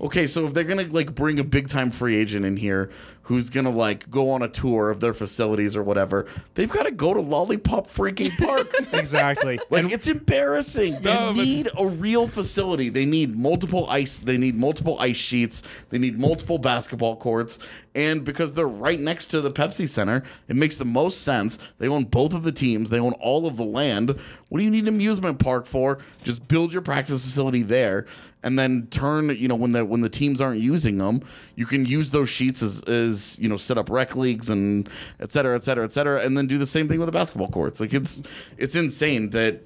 okay 0.00 0.26
so 0.26 0.46
if 0.46 0.54
they're 0.54 0.64
gonna 0.64 0.86
like 0.90 1.14
bring 1.14 1.38
a 1.38 1.44
big 1.44 1.68
time 1.68 1.90
free 1.90 2.16
agent 2.16 2.44
in 2.44 2.56
here 2.56 2.90
who's 3.22 3.48
gonna 3.50 3.70
like 3.70 4.10
go 4.10 4.30
on 4.30 4.42
a 4.42 4.48
tour 4.48 4.90
of 4.90 5.00
their 5.00 5.14
facilities 5.14 5.76
or 5.76 5.82
whatever 5.82 6.26
they've 6.54 6.70
got 6.70 6.84
to 6.84 6.90
go 6.90 7.14
to 7.14 7.20
Lollipop 7.20 7.86
freaking 7.86 8.36
Park 8.38 8.74
exactly. 8.92 9.58
like 9.70 9.90
it's 9.90 10.08
embarrassing. 10.08 11.00
They 11.00 11.14
No, 11.14 11.32
but- 11.34 11.42
need 11.44 11.68
a 11.78 11.86
real 11.86 12.26
facility. 12.28 12.88
They 12.90 13.04
need 13.06 13.34
multiple 13.36 13.86
ice. 13.88 14.18
They 14.18 14.36
need 14.36 14.54
multiple 14.56 14.98
ice 15.00 15.16
sheets. 15.16 15.62
They 15.90 15.98
need 15.98 16.18
multiple 16.18 16.58
basketball 16.58 17.16
courts. 17.16 17.58
And 17.94 18.24
because 18.24 18.54
they're 18.54 18.66
right 18.66 18.98
next 18.98 19.28
to 19.28 19.40
the 19.40 19.52
Pepsi 19.52 19.88
Center, 19.88 20.24
it 20.48 20.56
makes 20.56 20.76
the 20.76 20.84
most 20.84 21.22
sense. 21.22 21.58
They 21.78 21.86
own 21.86 22.04
both 22.04 22.34
of 22.34 22.42
the 22.42 22.50
teams. 22.50 22.90
They 22.90 22.98
own 22.98 23.12
all 23.14 23.46
of 23.46 23.56
the 23.56 23.64
land. 23.64 24.18
What 24.48 24.58
do 24.58 24.64
you 24.64 24.70
need 24.70 24.88
an 24.88 24.94
amusement 24.94 25.38
park 25.38 25.64
for? 25.64 25.98
Just 26.24 26.48
build 26.48 26.72
your 26.72 26.82
practice 26.82 27.24
facility 27.24 27.62
there, 27.62 28.06
and 28.42 28.58
then 28.58 28.88
turn. 28.88 29.28
You 29.28 29.46
know 29.46 29.54
when 29.54 29.72
the 29.72 29.84
when 29.84 30.00
the 30.00 30.08
teams 30.08 30.40
aren't 30.40 30.60
using 30.60 30.98
them, 30.98 31.20
you 31.54 31.66
can 31.66 31.86
use 31.86 32.10
those 32.10 32.28
sheets 32.28 32.62
as, 32.62 32.82
as 32.82 33.38
you 33.38 33.48
know 33.48 33.56
set 33.56 33.78
up 33.78 33.88
rec 33.88 34.16
leagues 34.16 34.50
and 34.50 34.88
et 35.20 35.30
cetera, 35.30 35.54
et 35.54 35.62
cetera, 35.62 35.84
et 35.84 35.92
cetera, 35.92 36.20
and 36.20 36.36
then 36.36 36.48
do 36.48 36.58
the 36.58 36.66
same 36.66 36.88
thing 36.88 36.98
with 36.98 37.06
the 37.06 37.12
basketball 37.12 37.48
courts. 37.48 37.78
Like 37.78 37.94
it's 37.94 38.22
it's 38.58 38.74
insane 38.74 39.30
that 39.30 39.62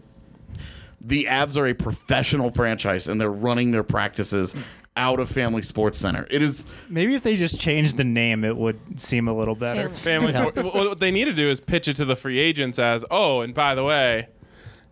the 1.01 1.25
Avs 1.25 1.57
are 1.57 1.67
a 1.67 1.75
professional 1.75 2.51
franchise 2.51 3.07
and 3.09 3.21
they're 3.21 3.31
running 3.31 3.71
their 3.71 3.85
practices 3.85 4.57
out 4.99 5.21
of 5.21 5.31
Family 5.31 5.63
Sports 5.63 5.99
Center. 5.99 6.27
It 6.31 6.43
is 6.43 6.67
Maybe 6.91 7.15
if 7.15 7.23
they 7.23 7.37
just 7.37 7.59
changed 7.59 7.97
the 7.97 8.05
name, 8.05 8.45
it 8.45 8.57
would 8.57 9.01
seem 9.01 9.29
a 9.29 9.33
little 9.33 9.55
better. 9.55 9.89
Family. 9.91 10.33
Family 10.33 10.53
sport. 10.53 10.57
What 10.57 10.75
what 10.75 10.99
they 10.99 11.11
need 11.11 11.25
to 11.27 11.33
do 11.33 11.49
is 11.49 11.61
pitch 11.61 11.89
it 11.89 11.97
to 11.97 12.05
the 12.05 12.17
free 12.17 12.39
agents 12.39 12.79
as, 12.79 13.05
oh, 13.11 13.41
and 13.41 13.55
by 13.55 13.75
the 13.75 13.85
way, 13.85 14.29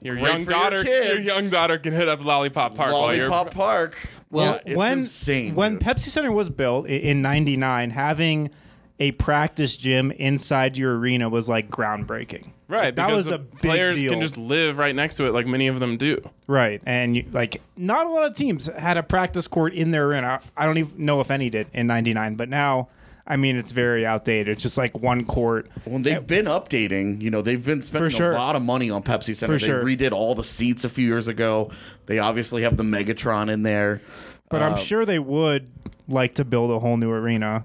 your 0.01 0.14
Great 0.16 0.25
young 0.33 0.45
for 0.45 0.51
your 0.53 0.61
daughter, 0.61 0.83
your, 0.85 1.19
young 1.21 1.51
daughter 1.51 1.79
can 1.79 1.92
hit 1.92 2.09
up 2.09 2.25
Lollipop 2.25 2.75
Park 2.77 2.92
while 2.92 3.14
you're. 3.14 3.29
Lollipop 3.29 3.55
Park. 3.55 3.99
Well, 4.31 4.55
Yeah, 4.55 4.61
it's 4.66 4.77
when 4.77 4.99
insane. 5.01 5.55
when 5.55 5.73
dude. 5.75 5.83
Pepsi 5.83 6.09
Center 6.09 6.33
was 6.33 6.49
built 6.51 6.87
i- 6.87 6.90
in 6.90 7.23
'99, 7.23 7.90
having 7.90 8.51
a 8.98 9.12
practice 9.12 9.76
gym 9.76 10.11
inside 10.12 10.76
your 10.78 10.98
arena 10.98 11.28
was 11.28 11.48
like 11.48 11.70
groundbreaking. 11.70 12.52
Right, 12.68 12.94
that 12.96 13.06
because 13.06 13.16
was 13.18 13.26
the 13.26 13.35
a 13.37 13.38
big 13.38 13.61
players 13.61 13.96
deal. 13.96 14.11
can 14.11 14.20
just 14.20 14.37
live 14.37 14.78
right 14.78 14.94
next 14.94 15.16
to 15.18 15.26
it, 15.26 15.32
like 15.35 15.46
many 15.46 15.68
of 15.68 15.78
them 15.78 15.96
do. 15.96 16.20
Right, 16.48 16.82
and 16.85 17.14
you, 17.16 17.24
like 17.32 17.61
not 17.76 18.06
a 18.06 18.11
lot 18.11 18.24
of 18.24 18.35
teams 18.35 18.66
had 18.66 18.96
a 18.96 19.02
practice 19.04 19.46
court 19.46 19.72
in 19.72 19.92
their 19.92 20.06
arena. 20.06 20.40
I 20.56 20.66
don't 20.66 20.78
even 20.78 21.04
know 21.04 21.20
if 21.20 21.30
any 21.30 21.48
did 21.50 21.68
in 21.72 21.87
'99, 21.87 22.35
but 22.37 22.48
now. 22.48 22.88
I 23.28 23.35
mean, 23.35 23.56
it's 23.56 23.72
very 23.72 24.06
outdated. 24.06 24.52
It's 24.52 24.62
just 24.62 24.78
like 24.78 24.96
one 24.96 25.24
court. 25.24 25.68
when 25.85 26.02
they've 26.02 26.24
been 26.24 26.44
updating, 26.44 27.20
you 27.20 27.28
know, 27.28 27.42
they've 27.42 27.64
been 27.64 27.82
spending 27.82 28.11
sure. 28.11 28.30
a 28.30 28.37
lot 28.37 28.54
of 28.54 28.62
money 28.62 28.88
on 28.88 29.02
Pepsi 29.02 29.35
Center. 29.35 29.54
For 29.54 29.59
they 29.59 29.66
sure. 29.66 29.82
redid 29.85 30.12
all 30.12 30.37
the 30.37 30.44
seats 30.44 30.85
a 30.85 30.88
few 30.88 31.09
years 31.09 31.26
ago. 31.26 31.72
They 32.06 32.20
obviously 32.20 32.62
have 32.62 32.76
the 32.76 32.85
Megatron 32.85 33.50
in 33.50 33.64
there. 33.64 34.00
But 34.48 34.62
Uh, 34.62 34.66
I'm 34.66 34.76
sure 34.76 35.04
they 35.04 35.18
would 35.18 35.68
like 36.06 36.37
to 36.37 36.44
build 36.44 36.70
a 36.70 36.78
whole 36.78 36.96
new 36.98 37.11
arena. 37.11 37.64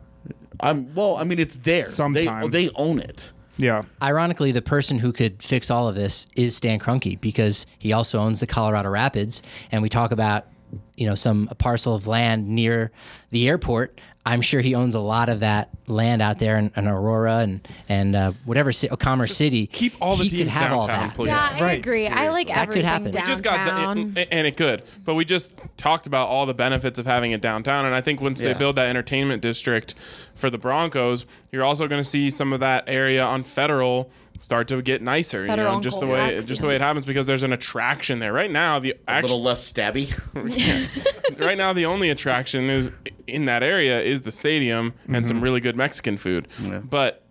I'm 0.59 0.93
well, 0.93 1.17
I 1.17 1.23
mean 1.23 1.39
it's 1.39 1.55
there. 1.55 1.87
Sometime. 1.87 2.49
They, 2.49 2.65
they 2.65 2.73
own 2.75 2.99
it. 2.99 3.31
Yeah. 3.57 3.83
Ironically, 4.01 4.51
the 4.51 4.61
person 4.61 4.99
who 4.99 5.11
could 5.11 5.41
fix 5.43 5.69
all 5.69 5.87
of 5.87 5.95
this 5.95 6.27
is 6.35 6.55
Stan 6.55 6.79
Kroenke 6.79 7.19
because 7.19 7.65
he 7.77 7.93
also 7.93 8.19
owns 8.19 8.39
the 8.39 8.47
Colorado 8.47 8.89
Rapids, 8.89 9.43
and 9.71 9.81
we 9.81 9.89
talk 9.89 10.11
about 10.11 10.47
you 10.95 11.05
know 11.05 11.15
some 11.15 11.47
a 11.51 11.55
parcel 11.55 11.95
of 11.95 12.07
land 12.07 12.47
near 12.47 12.91
the 13.29 13.47
airport. 13.47 13.99
I'm 14.23 14.41
sure 14.41 14.61
he 14.61 14.75
owns 14.75 14.93
a 14.93 14.99
lot 14.99 15.29
of 15.29 15.39
that 15.39 15.69
land 15.87 16.21
out 16.21 16.37
there 16.37 16.57
in, 16.57 16.71
in 16.75 16.87
Aurora 16.87 17.37
and 17.39 17.67
and 17.89 18.15
uh, 18.15 18.31
whatever 18.45 18.71
ci- 18.71 18.87
Commerce 18.89 19.35
City. 19.35 19.65
keep 19.65 19.93
all 19.99 20.15
the 20.15 20.25
he 20.25 20.29
teams 20.29 20.41
could 20.43 20.47
have 20.49 20.71
all 20.71 20.85
downtown, 20.85 21.07
that. 21.07 21.15
please. 21.15 21.27
Yeah, 21.29 21.49
I 21.53 21.65
Right. 21.65 21.79
agree. 21.79 22.07
I 22.07 22.29
like 22.29 22.47
That 22.47 22.53
could 22.55 22.61
everything 22.69 22.85
happen. 22.85 23.05
We 23.05 23.11
downtown. 23.11 23.27
just 23.27 23.43
got 23.43 23.65
done, 23.65 24.15
and 24.31 24.45
it 24.47 24.57
could. 24.57 24.83
But 25.03 25.15
we 25.15 25.25
just 25.25 25.55
talked 25.75 26.05
about 26.05 26.27
all 26.27 26.45
the 26.45 26.53
benefits 26.53 26.99
of 26.99 27.07
having 27.07 27.31
it 27.31 27.41
downtown, 27.41 27.85
and 27.85 27.95
I 27.95 28.01
think 28.01 28.21
once 28.21 28.43
Yeah. 28.43 28.53
they 28.53 28.59
build 28.59 28.75
that 28.75 28.87
entertainment 28.89 29.41
district 29.41 29.95
for 30.35 30.51
the 30.51 30.57
Broncos, 30.59 31.25
you're 31.51 31.63
also 31.63 31.87
going 31.87 31.99
to 31.99 32.07
see 32.07 32.29
some 32.29 32.53
of 32.53 32.59
that 32.59 32.83
area 32.87 33.23
on 33.25 33.43
Federal 33.43 34.11
start 34.41 34.67
to 34.67 34.81
get 34.81 35.01
nicer. 35.01 35.45
Federal 35.45 35.67
you 35.69 35.77
know, 35.77 35.81
just 35.81 35.99
the 35.99 36.07
way 36.07 36.19
Colfax, 36.19 36.47
just 36.47 36.59
yeah. 36.59 36.61
the 36.61 36.67
way 36.67 36.75
it 36.75 36.81
happens 36.81 37.05
because 37.05 37.27
there's 37.27 37.43
an 37.43 37.53
attraction 37.53 38.19
there 38.19 38.33
right 38.33 38.51
now. 38.51 38.79
The 38.79 38.91
A 38.91 39.09
actual 39.09 39.29
little 39.29 39.43
less 39.43 39.71
stabby. 39.71 40.09
right 41.45 41.57
now 41.57 41.71
the 41.71 41.85
only 41.85 42.09
attraction 42.09 42.69
is 42.69 42.91
in 43.27 43.45
that 43.45 43.63
area 43.63 44.01
is 44.01 44.23
the 44.23 44.31
stadium 44.31 44.93
and 45.07 45.25
some 45.25 45.37
mm-hmm. 45.37 45.43
really 45.43 45.61
good 45.61 45.77
Mexican 45.77 46.17
food. 46.17 46.47
But 46.83 47.23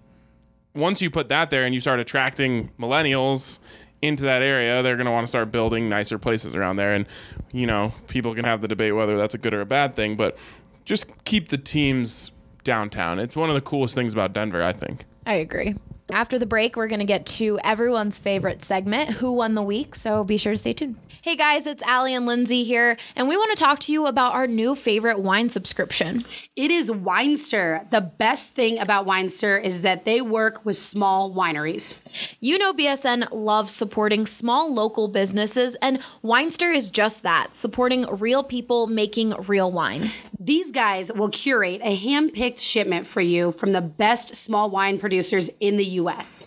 once 0.74 1.02
you 1.02 1.10
put 1.10 1.28
that 1.28 1.50
there 1.50 1.64
and 1.64 1.74
you 1.74 1.80
start 1.80 1.98
attracting 1.98 2.70
millennials 2.78 3.58
into 4.00 4.22
that 4.22 4.40
area, 4.40 4.82
they're 4.82 4.96
going 4.96 5.06
to 5.06 5.12
want 5.12 5.24
to 5.24 5.28
start 5.28 5.52
building 5.52 5.88
nicer 5.88 6.18
places 6.18 6.54
around 6.54 6.76
there. 6.76 6.94
And 6.94 7.06
you 7.52 7.66
know, 7.66 7.92
people 8.06 8.34
can 8.34 8.44
have 8.44 8.60
the 8.60 8.68
debate 8.68 8.94
whether 8.94 9.18
that's 9.18 9.34
a 9.34 9.38
good 9.38 9.52
or 9.52 9.60
a 9.60 9.66
bad 9.66 9.96
thing, 9.96 10.16
but 10.16 10.38
just 10.84 11.24
keep 11.24 11.48
the 11.48 11.58
teams 11.58 12.30
downtown. 12.62 13.18
It's 13.18 13.34
one 13.34 13.48
of 13.48 13.54
the 13.54 13.60
coolest 13.60 13.94
things 13.94 14.12
about 14.12 14.32
Denver, 14.32 14.62
I 14.62 14.72
think. 14.72 15.06
I 15.26 15.34
agree. 15.34 15.74
After 16.12 16.38
the 16.38 16.46
break, 16.46 16.76
we're 16.76 16.88
going 16.88 17.00
to 17.00 17.06
get 17.06 17.26
to 17.26 17.58
everyone's 17.62 18.18
favorite 18.18 18.62
segment, 18.62 19.10
Who 19.10 19.32
Won 19.32 19.54
the 19.54 19.62
Week. 19.62 19.94
So 19.94 20.24
be 20.24 20.36
sure 20.36 20.52
to 20.52 20.58
stay 20.58 20.72
tuned. 20.72 20.96
Hey 21.22 21.36
guys, 21.36 21.66
it's 21.66 21.82
Allie 21.82 22.14
and 22.14 22.24
Lindsay 22.24 22.64
here, 22.64 22.96
and 23.14 23.28
we 23.28 23.36
want 23.36 23.54
to 23.54 23.62
talk 23.62 23.78
to 23.80 23.92
you 23.92 24.06
about 24.06 24.32
our 24.32 24.46
new 24.46 24.74
favorite 24.74 25.20
wine 25.20 25.50
subscription. 25.50 26.20
It 26.56 26.70
is 26.70 26.88
Winestyr. 26.88 27.90
The 27.90 28.00
best 28.00 28.54
thing 28.54 28.78
about 28.78 29.06
Winestyr 29.06 29.62
is 29.62 29.82
that 29.82 30.06
they 30.06 30.22
work 30.22 30.64
with 30.64 30.78
small 30.78 31.30
wineries. 31.30 32.00
You 32.40 32.56
know, 32.56 32.72
BSN 32.72 33.28
loves 33.32 33.70
supporting 33.70 34.24
small 34.24 34.72
local 34.72 35.08
businesses, 35.08 35.74
and 35.82 35.98
Winestyr 36.24 36.74
is 36.74 36.88
just 36.88 37.22
that 37.22 37.54
supporting 37.54 38.06
real 38.16 38.42
people 38.42 38.86
making 38.86 39.34
real 39.46 39.70
wine. 39.70 40.10
These 40.38 40.72
guys 40.72 41.12
will 41.12 41.28
curate 41.28 41.82
a 41.84 41.94
hand 41.94 42.32
picked 42.32 42.60
shipment 42.60 43.06
for 43.06 43.20
you 43.20 43.52
from 43.52 43.72
the 43.72 43.82
best 43.82 44.34
small 44.36 44.70
wine 44.70 44.98
producers 44.98 45.50
in 45.60 45.76
the 45.76 45.84
US. 45.84 45.99
US. 46.00 46.46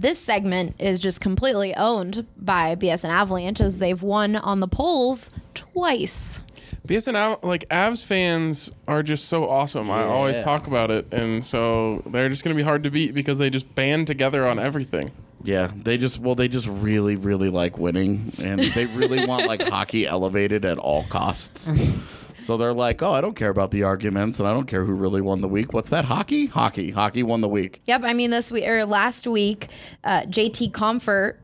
this 0.00 0.18
segment 0.18 0.74
is 0.78 0.98
just 0.98 1.20
completely 1.20 1.74
owned 1.74 2.26
by 2.36 2.74
BSN 2.74 3.08
Avalanche 3.08 3.60
as 3.60 3.78
they've 3.78 4.02
won 4.02 4.36
on 4.36 4.60
the 4.60 4.68
polls 4.68 5.30
twice. 5.54 6.40
BSN 6.86 7.14
Av- 7.16 7.42
like 7.42 7.68
Avs 7.68 8.04
fans 8.04 8.72
are 8.86 9.02
just 9.02 9.26
so 9.26 9.48
awesome. 9.48 9.90
I 9.90 10.02
always 10.04 10.40
talk 10.40 10.66
about 10.66 10.90
it, 10.90 11.12
and 11.12 11.44
so 11.44 12.02
they're 12.06 12.28
just 12.28 12.44
going 12.44 12.54
to 12.54 12.58
be 12.60 12.64
hard 12.64 12.84
to 12.84 12.90
beat 12.90 13.14
because 13.14 13.38
they 13.38 13.50
just 13.50 13.74
band 13.74 14.06
together 14.06 14.46
on 14.46 14.58
everything. 14.58 15.10
Yeah, 15.42 15.70
they 15.74 15.96
just 15.96 16.18
well, 16.18 16.34
they 16.34 16.48
just 16.48 16.66
really, 16.66 17.16
really 17.16 17.50
like 17.50 17.78
winning, 17.78 18.32
and 18.42 18.60
they 18.60 18.86
really 18.86 19.26
want 19.26 19.46
like 19.46 19.62
hockey 19.68 20.06
elevated 20.06 20.64
at 20.64 20.78
all 20.78 21.04
costs. 21.04 21.70
So 22.40 22.56
they're 22.56 22.74
like, 22.74 23.02
oh, 23.02 23.12
I 23.12 23.20
don't 23.20 23.34
care 23.34 23.50
about 23.50 23.70
the 23.70 23.82
arguments, 23.82 24.38
and 24.38 24.48
I 24.48 24.52
don't 24.52 24.66
care 24.66 24.84
who 24.84 24.94
really 24.94 25.20
won 25.20 25.40
the 25.40 25.48
week. 25.48 25.72
What's 25.72 25.88
that? 25.90 26.04
Hockey, 26.04 26.46
hockey, 26.46 26.90
hockey 26.90 27.22
won 27.22 27.40
the 27.40 27.48
week. 27.48 27.82
Yep, 27.86 28.02
I 28.04 28.12
mean 28.12 28.30
this 28.30 28.50
week 28.50 28.66
or 28.66 28.84
last 28.84 29.26
week, 29.26 29.68
uh, 30.04 30.22
JT 30.22 30.72
Compher 30.72 31.36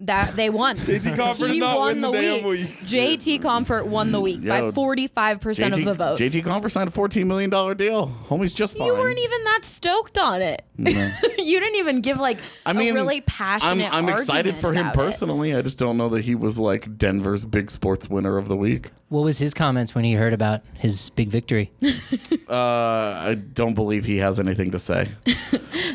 that 0.00 0.34
they 0.36 0.50
won. 0.50 0.76
JT 0.78 1.16
Compher 1.16 1.48
he 1.48 1.58
not 1.58 1.78
won 1.78 2.00
the 2.00 2.10
the 2.10 2.18
week. 2.18 2.44
week. 2.44 2.78
JT 2.80 3.40
Compher 3.40 3.84
won 3.84 4.12
the 4.12 4.20
week 4.20 4.44
by 4.44 4.70
forty 4.72 5.06
five 5.06 5.40
percent 5.40 5.76
of 5.76 5.84
the 5.84 5.94
vote. 5.94 6.18
JT 6.18 6.42
Compher 6.42 6.70
signed 6.70 6.88
a 6.88 6.92
fourteen 6.92 7.28
million 7.28 7.50
dollar 7.50 7.74
deal. 7.74 8.08
Homie's 8.26 8.54
just 8.54 8.76
fine. 8.76 8.86
you 8.86 8.94
weren't 8.94 9.18
even 9.18 9.44
that 9.44 9.64
stoked 9.64 10.18
on 10.18 10.42
it. 10.42 10.62
you 10.78 11.60
didn't 11.60 11.76
even 11.76 12.00
give 12.00 12.18
like 12.18 12.38
I 12.66 12.72
mean, 12.72 12.92
a 12.92 12.94
really 12.94 13.18
I'm, 13.18 13.22
passionate. 13.22 13.92
I'm 13.92 14.08
excited 14.08 14.56
for 14.56 14.72
him 14.72 14.88
about 14.88 14.94
it. 14.94 14.98
personally. 14.98 15.54
I 15.54 15.62
just 15.62 15.78
don't 15.78 15.96
know 15.96 16.08
that 16.10 16.24
he 16.24 16.34
was 16.34 16.58
like 16.58 16.98
Denver's 16.98 17.44
big 17.44 17.70
sports 17.70 18.08
winner 18.10 18.36
of 18.36 18.48
the 18.48 18.56
week. 18.56 18.90
What 19.08 19.22
was 19.22 19.38
his 19.38 19.54
comments 19.54 19.94
when 19.94 20.02
he 20.02 20.14
heard 20.14 20.32
about 20.32 20.62
his 20.74 21.10
big 21.10 21.28
victory? 21.28 21.70
Uh, 22.46 23.18
I 23.24 23.34
don't 23.34 23.72
believe 23.74 24.04
he 24.04 24.18
has 24.18 24.38
anything 24.38 24.72
to 24.72 24.78
say. 24.78 25.08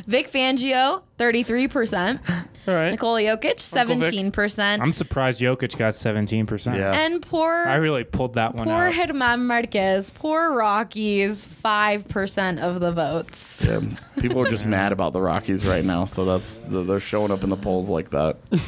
Vic 0.07 0.31
Fangio, 0.31 1.03
33%. 1.19 2.19
All 2.67 2.73
right. 2.73 2.89
Nikola 2.91 3.21
Jokic, 3.21 3.77
Uncle 3.77 3.88
Vic. 3.95 4.13
17%. 4.13 4.81
I'm 4.81 4.93
surprised 4.93 5.41
Jokic 5.41 5.77
got 5.77 5.93
17%. 5.93 6.75
Yeah. 6.77 6.93
and 6.93 7.21
poor 7.21 7.63
I 7.67 7.75
really 7.75 8.03
pulled 8.03 8.35
that 8.35 8.55
one 8.55 8.67
out. 8.67 8.73
poor 8.91 9.01
out. 9.01 9.07
German 9.07 9.45
Marquez, 9.47 10.11
poor 10.11 10.53
Rockies, 10.53 11.45
5% 11.45 12.59
of 12.61 12.79
the 12.79 12.91
votes. 12.91 13.65
Yeah, 13.67 13.81
people 14.19 14.41
are 14.41 14.49
just 14.49 14.65
mad 14.65 14.91
about 14.91 15.13
the 15.13 15.21
Rockies 15.21 15.65
right 15.65 15.83
now, 15.83 16.05
so 16.05 16.25
that's 16.25 16.59
they're 16.67 16.99
showing 16.99 17.31
up 17.31 17.43
in 17.43 17.49
the 17.49 17.57
polls 17.57 17.89
like 17.89 18.09
that. 18.11 18.37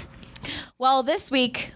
Well, 0.79 1.03
this 1.03 1.29
week, 1.29 1.73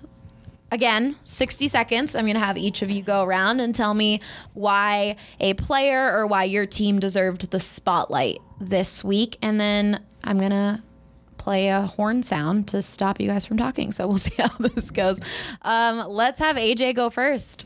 again, 0.71 1.15
60 1.23 1.67
seconds. 1.67 2.15
I'm 2.15 2.25
going 2.25 2.33
to 2.33 2.39
have 2.39 2.57
each 2.57 2.81
of 2.81 2.89
you 2.89 3.03
go 3.03 3.23
around 3.23 3.59
and 3.59 3.75
tell 3.75 3.93
me 3.93 4.21
why 4.55 5.17
a 5.39 5.53
player 5.53 6.11
or 6.11 6.25
why 6.25 6.45
your 6.45 6.65
team 6.65 6.99
deserved 6.99 7.51
the 7.51 7.59
spotlight 7.59 8.39
this 8.59 9.03
week. 9.03 9.37
And 9.43 9.59
then 9.59 10.03
I'm 10.23 10.39
going 10.39 10.49
to 10.49 10.81
play 11.45 11.69
a 11.69 11.81
horn 11.83 12.23
sound 12.23 12.67
to 12.69 12.81
stop 12.81 13.21
you 13.21 13.27
guys 13.27 13.45
from 13.45 13.55
talking. 13.57 13.91
So 13.91 14.07
we'll 14.07 14.17
see 14.29 14.33
how 14.37 14.49
this 14.57 14.89
goes. 14.91 15.19
Um, 15.61 16.07
let's 16.09 16.39
have 16.39 16.55
AJ 16.55 16.95
go 16.95 17.09
first. 17.11 17.65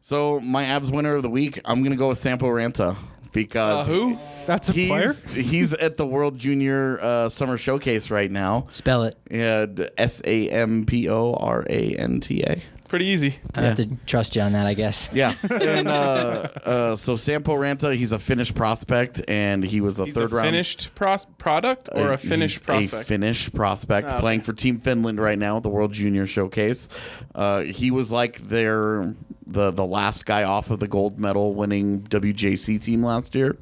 So 0.00 0.40
my 0.40 0.64
Avs 0.64 0.90
winner 0.92 1.14
of 1.14 1.22
the 1.22 1.30
week, 1.30 1.60
I'm 1.64 1.82
gonna 1.84 1.96
go 1.96 2.08
with 2.08 2.18
Sampo 2.18 2.46
Ranta 2.46 2.96
because 3.32 3.88
Uh, 3.88 3.90
who? 3.92 4.18
That's 4.46 4.68
a 4.68 4.72
player? 4.72 5.06
he's 5.06 5.24
he's 5.32 5.74
at 5.74 5.96
the 5.96 6.06
World 6.06 6.38
Junior 6.38 7.00
uh, 7.00 7.28
Summer 7.28 7.56
Showcase 7.56 8.10
right 8.10 8.30
now. 8.30 8.66
Spell 8.70 9.04
it. 9.04 9.16
And 9.30 9.88
S 9.96 10.20
A 10.24 10.50
M 10.50 10.84
P 10.84 11.08
O 11.08 11.32
R 11.34 11.64
A 11.70 11.94
N 11.96 12.20
T 12.20 12.42
A. 12.42 12.60
Pretty 12.88 13.06
easy. 13.06 13.36
I 13.54 13.62
have 13.62 13.76
to 13.78 13.96
trust 14.06 14.36
you 14.36 14.42
on 14.42 14.52
that, 14.52 14.66
I 14.66 14.74
guess. 14.74 15.08
Yeah, 15.12 15.34
and 15.50 15.88
uh, 15.88 16.48
uh, 16.64 16.96
so 16.96 17.16
Sampo 17.16 17.54
Ranta, 17.56 17.96
he's 17.96 18.12
a 18.12 18.18
Finnish 18.18 18.54
prospect, 18.54 19.22
and 19.26 19.64
he 19.64 19.80
was 19.80 19.98
a 20.00 20.04
He's 20.04 20.14
third 20.14 20.30
a 20.32 20.34
round 20.36 20.46
finished 20.48 20.94
pros- 20.94 21.24
product 21.24 21.88
or 21.92 22.12
a 22.12 22.16
He's 22.16 22.28
finished 22.28 22.58
A 22.58 22.64
prospect. 22.64 23.08
Finnish 23.08 23.52
prospect 23.52 24.08
okay. 24.08 24.20
playing 24.20 24.42
for 24.42 24.52
Team 24.52 24.80
Finland 24.80 25.18
right 25.18 25.38
now 25.38 25.56
at 25.56 25.62
the 25.62 25.70
World 25.70 25.92
Junior 25.92 26.26
Showcase. 26.26 26.88
Uh, 27.34 27.62
he 27.62 27.90
was 27.90 28.12
like 28.12 28.42
their 28.42 29.14
the 29.46 29.70
the 29.70 29.84
last 29.86 30.24
guy 30.26 30.44
off 30.44 30.70
of 30.70 30.78
the 30.78 30.88
gold 30.88 31.18
medal 31.18 31.54
winning 31.54 32.02
WJC 32.02 32.80
team 32.80 33.02
last 33.02 33.34
year, 33.34 33.56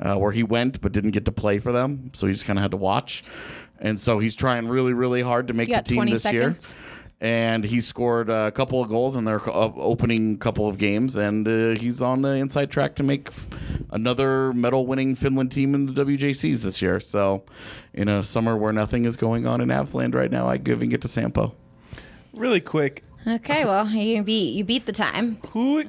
uh, 0.00 0.16
where 0.16 0.32
he 0.32 0.42
went 0.42 0.80
but 0.80 0.92
didn't 0.92 1.12
get 1.12 1.26
to 1.26 1.32
play 1.32 1.58
for 1.58 1.72
them, 1.72 2.10
so 2.14 2.26
he 2.26 2.32
just 2.32 2.46
kind 2.46 2.58
of 2.58 2.62
had 2.62 2.70
to 2.72 2.76
watch. 2.78 3.22
And 3.78 4.00
so 4.00 4.18
he's 4.18 4.34
trying 4.34 4.68
really, 4.68 4.94
really 4.94 5.20
hard 5.20 5.48
to 5.48 5.54
make 5.54 5.68
You 5.68 5.76
the 5.76 5.82
team 5.82 6.06
this 6.06 6.22
seconds. 6.22 6.74
year. 6.74 6.82
And 7.20 7.64
he 7.64 7.80
scored 7.80 8.28
a 8.28 8.50
couple 8.50 8.82
of 8.82 8.90
goals 8.90 9.16
in 9.16 9.24
their 9.24 9.40
uh, 9.48 9.72
opening 9.76 10.36
couple 10.36 10.68
of 10.68 10.76
games, 10.76 11.16
and 11.16 11.48
uh, 11.48 11.80
he's 11.80 12.02
on 12.02 12.20
the 12.20 12.32
inside 12.32 12.70
track 12.70 12.94
to 12.96 13.02
make 13.02 13.28
f- 13.28 13.48
another 13.90 14.52
medal-winning 14.52 15.14
Finland 15.14 15.50
team 15.50 15.74
in 15.74 15.86
the 15.86 16.04
WJCs 16.04 16.62
this 16.62 16.82
year. 16.82 17.00
So, 17.00 17.44
in 17.94 18.08
a 18.08 18.22
summer 18.22 18.54
where 18.54 18.72
nothing 18.72 19.06
is 19.06 19.16
going 19.16 19.46
on 19.46 19.62
in 19.62 19.68
Avsland 19.68 20.14
right 20.14 20.30
now, 20.30 20.46
I 20.46 20.58
giving 20.58 20.92
it 20.92 21.00
to 21.02 21.08
Sampo. 21.08 21.54
Really 22.34 22.60
quick, 22.60 23.02
Okay, 23.26 23.64
well, 23.64 23.88
you 23.88 24.22
beat 24.22 24.52
you 24.54 24.62
beat 24.62 24.86
the 24.86 24.92
time. 24.92 25.38
Who 25.48 25.82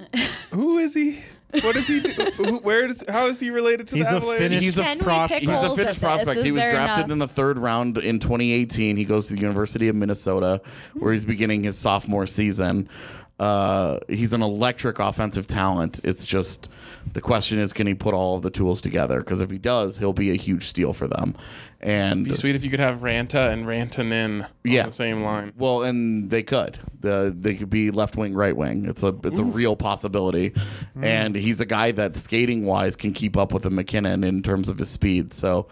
who 0.52 0.80
is 0.80 0.96
he? 0.96 1.20
What 1.62 1.76
does 1.76 1.88
he 1.88 2.02
do? 2.02 2.12
Who, 2.36 2.58
where 2.60 2.88
does 2.88 3.04
how 3.08 3.28
is 3.28 3.40
he 3.40 3.50
related 3.50 3.88
to 3.90 3.96
He's 3.96 4.06
the 4.10 4.14
a 4.16 4.18
Avalanche? 4.18 4.40
Finnish- 4.40 4.64
He's 4.64 4.78
a 4.78 4.84
Can 4.84 4.98
we 4.98 5.04
pros- 5.06 5.30
pick 5.32 5.40
he's 5.42 5.50
a 5.50 5.54
holes 5.56 5.78
Finnish 5.78 5.86
this? 5.96 6.00
prospect. 6.00 6.38
Is 6.40 6.46
He 6.46 6.52
was 6.52 6.62
there 6.62 6.72
drafted 6.74 7.06
enough? 7.06 7.12
in 7.12 7.20
the 7.20 7.28
third 7.28 7.58
round 7.58 7.98
in 7.98 8.20
2018. 8.20 8.98
He 8.98 9.06
goes 9.06 9.28
to 9.28 9.34
the 9.34 9.40
University 9.40 9.88
of 9.88 9.96
Minnesota, 9.96 10.62
where 10.94 11.14
he's 11.14 11.26
beginning 11.26 11.64
his 11.64 11.78
sophomore 11.78 12.28
season. 12.28 12.90
Uh, 13.40 14.00
he's 14.10 14.34
an 14.34 14.42
electric 14.42 15.00
offensive 15.00 15.48
talent. 15.48 16.02
It's 16.04 16.26
just 16.26 16.70
the 17.14 17.22
question 17.22 17.60
is, 17.60 17.74
can 17.74 17.88
he 17.88 17.94
put 17.94 18.14
all 18.14 18.36
of 18.36 18.42
the 18.42 18.50
tools 18.50 18.82
together? 18.82 19.20
Because 19.20 19.42
if 19.42 19.50
he 19.50 19.58
does, 19.58 19.98
he'll 19.98 20.14
be 20.14 20.32
a 20.32 20.36
huge 20.36 20.64
steal 20.66 20.94
for 20.94 21.08
them. 21.08 21.36
And 21.80 22.22
It'd 22.22 22.34
be 22.34 22.36
sweet 22.36 22.56
if 22.56 22.64
you 22.64 22.70
could 22.70 22.80
have 22.80 23.00
Ranta 23.00 23.52
and 23.52 23.64
Rantanen 23.64 24.44
on 24.44 24.48
Yeah. 24.64 24.88
the 24.88 24.92
same 24.92 25.22
line. 25.24 25.54
Well, 25.58 25.84
and 25.84 26.30
they 26.30 26.44
could. 26.44 26.80
The 27.02 27.34
they 27.38 27.54
could 27.56 27.70
be 27.70 27.92
left 27.92 28.16
wing, 28.18 28.34
right 28.34 28.56
wing. 28.56 28.86
It's 28.86 29.04
a 29.04 29.16
it's 29.24 29.38
a 29.40 29.44
real 29.44 29.76
possibility. 29.76 30.54
Hmm. 30.96 31.04
And 31.04 31.36
he's 31.36 31.62
a 31.62 31.66
guy 31.66 31.92
that 31.92 32.16
skating 32.16 32.66
wise 32.66 32.96
can 32.96 33.14
keep 33.14 33.38
up 33.38 33.54
with 33.54 33.66
a 33.66 33.70
MacKinnon 33.70 34.24
in 34.24 34.42
terms 34.42 34.70
of 34.70 34.80
his 34.80 34.90
speed. 34.90 35.34
So 35.34 35.68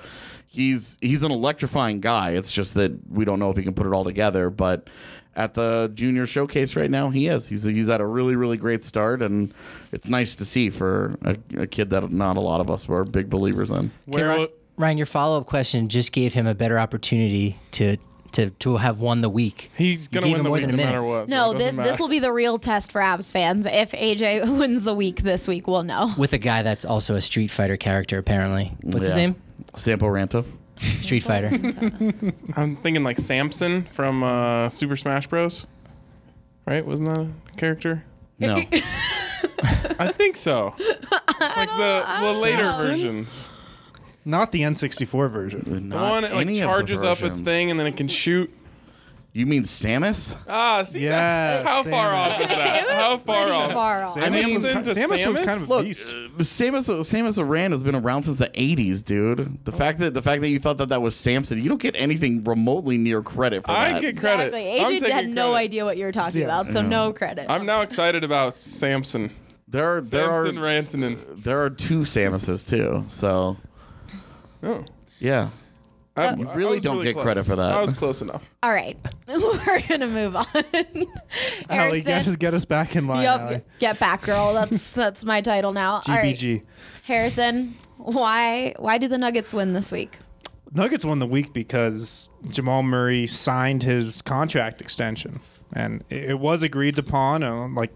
he's 0.47 0.97
he's 1.01 1.23
an 1.23 1.31
electrifying 1.31 2.01
guy. 2.01 2.31
It's 2.31 2.51
just 2.51 2.75
that 2.75 2.91
we 3.09 3.25
don't 3.25 3.39
know 3.39 3.49
if 3.49 3.57
he 3.57 3.63
can 3.63 3.73
put 3.73 3.88
it 3.88 3.93
all 3.93 4.03
together. 4.03 4.51
But 4.51 4.88
at 5.36 5.53
the 5.53 5.91
junior 5.93 6.25
showcase 6.25 6.75
right 6.75 6.89
now, 6.89 7.09
he 7.09 7.27
is. 7.27 7.47
He's 7.47 7.63
he's 7.63 7.89
at 7.89 8.01
a 8.01 8.05
really 8.05 8.36
really 8.36 8.57
great 8.57 8.83
start, 8.86 9.21
and 9.21 9.53
it's 9.91 10.07
nice 10.09 10.36
to 10.38 10.45
see 10.45 10.69
for 10.69 11.15
a, 11.23 11.36
a 11.57 11.67
kid 11.67 11.89
that 11.91 12.11
not 12.11 12.38
a 12.38 12.41
lot 12.41 12.61
of 12.61 12.69
us 12.69 12.88
were 12.88 13.03
big 13.03 13.29
believers 13.29 13.71
in. 13.71 13.91
Where 14.05 14.27
Ryan, 14.27 14.47
Ryan, 14.77 14.97
your 14.97 15.05
follow 15.05 15.39
up 15.39 15.45
question 15.47 15.89
just 15.89 16.11
gave 16.11 16.33
him 16.33 16.47
a 16.47 16.55
better 16.55 16.79
opportunity 16.79 17.57
to 17.71 17.97
to 18.33 18.49
to 18.49 18.77
have 18.77 18.99
won 18.99 19.21
the 19.21 19.29
week. 19.29 19.71
he's 19.77 20.09
You 20.11 20.19
gonna 20.21 20.33
win 20.33 20.43
the 20.43 20.49
more 20.49 20.53
week 20.57 20.65
than 20.67 20.71
no 20.71 20.73
a 20.73 20.77
minute. 20.77 20.89
matter 20.89 21.03
what. 21.03 21.29
No, 21.29 21.51
it 21.51 21.57
this 21.57 21.65
doesn't 21.67 21.83
this 21.83 21.99
will 21.99 22.09
be 22.09 22.19
the 22.19 22.33
real 22.33 22.57
test 22.57 22.91
for 22.91 22.99
Avs 23.01 23.31
fans. 23.31 23.65
If 23.65 23.91
AJ 23.91 24.57
wins 24.59 24.83
the 24.83 24.93
week 24.93 25.21
this 25.21 25.47
week, 25.47 25.67
we'll 25.67 25.83
know. 25.83 26.13
with 26.17 26.33
a 26.33 26.38
guy 26.38 26.61
that's 26.61 26.83
also 26.86 27.15
a 27.15 27.21
Street 27.21 27.49
Fighter 27.51 27.77
character. 27.77 28.17
Apparently, 28.17 28.73
what's 28.83 29.05
his 29.05 29.15
name? 29.15 29.36
Sampo 29.75 30.07
Ranta. 30.07 30.45
Street 30.80 31.21
Fighter. 31.23 31.47
I'm 32.55 32.76
thinking 32.78 33.03
like 33.03 33.19
Samson 33.19 33.84
from 33.91 34.23
uh, 34.23 34.69
Super 34.69 34.95
Smash 34.95 35.28
Bros. 35.28 35.67
Right? 36.65 36.86
Wasn't 36.86 37.07
that 37.09 37.19
a 37.19 37.30
character? 37.57 38.03
No. 38.39 38.57
I 39.99 40.11
think 40.11 40.36
so. 40.36 40.73
like 40.78 41.69
the, 41.69 42.05
the 42.23 42.39
later 42.41 42.71
versions. 42.71 43.49
Not 44.26 44.51
the 44.51 44.61
N64 44.61 45.30
version. 45.32 45.61
The 45.65 45.80
Not 45.80 46.09
one 46.09 46.23
that 46.23 46.34
like 46.34 46.41
any 46.41 46.53
of 46.53 46.59
the 46.59 46.65
charges 46.65 47.03
up 47.03 47.11
its 47.13 47.21
versions. 47.21 47.41
thing 47.43 47.71
and 47.71 47.80
then 47.80 47.88
it 47.88 47.95
can 47.95 48.07
shoot. 48.07 48.51
You 49.38 49.45
mean 49.45 49.63
Samus? 49.63 50.38
Ah, 50.47 50.81
see 50.83 51.01
Yeah, 51.03 51.09
that? 51.09 51.65
How 51.65 51.83
far 51.83 52.13
off 52.15 52.39
is 52.39 52.47
that? 52.47 52.89
How 52.89 53.17
far 53.17 53.51
off? 53.51 53.73
Far 53.73 54.03
off. 54.03 54.13
Samson 54.13 54.33
Samus 54.39 54.53
was 54.53 54.63
to 54.63 54.73
kind- 54.73 54.86
Samus 54.88 55.27
was 55.27 55.38
kind 55.39 55.61
of 55.61 55.69
a 55.69 55.73
Look, 55.73 55.83
beast. 55.83 56.15
uh, 56.15 56.29
Samus 56.39 56.89
Samus 57.01 57.38
Aran 57.38 57.71
has 57.71 57.83
been 57.83 57.95
around 57.95 58.23
since 58.23 58.38
the 58.38 58.49
'80s, 58.53 59.03
dude. 59.03 59.59
The 59.65 59.73
fact 59.73 59.99
that 59.99 60.13
the 60.13 60.21
fact 60.21 60.41
that 60.41 60.47
you 60.47 60.57
thought 60.59 60.77
that 60.77 60.88
that 60.88 61.01
was 61.01 61.17
Samson, 61.17 61.61
you 61.61 61.67
don't 61.67 61.81
get 61.81 61.95
anything 61.97 62.45
remotely 62.45 62.97
near 62.97 63.21
credit 63.21 63.63
for 63.65 63.73
that. 63.73 63.95
I 63.95 63.99
get 63.99 64.17
credit. 64.17 64.53
Exactly. 64.53 64.79
I'm 64.79 64.93
AJ 64.93 65.11
had 65.11 65.27
no 65.27 65.51
credit. 65.51 65.65
idea 65.65 65.83
what 65.83 65.97
you 65.97 66.05
were 66.05 66.11
talking 66.13 66.39
Yeah. 66.39 66.45
about, 66.47 66.71
so 66.71 66.81
no 66.81 67.11
credit. 67.11 67.47
I'm 67.49 67.65
now 67.65 67.81
excited 67.81 68.23
about 68.23 68.55
Samson. 68.55 69.31
there 69.67 69.97
are 69.97 70.01
there 70.01 70.31
are 70.31 70.45
Rantanen. 70.45 71.43
there 71.43 71.61
are 71.61 71.69
two 71.69 72.03
Samuses 72.03 72.65
too. 72.65 73.03
So 73.09 73.57
Oh. 74.63 74.86
yeah, 75.19 75.49
I, 76.18 76.34
You 76.36 76.47
I 76.47 76.55
really 76.55 76.76
was 76.76 76.84
don't 76.84 77.03
get 77.03 77.13
close. 77.13 77.24
credit 77.24 77.45
for 77.45 77.55
that. 77.57 77.74
I 77.74 77.82
was 77.82 77.93
close 77.93 78.22
enough. 78.22 78.53
All 78.63 78.72
right, 78.72 78.97
we're 79.28 79.82
gonna 79.88 80.07
move 80.07 80.36
on. 80.36 80.45
Allie, 81.70 82.01
get 82.01 82.28
us, 82.28 82.36
get 82.36 82.53
us 82.53 82.66
back 82.66 82.95
in 82.95 83.05
line, 83.07 83.26
Allie. 83.26 83.53
yep, 83.55 83.68
get 83.80 83.99
back, 83.99 84.22
girl. 84.24 84.53
That's 84.53 84.91
that's 84.93 85.26
my 85.26 85.41
title 85.41 85.74
now. 85.74 85.95
All 85.95 86.01
right, 86.07 86.36
GBG. 86.36 86.63
Harrison, 87.03 87.76
why 87.97 88.74
why 88.80 88.97
did 88.97 89.11
the 89.11 89.18
Nuggets 89.18 89.53
win 89.53 89.74
this 89.74 89.91
week? 89.91 90.20
Nuggets 90.72 91.05
won 91.05 91.20
the 91.20 91.28
week 91.28 91.53
because 91.53 92.30
Jamal 92.49 92.84
Murray 92.84 93.28
signed 93.28 93.84
his 93.84 94.22
contract 94.22 94.82
extension, 94.82 95.39
and 95.74 96.03
it 96.09 96.32
it 96.32 96.39
was 96.39 96.63
agreed 96.63 96.97
upon 96.97 97.43
uh, 97.43 97.68
like 97.70 97.91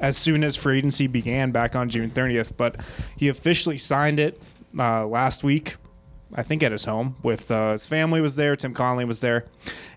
as 0.00 0.16
soon 0.16 0.44
as 0.44 0.56
free 0.56 0.78
agency 0.78 1.06
began 1.06 1.50
back 1.52 1.74
on 1.76 1.88
June 1.88 2.10
30th. 2.10 2.52
But 2.56 2.80
he 3.16 3.28
officially 3.28 3.78
signed 3.78 4.18
it 4.20 4.40
uh, 4.78 5.06
last 5.06 5.44
week, 5.44 5.76
I 6.34 6.42
think 6.42 6.62
at 6.62 6.72
his 6.72 6.84
home 6.84 7.16
with 7.22 7.50
uh, 7.50 7.72
his 7.72 7.86
family 7.86 8.20
was 8.20 8.36
there. 8.36 8.56
Tim 8.56 8.74
Connelly 8.74 9.04
was 9.04 9.20
there, 9.20 9.46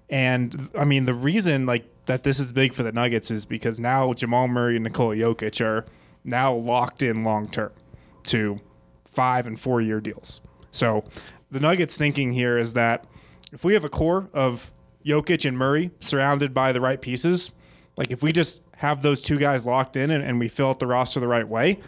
and 0.09 0.69
I 0.77 0.85
mean 0.85 1.05
the 1.05 1.13
reason 1.13 1.65
like 1.65 1.85
that 2.05 2.23
this 2.23 2.39
is 2.39 2.53
big 2.53 2.73
for 2.73 2.83
the 2.83 2.91
Nuggets 2.91 3.31
is 3.31 3.45
because 3.45 3.79
now 3.79 4.13
Jamal 4.13 4.47
Murray 4.47 4.75
and 4.75 4.83
Nikola 4.83 5.15
Jokic 5.15 5.63
are 5.63 5.85
now 6.23 6.53
locked 6.53 7.01
in 7.01 7.23
long 7.23 7.47
term 7.47 7.71
to 8.23 8.59
five 9.05 9.45
and 9.45 9.59
four 9.59 9.81
year 9.81 10.01
deals. 10.01 10.41
So 10.71 11.05
the 11.51 11.59
Nuggets 11.59 11.97
thinking 11.97 12.33
here 12.33 12.57
is 12.57 12.73
that 12.73 13.05
if 13.51 13.63
we 13.63 13.73
have 13.73 13.85
a 13.85 13.89
core 13.89 14.29
of 14.33 14.73
Jokic 15.05 15.47
and 15.47 15.57
Murray 15.57 15.91
surrounded 15.99 16.53
by 16.53 16.71
the 16.71 16.81
right 16.81 17.01
pieces, 17.01 17.51
like 17.95 18.11
if 18.11 18.21
we 18.21 18.31
just 18.33 18.63
have 18.77 19.01
those 19.01 19.21
two 19.21 19.37
guys 19.37 19.65
locked 19.65 19.95
in 19.95 20.11
and, 20.11 20.23
and 20.23 20.39
we 20.39 20.47
fill 20.47 20.69
out 20.69 20.79
the 20.79 20.87
roster 20.87 21.19
the 21.19 21.27
right 21.27 21.47
way, 21.47 21.79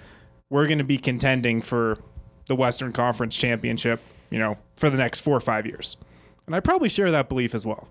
we're 0.50 0.68
going 0.68 0.78
to 0.78 0.84
be 0.84 0.98
contending 0.98 1.62
for 1.62 1.98
the 2.46 2.56
Western 2.56 2.94
Conference 2.94 3.36
championship, 3.36 4.00
you 4.30 4.40
know, 4.40 4.58
for 4.76 4.90
the 4.90 4.98
next 4.98 5.22
four 5.22 5.36
or 5.36 5.42
five 5.42 5.66
years. 5.66 5.98
And 6.46 6.56
I 6.56 6.60
probably 6.60 6.90
share 6.90 7.12
that 7.12 7.28
belief 7.30 7.54
as 7.56 7.66
well. 7.66 7.88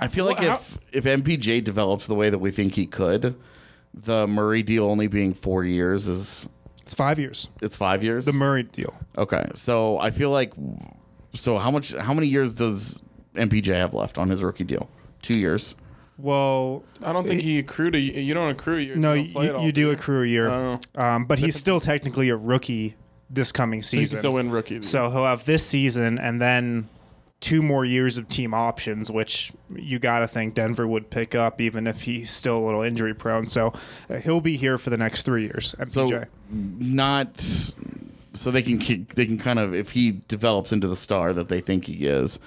I 0.00 0.08
feel 0.08 0.24
like 0.24 0.38
Well, 0.40 0.56
if 0.56 0.78
if 0.92 1.04
MPJ 1.04 1.64
develops 1.64 2.06
the 2.06 2.14
way 2.14 2.30
that 2.30 2.38
we 2.38 2.50
think 2.50 2.74
he 2.74 2.86
could, 2.86 3.36
the 3.94 4.26
Murray 4.26 4.62
deal 4.62 4.84
only 4.84 5.06
being 5.06 5.32
four 5.34 5.64
years 5.64 6.06
is 6.08 6.48
It's 6.82 6.94
five 6.94 7.18
years. 7.18 7.48
it's 7.62 7.76
five 7.76 8.04
years. 8.04 8.26
The 8.26 8.32
Murray 8.32 8.64
deal. 8.64 8.94
Okay, 9.16 9.44
so 9.54 9.98
I 9.98 10.10
feel 10.10 10.30
like 10.30 10.52
so 11.34 11.58
how 11.58 11.70
much 11.70 11.94
how 11.94 12.12
many 12.12 12.26
years 12.26 12.54
does 12.54 13.00
MPJ 13.34 13.74
have 13.74 13.94
left 13.94 14.18
on 14.18 14.28
his 14.28 14.42
rookie 14.42 14.64
deal? 14.64 14.88
Two 15.22 15.38
years. 15.38 15.74
Well, 16.18 16.82
I 17.02 17.12
don't 17.12 17.26
think 17.26 17.42
he 17.42 17.58
accrued 17.58 17.94
a. 17.94 18.00
You 18.00 18.32
don't 18.34 18.48
accrue. 18.50 18.78
You 18.78 18.96
no, 18.96 19.14
don't 19.14 19.32
play 19.32 19.46
it 19.48 19.54
you, 19.56 19.60
you 19.66 19.72
do 19.72 19.80
you? 19.82 19.90
accrue 19.90 20.22
a 20.22 20.26
year, 20.26 20.48
Oh. 20.50 20.78
um, 20.96 21.24
but 21.26 21.38
he's 21.38 21.56
still 21.56 21.78
technically 21.80 22.30
a 22.30 22.36
rookie 22.36 22.96
this 23.30 23.52
coming 23.52 23.82
So 23.82 23.96
he 23.96 24.02
season. 24.04 24.14
can 24.14 24.18
still 24.18 24.32
win 24.34 24.50
rookie. 24.50 24.82
So 24.82 25.10
he'll 25.10 25.24
have 25.24 25.44
this 25.44 25.66
season 25.66 26.18
and 26.18 26.40
then 26.40 26.88
two 27.40 27.62
more 27.62 27.84
years 27.84 28.16
of 28.18 28.28
team 28.28 28.54
options, 28.54 29.10
which 29.10 29.52
you 29.74 29.98
got 29.98 30.20
to 30.20 30.26
think 30.28 30.54
Denver 30.54 30.86
would 30.86 31.10
pick 31.10 31.34
up, 31.34 31.60
even 31.60 31.86
if 31.86 32.02
he's 32.02 32.30
still 32.30 32.58
a 32.58 32.64
little 32.64 32.82
injury 32.82 33.14
prone. 33.14 33.46
So 33.46 33.72
uh, 34.08 34.16
he'll 34.20 34.40
be 34.40 34.56
here 34.56 34.78
for 34.78 34.90
the 34.90 34.96
next 34.96 35.24
three 35.24 35.42
years. 35.42 35.74
So 35.88 36.24
not 36.50 37.40
so 38.32 38.50
they 38.50 38.62
can 38.62 38.78
they 39.14 39.26
can 39.26 39.38
kind 39.38 39.58
of 39.58 39.74
if 39.74 39.90
he 39.90 40.20
develops 40.28 40.72
into 40.72 40.88
the 40.88 40.96
star 40.96 41.32
that 41.32 41.48
they 41.48 41.60
think 41.60 41.86
he 41.86 42.06
is, 42.06 42.38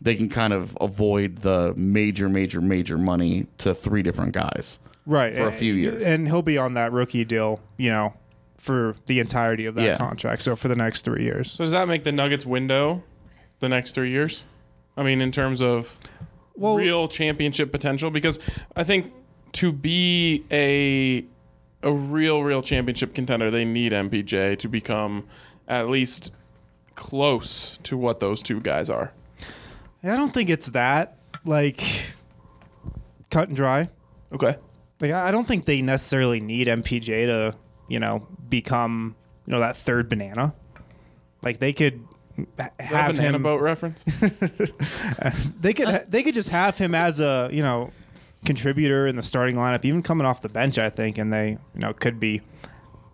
they 0.00 0.14
can 0.14 0.28
kind 0.28 0.52
of 0.52 0.76
avoid 0.80 1.38
the 1.38 1.74
major 1.76 2.28
major 2.28 2.60
major 2.60 2.96
money 2.98 3.46
to 3.58 3.74
three 3.74 4.02
different 4.02 4.32
guys. 4.32 4.78
right 5.06 5.34
for 5.34 5.46
a 5.48 5.52
few 5.52 5.74
years. 5.74 6.02
and 6.04 6.26
he'll 6.28 6.42
be 6.42 6.58
on 6.58 6.74
that 6.74 6.92
rookie 6.92 7.24
deal, 7.24 7.60
you 7.76 7.90
know, 7.90 8.14
for 8.58 8.96
the 9.06 9.20
entirety 9.20 9.66
of 9.66 9.74
that 9.76 9.84
Yeah. 9.84 9.96
contract. 9.96 10.42
So 10.42 10.56
for 10.56 10.68
the 10.68 10.76
next 10.76 11.02
three 11.02 11.22
years. 11.24 11.52
So 11.52 11.64
does 11.64 11.72
that 11.72 11.88
make 11.88 12.04
the 12.04 12.12
Nuggets 12.12 12.44
window 12.44 13.02
the 13.60 13.68
next 13.68 13.94
three 13.94 14.10
years? 14.10 14.44
I 14.96 15.02
mean, 15.04 15.20
in 15.20 15.30
terms 15.32 15.62
of 15.62 15.96
Well- 16.56 16.76
real 16.76 17.06
championship 17.08 17.70
potential, 17.70 18.10
because 18.10 18.40
I 18.76 18.82
think 18.84 19.12
to 19.52 19.72
be 19.72 20.44
a 20.50 21.24
a 21.86 21.92
real 21.92 22.42
real 22.42 22.60
championship 22.60 23.14
contender, 23.14 23.50
they 23.52 23.64
need 23.64 23.92
MPJ 23.92 24.56
to 24.56 24.68
become 24.68 25.24
at 25.68 25.88
least 25.88 26.32
close 26.96 27.78
to 27.84 27.96
what 27.96 28.18
those 28.18 28.42
two 28.42 28.60
guys 28.60 28.90
are. 28.90 29.12
I 30.02 30.16
don't 30.16 30.34
think 30.34 30.50
it's 30.50 30.70
that 30.70 31.18
like 31.44 31.80
cut 33.30 33.46
and 33.48 33.56
dry. 33.56 33.90
Okay. 34.32 34.56
Like 35.00 35.12
I 35.12 35.28
I 35.28 35.30
don't 35.30 35.46
think 35.46 35.64
they 35.66 35.80
necessarily 35.82 36.40
need 36.40 36.66
MPJ 36.66 37.26
to, 37.26 37.54
you 37.88 37.98
know, 37.98 38.26
become, 38.48 39.16
you 39.46 39.52
know, 39.52 39.60
that 39.60 39.76
third 39.76 40.08
banana. 40.08 40.54
Like 41.42 41.58
they 41.58 41.72
could 41.72 42.00
ha- 42.36 42.42
Is 42.42 42.46
that 42.56 42.74
a 42.78 42.84
have 42.84 43.16
banana 43.16 43.36
him 43.36 43.42
boat 43.42 43.60
reference. 43.60 44.04
they 45.60 45.72
could 45.72 45.88
ha- 45.88 46.04
they 46.08 46.22
could 46.22 46.34
just 46.34 46.50
have 46.50 46.78
him 46.78 46.94
as 46.94 47.20
a, 47.20 47.48
you 47.52 47.62
know, 47.62 47.92
contributor 48.44 49.06
in 49.06 49.16
the 49.16 49.22
starting 49.22 49.56
lineup, 49.56 49.84
even 49.84 50.02
coming 50.02 50.26
off 50.26 50.42
the 50.42 50.48
bench, 50.48 50.78
I 50.78 50.90
think, 50.90 51.18
and 51.18 51.32
they, 51.32 51.50
you 51.50 51.80
know, 51.80 51.92
could 51.92 52.20
be 52.20 52.42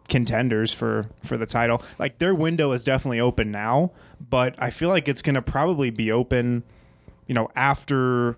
contenders 0.09 0.73
for 0.73 1.09
for 1.25 1.37
the 1.37 1.47
title. 1.47 1.83
Like 1.99 2.19
their 2.19 2.35
window 2.35 2.73
is 2.73 2.85
definitely 2.85 3.21
open 3.21 3.51
now, 3.51 3.93
but 4.21 4.55
I 4.59 4.71
feel 4.71 4.89
like 4.89 5.09
it's 5.09 5.23
going 5.23 5.35
to 5.35 5.43
probably 5.43 5.91
be 5.91 6.11
open, 6.13 6.63
you 7.27 7.35
know, 7.35 7.49
after 7.55 8.37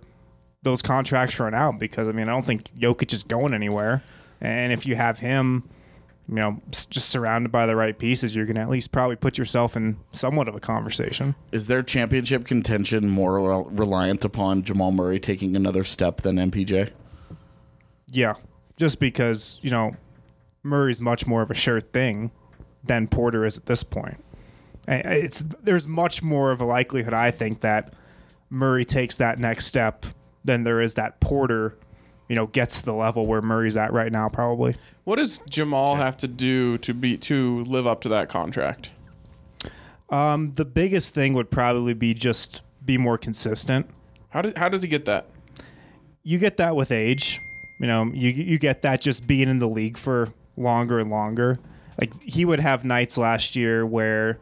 those 0.63 0.83
contracts 0.83 1.39
run 1.39 1.55
out 1.55 1.79
because 1.79 2.09
I 2.09 2.13
mean, 2.13 2.29
I 2.29 2.33
don't 2.33 2.47
think 2.47 2.75
Jokic 2.77 3.13
is 3.13 3.23
going 3.23 3.55
anywhere. 3.55 4.03
And 4.41 4.73
if 4.73 4.85
you 4.87 4.97
have 4.97 5.21
him, 5.21 5.69
you 6.29 6.35
know, 6.35 6.61
just 6.71 7.09
surrounded 7.09 7.53
by 7.53 7.67
the 7.67 7.77
right 7.77 7.97
pieces, 7.97 8.35
you're 8.35 8.47
going 8.47 8.57
to 8.57 8.63
at 8.63 8.69
least 8.69 8.91
probably 8.91 9.17
put 9.17 9.39
yourself 9.39 9.77
in 9.77 9.99
somewhat 10.13 10.49
of 10.49 10.57
a 10.57 10.61
conversation. 10.61 11.37
Is 11.53 11.67
their 11.67 11.83
championship 11.83 12.47
contention 12.47 13.09
more 13.09 13.41
rel- 13.41 13.65
reliant 13.65 14.25
upon 14.25 14.65
Jamal 14.65 14.91
Murray 14.91 15.21
taking 15.21 15.55
another 15.55 15.85
step 15.85 16.23
than 16.23 16.37
MPJ? 16.37 16.91
Yeah, 18.09 18.35
just 18.77 18.99
because 18.99 19.61
you 19.63 19.71
know 19.71 19.97
Murray's 20.63 21.01
much 21.01 21.27
more 21.27 21.43
of 21.43 21.51
a 21.51 21.55
sure 21.55 21.81
thing 21.81 22.33
than 22.83 23.07
Porter 23.09 23.45
is 23.45 23.57
at 23.57 23.67
this 23.67 23.83
point. 23.83 24.23
It's 24.89 25.45
there's 25.63 25.89
much 25.89 26.23
more 26.23 26.51
of 26.51 26.61
a 26.61 26.65
likelihood 26.65 27.13
I 27.13 27.31
think 27.31 27.61
that 27.61 27.95
Murray 28.51 28.85
takes 28.85 29.19
that 29.19 29.39
next 29.39 29.67
step 29.67 30.07
than 30.45 30.65
there 30.65 30.81
is 30.81 30.95
that 30.95 31.21
Porter, 31.21 31.77
you 32.29 32.37
know, 32.37 32.47
gets 32.47 32.81
to 32.81 32.87
the 32.87 32.95
level 32.95 33.27
where 33.27 33.43
Murray's 33.43 33.77
at 33.77 33.93
right 33.93 34.13
now. 34.13 34.29
Probably. 34.29 34.77
What 35.05 35.17
does 35.17 35.41
Jamal 35.49 35.97
have 35.97 36.17
to 36.19 36.29
do 36.29 36.79
to 36.79 36.95
be 36.95 37.17
to 37.19 37.65
live 37.65 37.87
up 37.87 38.01
to 38.03 38.09
that 38.11 38.29
contract? 38.29 38.91
Um, 40.11 40.53
the 40.55 40.65
biggest 40.65 41.15
thing 41.15 41.35
would 41.35 41.51
probably 41.51 41.95
be 41.95 42.15
just 42.15 42.63
be 42.85 42.99
more 42.99 43.19
consistent. 43.19 43.89
How 44.31 44.43
does 44.43 44.53
how 44.57 44.69
does 44.69 44.83
he 44.83 44.89
get 44.89 45.05
that? 45.07 45.27
you 46.27 46.39
get 46.39 46.57
that 46.57 46.75
with 46.75 46.91
age. 46.91 47.41
You 47.79 47.87
know, 47.87 48.07
you 48.13 48.31
you 48.31 48.59
get 48.59 48.83
that 48.83 49.01
just 49.01 49.29
being 49.29 49.49
in 49.49 49.61
the 49.61 49.69
league 49.69 49.97
for 49.97 50.33
longer 50.57 50.99
and 50.99 51.09
longer. 51.09 51.61
Like 52.01 52.21
he 52.21 52.45
would 52.45 52.59
have 52.59 52.85
nights 52.85 53.17
last 53.17 53.55
year 53.55 53.87
where 53.87 54.39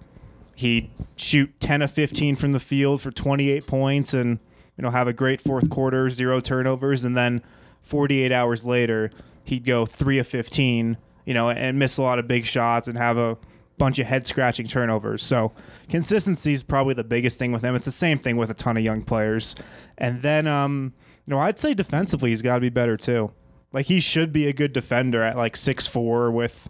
he'd 0.55 0.91
shoot 1.17 1.61
10 1.61 1.83
of 1.83 1.91
15 1.91 2.37
from 2.37 2.53
the 2.53 2.61
field 2.61 3.03
for 3.03 3.11
28 3.11 3.67
points 3.67 4.15
and 4.15 4.39
you 4.79 4.83
know 4.83 4.91
have 4.91 5.07
a 5.07 5.13
great 5.13 5.43
fourth 5.43 5.69
quarter, 5.69 6.09
zero 6.09 6.41
turnovers 6.41 7.05
and 7.05 7.15
then 7.17 7.43
48 7.85 8.33
hours 8.33 8.67
later 8.67 9.11
he'd 9.45 9.65
go 9.65 9.87
3 9.87 10.19
of 10.19 10.27
15, 10.27 10.97
you 11.25 11.35
know, 11.35 11.51
and 11.51 11.79
miss 11.79 11.99
a 11.99 12.03
lot 12.03 12.19
of 12.19 12.27
big 12.27 12.45
shots 12.47 12.89
and 12.89 12.99
have 12.99 13.17
a 13.17 13.37
bunch 13.77 13.99
of 13.99 14.07
head 14.07 14.27
scratching 14.27 14.67
turnovers. 14.67 15.23
So 15.23 15.53
consistency 15.89 16.53
is 16.53 16.63
probably 16.63 16.95
the 16.95 17.05
biggest 17.05 17.39
thing 17.39 17.53
with 17.53 17.63
him. 17.63 17.75
It's 17.75 17.85
the 17.85 17.91
same 17.93 18.19
thing 18.19 18.37
with 18.37 18.51
a 18.51 18.55
ton 18.55 18.77
of 18.77 18.83
young 18.83 19.03
players. 19.03 19.55
And 19.99 20.23
then 20.23 20.47
um 20.47 20.95
you 21.27 21.31
know, 21.31 21.39
I'd 21.41 21.59
say 21.59 21.73
defensively 21.75 22.31
he's 22.31 22.43
got 22.43 22.57
to 22.57 22.61
be 22.61 22.69
better 22.69 22.97
too. 22.97 23.33
Like 23.73 23.87
he 23.87 23.99
should 24.01 24.33
be 24.33 24.47
a 24.47 24.53
good 24.53 24.73
defender 24.73 25.23
at 25.23 25.37
like 25.37 25.57
six 25.57 25.87
four 25.87 26.31
with 26.31 26.69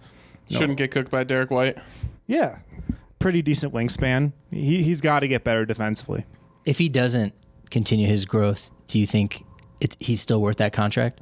you 0.48 0.58
Shouldn't 0.58 0.78
get 0.78 0.90
cooked 0.90 1.10
by 1.10 1.24
Derrick 1.24 1.50
White. 1.50 1.76
yeah, 2.26 2.58
pretty 3.18 3.40
decent 3.42 3.72
wingspan. 3.72 4.32
He 4.50 4.82
he's 4.82 5.00
got 5.00 5.20
to 5.20 5.28
get 5.28 5.44
better 5.44 5.64
defensively. 5.64 6.24
If 6.64 6.78
he 6.78 6.88
doesn't 6.88 7.34
continue 7.70 8.06
his 8.08 8.24
growth, 8.26 8.70
do 8.88 8.98
you 8.98 9.06
think 9.06 9.44
it, 9.84 9.96
he's 10.00 10.20
still 10.20 10.40
worth 10.40 10.56
that 10.56 10.72
contract? 10.72 11.20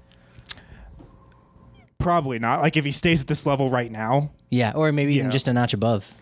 Probably 1.99 2.39
not. 2.39 2.61
Like 2.61 2.77
if 2.77 2.85
he 2.85 2.93
stays 2.93 3.23
at 3.23 3.27
this 3.29 3.47
level 3.47 3.71
right 3.71 3.91
now, 3.91 4.31
Yeah, 4.51 4.73
or 4.75 4.91
maybe 4.93 5.15
even 5.15 5.27
Yeah. 5.27 5.31
just 5.33 5.49
a 5.49 5.53
notch 5.53 5.73
above. 5.75 6.13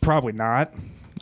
probably 0.00 0.32
not. 0.32 0.72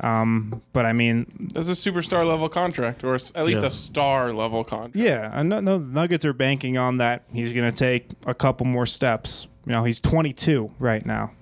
Um, 0.05 0.63
but 0.73 0.87
I 0.87 0.93
mean, 0.93 1.51
That's 1.53 1.69
a 1.69 1.73
superstar 1.73 2.25
level 2.27 2.49
contract, 2.49 3.03
or 3.03 3.17
at 3.17 3.45
least 3.45 3.63
Yeah. 3.63 3.67
a 3.67 3.71
star 3.71 4.33
level 4.33 4.63
contract. 4.63 4.95
yeah, 4.95 5.31
and 5.35 5.49
no, 5.49 5.59
no, 5.59 5.79
the 5.79 5.85
Nuggets 5.93 6.25
are 6.25 6.33
banking 6.33 6.79
on 6.79 6.99
that. 6.99 7.25
He's 7.33 7.53
going 7.53 7.69
to 7.69 7.77
take 7.77 8.11
a 8.25 8.35
couple 8.35 8.67
more 8.67 8.87
steps. 8.87 9.49
You 9.67 9.73
know, 9.73 9.83
he's 9.83 10.01
22 10.01 10.71
right 10.79 11.05
now. 11.05 11.33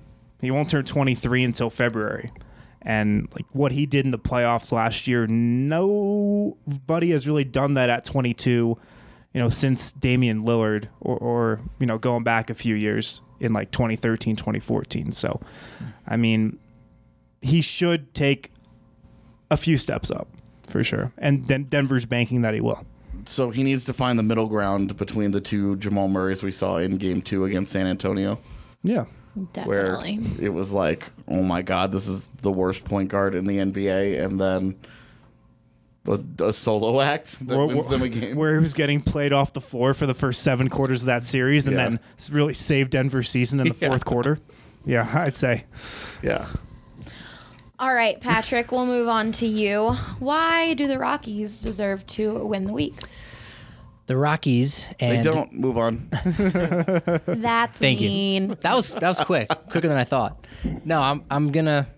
He 0.41 0.51
won't 0.51 0.71
turn 0.71 0.87
23 0.87 1.45
until 1.45 1.69
February. 1.69 2.33
And 2.87 3.29
like 3.33 3.47
what 3.53 3.73
he 3.73 3.85
did 3.85 4.05
in 4.05 4.13
the 4.13 4.19
playoffs 4.19 4.71
last 4.71 5.09
year, 5.09 5.27
nobody 5.27 7.11
has 7.11 7.27
really 7.27 7.43
done 7.43 7.75
that 7.75 7.91
at 7.91 8.05
22. 8.05 8.79
You 9.35 9.43
know, 9.43 9.51
since 9.51 9.93
Damian 9.93 10.45
Lillard, 10.45 10.89
or, 11.01 11.19
or 11.19 11.61
you 11.79 11.87
know, 11.87 11.99
going 11.99 12.23
back 12.23 12.49
a 12.49 12.55
few 12.55 12.75
years 12.75 13.21
in 13.41 13.53
like 13.53 13.71
2013, 13.71 14.37
2014. 14.37 15.13
So, 15.13 15.43
I 16.07 16.17
mean, 16.17 16.59
he 17.43 17.61
should 17.61 18.15
take 18.15 18.53
a 19.51 19.57
few 19.57 19.77
steps 19.77 20.11
up 20.11 20.29
for 20.67 20.83
sure. 20.83 21.13
And 21.19 21.47
then 21.49 21.65
Denver's 21.65 22.07
banking 22.07 22.43
that 22.43 22.55
he 22.55 22.61
will. 22.61 22.87
So 23.27 23.51
he 23.51 23.63
needs 23.63 23.85
to 23.87 23.93
find 23.93 24.19
the 24.19 24.23
middle 24.23 24.47
ground 24.47 24.97
between 24.97 25.33
the 25.33 25.41
two 25.41 25.77
Jamal 25.77 26.09
Murrays 26.09 26.43
we 26.43 26.53
saw 26.53 26.77
in 26.77 26.97
Game 26.97 27.21
Two 27.21 27.45
against 27.45 27.73
San 27.73 27.87
Antonio. 27.87 28.39
Yeah. 28.83 29.07
Where 29.65 29.93
Definitely. 29.93 30.45
it 30.45 30.49
was 30.51 30.73
like, 30.73 31.11
oh 31.29 31.43
my 31.43 31.63
god, 31.63 31.93
this 31.93 32.09
is 32.09 32.23
the 32.43 32.51
worst 32.51 32.85
point 32.85 33.09
guard 33.11 33.35
in 33.35 33.45
the 33.47 33.59
NBA, 33.59 34.23
and 34.25 34.41
then 34.41 34.77
a, 36.07 36.45
a 36.47 36.53
solo 36.53 37.01
act 37.01 37.39
that 37.47 37.57
Where- 37.57 37.67
wins 37.67 37.89
them 37.89 38.03
a 38.03 38.09
game. 38.09 38.37
Where 38.37 38.55
he 38.55 38.61
was 38.61 38.75
getting 38.75 39.01
played 39.03 39.33
off 39.33 39.53
the 39.53 39.61
floor 39.61 39.93
for 39.95 40.07
the 40.07 40.15
first 40.15 40.43
seven 40.43 40.69
quarters 40.69 41.03
of 41.03 41.07
that 41.07 41.25
series 41.25 41.67
and 41.67 41.77
Yeah. 41.77 41.89
then 41.91 42.01
really 42.31 42.55
saved 42.55 42.93
Denver's 42.93 43.29
season 43.31 43.61
in 43.61 43.69
the 43.69 43.77
Yeah. 43.81 43.89
fourth 43.89 44.05
quarter. 44.05 44.39
Yeah, 44.85 45.11
I'd 45.13 45.35
say. 45.35 45.65
Yeah. 46.23 46.47
All 47.79 47.93
right, 47.93 48.19
Patrick, 48.21 48.73
we'll 48.73 48.87
move 48.87 49.07
on 49.09 49.33
to 49.33 49.47
you. 49.47 49.91
Why 50.19 50.73
do 50.75 50.87
the 50.87 50.99
Rockies 50.99 51.61
deserve 51.61 52.07
to 52.09 52.47
win 52.47 52.65
the 52.65 52.73
week? 52.73 52.95
The 54.07 54.17
Rockies 54.17 54.89
They 55.01 55.17
and 55.17 55.25
don't 55.25 55.53
move 55.53 55.77
on. 55.77 56.09
That's 57.27 57.79
Thank 57.79 58.01
mean. 58.01 58.51
you. 58.51 58.55
That 58.57 58.75
was 58.75 58.95
that 58.95 59.09
was 59.09 59.19
quick, 59.21 59.49
quicker 59.71 59.89
than 59.89 59.97
I 59.99 60.05
thought. 60.05 60.47
No, 60.85 61.03
I'm 61.03 61.25
I'm 61.31 61.51
gonna 61.51 61.89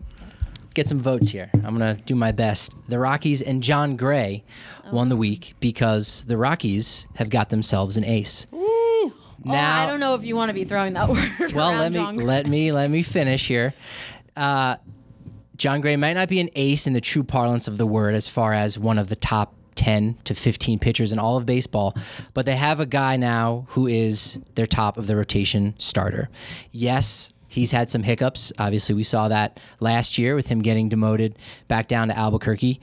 get 0.74 0.88
some 0.88 0.98
votes 1.00 1.28
here. 1.28 1.50
I'm 1.52 1.72
gonna 1.76 1.94
do 2.06 2.14
my 2.14 2.32
best. 2.32 2.74
The 2.88 2.98
Rockies 2.98 3.42
and 3.42 3.62
Jon 3.62 3.96
Gray 3.96 4.44
won 4.90 5.10
the 5.10 5.16
week 5.16 5.54
because 5.60 6.24
the 6.24 6.36
Rockies 6.38 7.06
have 7.16 7.28
got 7.28 7.50
themselves 7.50 7.96
an 7.98 8.04
ace. 8.04 8.46
oh, 8.54 9.12
Now, 9.44 9.82
I 9.82 9.86
don't 9.86 10.00
know 10.00 10.14
if 10.14 10.24
you 10.24 10.34
want 10.34 10.48
to 10.48 10.54
be 10.54 10.64
throwing 10.64 10.94
that 10.94 11.08
word. 11.40 11.52
well, 11.52 11.72
let 11.72 11.92
me 11.92 11.98
John. 11.98 12.16
let 12.16 12.46
me 12.46 12.72
let 12.72 12.90
me 12.90 13.02
finish 13.02 13.48
here. 13.48 13.74
Uh, 14.34 14.76
Jon 15.56 15.80
Gray 15.82 15.96
might 15.96 16.12
not 16.14 16.28
be 16.28 16.40
an 16.40 16.48
ace 16.54 16.86
in 16.86 16.92
the 16.94 17.00
true 17.00 17.24
parlance 17.24 17.68
of 17.68 17.76
the 17.76 17.86
word, 17.86 18.14
as 18.14 18.28
far 18.28 18.54
as 18.54 18.78
one 18.78 18.96
of 18.96 19.08
the 19.08 19.16
top 19.16 19.54
10 19.78 20.16
to 20.24 20.34
15 20.34 20.80
pitchers 20.80 21.12
in 21.12 21.18
all 21.18 21.36
of 21.36 21.46
baseball, 21.46 21.94
but 22.34 22.44
they 22.44 22.56
have 22.56 22.80
a 22.80 22.86
guy 22.86 23.16
now 23.16 23.64
who 23.68 23.86
is 23.86 24.40
their 24.56 24.66
top 24.66 24.98
of 24.98 25.06
the 25.06 25.16
rotation 25.16 25.74
starter. 25.78 26.28
Yes, 26.72 27.32
he's 27.46 27.70
had 27.70 27.88
some 27.88 28.02
hiccups. 28.02 28.52
Obviously, 28.58 28.96
we 28.96 29.04
saw 29.04 29.28
that 29.28 29.60
last 29.78 30.18
year 30.18 30.34
with 30.34 30.48
him 30.48 30.62
getting 30.62 30.88
demoted 30.88 31.36
back 31.68 31.86
down 31.86 32.08
to 32.08 32.18
Albuquerque, 32.18 32.80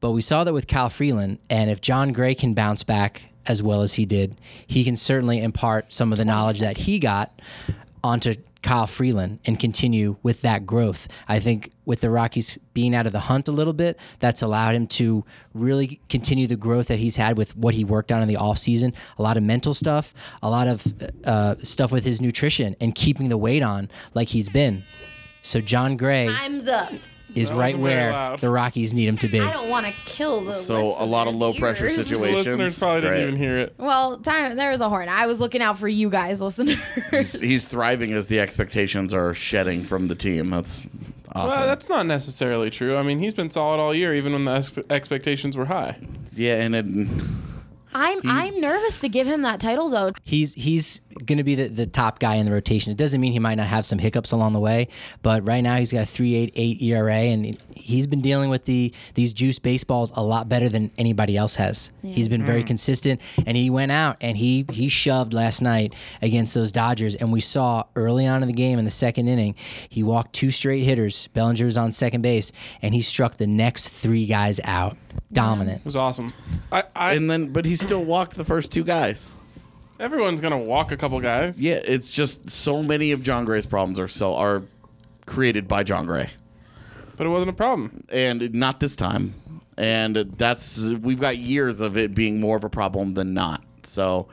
but 0.00 0.12
we 0.12 0.22
saw 0.22 0.42
that 0.42 0.54
with 0.54 0.66
Kyle 0.66 0.88
Freeland. 0.88 1.38
And 1.50 1.70
if 1.70 1.82
Jon 1.82 2.12
Gray 2.12 2.34
can 2.34 2.54
bounce 2.54 2.82
back 2.82 3.26
as 3.46 3.62
well 3.62 3.82
as 3.82 3.94
he 3.94 4.06
did, 4.06 4.40
he 4.66 4.84
can 4.84 4.96
certainly 4.96 5.42
impart 5.42 5.92
some 5.92 6.12
of 6.12 6.18
the 6.18 6.24
knowledge 6.24 6.60
that 6.60 6.78
he 6.78 6.98
got 6.98 7.38
onto 8.02 8.36
Kyle 8.68 8.86
Freeland 8.86 9.38
and 9.46 9.58
continue 9.58 10.18
with 10.22 10.42
that 10.42 10.66
growth. 10.66 11.08
I 11.26 11.40
think 11.40 11.70
with 11.86 12.02
the 12.02 12.10
Rockies 12.10 12.58
being 12.74 12.94
out 12.94 13.06
of 13.06 13.12
the 13.12 13.20
hunt 13.20 13.48
a 13.48 13.50
little 13.50 13.72
bit, 13.72 13.98
that's 14.20 14.42
allowed 14.42 14.74
him 14.74 14.86
to 14.88 15.24
really 15.54 16.02
continue 16.10 16.46
the 16.46 16.54
growth 16.54 16.88
that 16.88 16.98
he's 16.98 17.16
had 17.16 17.38
with 17.38 17.56
what 17.56 17.72
he 17.72 17.82
worked 17.82 18.12
on 18.12 18.20
in 18.20 18.28
the 18.28 18.34
offseason. 18.34 18.94
A 19.16 19.22
lot 19.22 19.38
of 19.38 19.42
mental 19.42 19.72
stuff, 19.72 20.12
a 20.42 20.50
lot 20.50 20.68
of 20.68 20.84
uh, 21.24 21.54
stuff 21.62 21.90
with 21.90 22.04
his 22.04 22.20
nutrition 22.20 22.76
and 22.78 22.94
keeping 22.94 23.30
the 23.30 23.38
weight 23.38 23.62
on 23.62 23.88
like 24.12 24.28
he's 24.28 24.50
been. 24.50 24.82
So 25.40 25.62
Jon 25.62 25.96
Gray 25.96 26.26
Time's 26.26 26.68
up. 26.68 26.92
Is 27.34 27.50
That 27.50 27.56
right 27.56 27.78
where 27.78 28.10
loud. 28.12 28.38
the 28.40 28.50
Rockies 28.50 28.94
need 28.94 29.06
him 29.06 29.18
to 29.18 29.28
be. 29.28 29.38
I 29.40 29.52
don't 29.52 29.68
want 29.68 29.86
to 29.86 29.92
kill 30.06 30.42
the 30.44 30.54
So 30.54 30.94
a 30.98 31.04
lot 31.04 31.28
of 31.28 31.36
low 31.36 31.52
pressure 31.52 31.84
listeners' 31.84 31.98
ears. 31.98 32.08
situations. 32.08 32.46
Listeners 32.46 32.78
probably 32.78 33.00
Great. 33.02 33.10
didn't 33.16 33.28
even 33.28 33.38
hear 33.40 33.58
it. 33.58 33.74
Well, 33.78 34.16
time 34.18 34.56
there 34.56 34.70
was 34.70 34.80
a 34.80 34.88
horn. 34.88 35.08
I 35.08 35.26
was 35.26 35.38
looking 35.40 35.60
out 35.62 35.78
for 35.78 35.88
you 35.88 36.08
guys, 36.10 36.40
listeners. 36.40 36.76
He's, 37.10 37.38
he's 37.38 37.64
thriving 37.66 38.12
as 38.14 38.28
the 38.28 38.40
expectations 38.40 39.12
are 39.14 39.34
shedding 39.34 39.84
from 39.84 40.06
the 40.08 40.14
team. 40.14 40.50
That's 40.50 40.86
awesome. 41.34 41.58
Well, 41.58 41.66
that's 41.66 41.88
not 41.88 42.06
necessarily 42.06 42.70
true. 42.70 42.96
I 42.96 43.02
mean, 43.02 43.18
he's 43.18 43.34
been 43.34 43.50
solid 43.50 43.78
all 43.78 43.94
year, 43.94 44.14
even 44.14 44.32
when 44.32 44.44
the 44.46 44.52
ex- 44.52 44.72
expectations 44.90 45.56
were 45.56 45.66
high. 45.66 45.98
yeah, 46.34 46.54
and 46.62 46.74
it, 46.74 46.86
I'm 47.94 48.20
I'm 48.24 48.60
nervous 48.60 49.00
to 49.00 49.08
give 49.08 49.26
him 49.26 49.42
that 49.42 49.60
title 49.60 49.88
though. 49.88 50.12
he's 50.24 50.54
he's 50.54 51.00
going 51.24 51.38
to 51.38 51.44
be 51.44 51.54
the, 51.54 51.68
the 51.68 51.86
top 51.86 52.18
guy 52.18 52.36
in 52.36 52.46
the 52.46 52.52
rotation. 52.52 52.92
It 52.92 52.98
doesn't 52.98 53.20
mean 53.20 53.32
he 53.32 53.38
might 53.38 53.56
not 53.56 53.66
have 53.66 53.84
some 53.84 53.98
hiccups 53.98 54.32
along 54.32 54.52
the 54.52 54.60
way, 54.60 54.88
but 55.22 55.44
right 55.44 55.60
now 55.60 55.76
he's 55.76 55.92
got 55.92 56.04
a 56.04 56.06
3.88 56.06 56.82
ERA 56.82 57.14
and 57.14 57.58
he's 57.74 58.06
been 58.06 58.20
dealing 58.20 58.50
with 58.50 58.64
the 58.64 58.92
these 59.14 59.32
juice 59.32 59.58
baseballs 59.58 60.12
a 60.14 60.22
lot 60.22 60.48
better 60.48 60.68
than 60.68 60.90
anybody 60.98 61.36
else 61.36 61.56
has. 61.56 61.90
He's 62.02 62.28
been 62.28 62.44
very 62.44 62.62
mm. 62.62 62.68
consistent 62.68 63.20
and 63.46 63.56
he 63.56 63.70
went 63.70 63.92
out 63.92 64.16
and 64.20 64.36
he 64.36 64.64
he 64.72 64.88
shoved 64.88 65.34
last 65.34 65.60
night 65.60 65.94
against 66.22 66.54
those 66.54 66.72
Dodgers 66.72 67.14
and 67.14 67.32
we 67.32 67.40
saw 67.40 67.84
early 67.96 68.26
on 68.26 68.42
in 68.42 68.48
the 68.48 68.54
game 68.54 68.78
in 68.78 68.84
the 68.84 68.90
second 68.90 69.28
inning, 69.28 69.54
he 69.88 70.02
walked 70.02 70.32
two 70.32 70.50
straight 70.50 70.84
hitters. 70.84 71.28
Bellinger 71.28 71.64
was 71.64 71.76
on 71.76 71.92
second 71.92 72.22
base 72.22 72.52
and 72.82 72.94
he 72.94 73.02
struck 73.02 73.36
the 73.36 73.46
next 73.46 73.88
3 73.88 74.26
guys 74.26 74.60
out. 74.64 74.96
Dominant. 75.32 75.80
It 75.80 75.84
was 75.84 75.96
awesome. 75.96 76.32
I, 76.72 76.84
I 76.94 77.14
and 77.14 77.30
then 77.30 77.52
but 77.52 77.64
he 77.64 77.76
still 77.76 78.04
walked 78.04 78.34
the 78.36 78.44
first 78.44 78.72
two 78.72 78.84
guys. 78.84 79.34
everyone's 80.00 80.40
gonna 80.40 80.58
walk 80.58 80.92
a 80.92 80.96
couple 80.96 81.20
guys. 81.20 81.62
Yeah, 81.62 81.80
it's 81.84 82.10
just 82.12 82.48
so 82.50 82.82
many 82.82 83.12
of 83.12 83.22
Jon 83.22 83.44
Gray's 83.44 83.66
problems 83.66 83.98
are 83.98 84.08
so 84.08 84.34
are 84.36 84.62
created 85.26 85.68
by 85.68 85.82
Jon 85.82 86.06
Gray. 86.06 86.30
but 87.16 87.26
it 87.26 87.30
wasn't 87.30 87.50
a 87.50 87.54
problem. 87.54 88.04
and 88.10 88.52
not 88.54 88.80
this 88.80 88.96
time. 88.96 89.34
And 89.76 90.16
that's 90.16 90.92
we've 91.02 91.20
got 91.20 91.38
years 91.38 91.80
of 91.80 91.96
it 91.96 92.14
being 92.14 92.40
more 92.40 92.56
of 92.56 92.64
a 92.64 92.70
problem 92.70 93.14
than 93.14 93.32
not. 93.34 93.62
So 93.84 94.28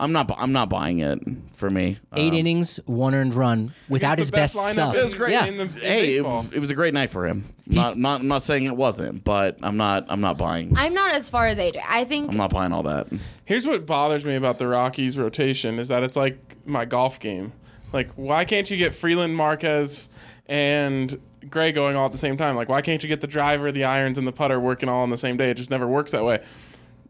I'm 0.00 0.12
not. 0.12 0.30
I'm 0.36 0.52
not 0.52 0.68
buying 0.68 0.98
it 1.00 1.20
for 1.54 1.68
me. 1.70 1.98
Eight 2.16 2.30
Um, 2.32 2.38
innings, 2.38 2.80
one 2.86 3.14
earned 3.14 3.34
run 3.34 3.72
without 3.88 4.18
his 4.18 4.30
best 4.30 4.56
best, 4.56 4.56
lineup 4.56 4.72
stuff. 4.72 4.96
It 4.96 5.04
was 5.04 5.14
great 5.14 5.32
Yeah. 5.32 5.46
in 5.46 5.56
the- 5.58 5.62
in 5.64 5.70
Hey, 5.70 6.10
it, 6.16 6.24
it 6.52 6.58
was 6.58 6.70
a 6.70 6.74
great 6.74 6.94
night 6.94 7.10
for 7.10 7.26
him. 7.26 7.44
Not, 7.66 7.96
not. 7.98 8.20
I'm 8.22 8.28
not 8.28 8.42
saying 8.42 8.64
it 8.64 8.76
wasn't, 8.76 9.22
but 9.22 9.58
I'm 9.62 9.76
not. 9.76 10.06
I'm 10.08 10.20
not 10.20 10.38
buying. 10.38 10.72
I'm 10.76 10.94
not 10.94 11.14
as 11.14 11.28
far 11.28 11.46
as 11.46 11.58
AJ. 11.58 11.80
I 11.88 12.04
think 12.04 12.30
I'm 12.30 12.36
not 12.36 12.50
buying 12.50 12.72
all 12.72 12.82
that. 12.84 13.06
Here's 13.44 13.66
what 13.66 13.86
bothers 13.86 14.24
me 14.24 14.34
about 14.36 14.58
the 14.58 14.66
Rockies 14.66 15.18
rotation 15.18 15.78
is 15.78 15.88
that 15.88 16.02
it's 16.02 16.16
like 16.16 16.38
my 16.66 16.84
golf 16.86 17.20
game. 17.20 17.52
Like, 17.92 18.10
why 18.14 18.44
can't 18.44 18.70
you 18.70 18.76
get 18.76 18.94
Freeland, 18.94 19.36
Marquez, 19.36 20.08
and 20.46 21.20
Gray 21.48 21.72
going 21.72 21.96
all 21.96 22.06
at 22.06 22.12
the 22.12 22.18
same 22.18 22.36
time? 22.36 22.54
Like, 22.56 22.68
why 22.68 22.82
can't 22.82 23.02
you 23.02 23.08
get 23.08 23.20
the 23.20 23.26
driver, 23.26 23.72
the 23.72 23.84
irons, 23.84 24.16
and 24.18 24.26
the 24.26 24.32
putter 24.32 24.60
working 24.60 24.88
all 24.88 25.02
on 25.02 25.08
the 25.08 25.16
same 25.16 25.36
day? 25.36 25.50
It 25.50 25.56
just 25.56 25.70
never 25.70 25.86
works 25.86 26.12
that 26.12 26.24
way. 26.24 26.40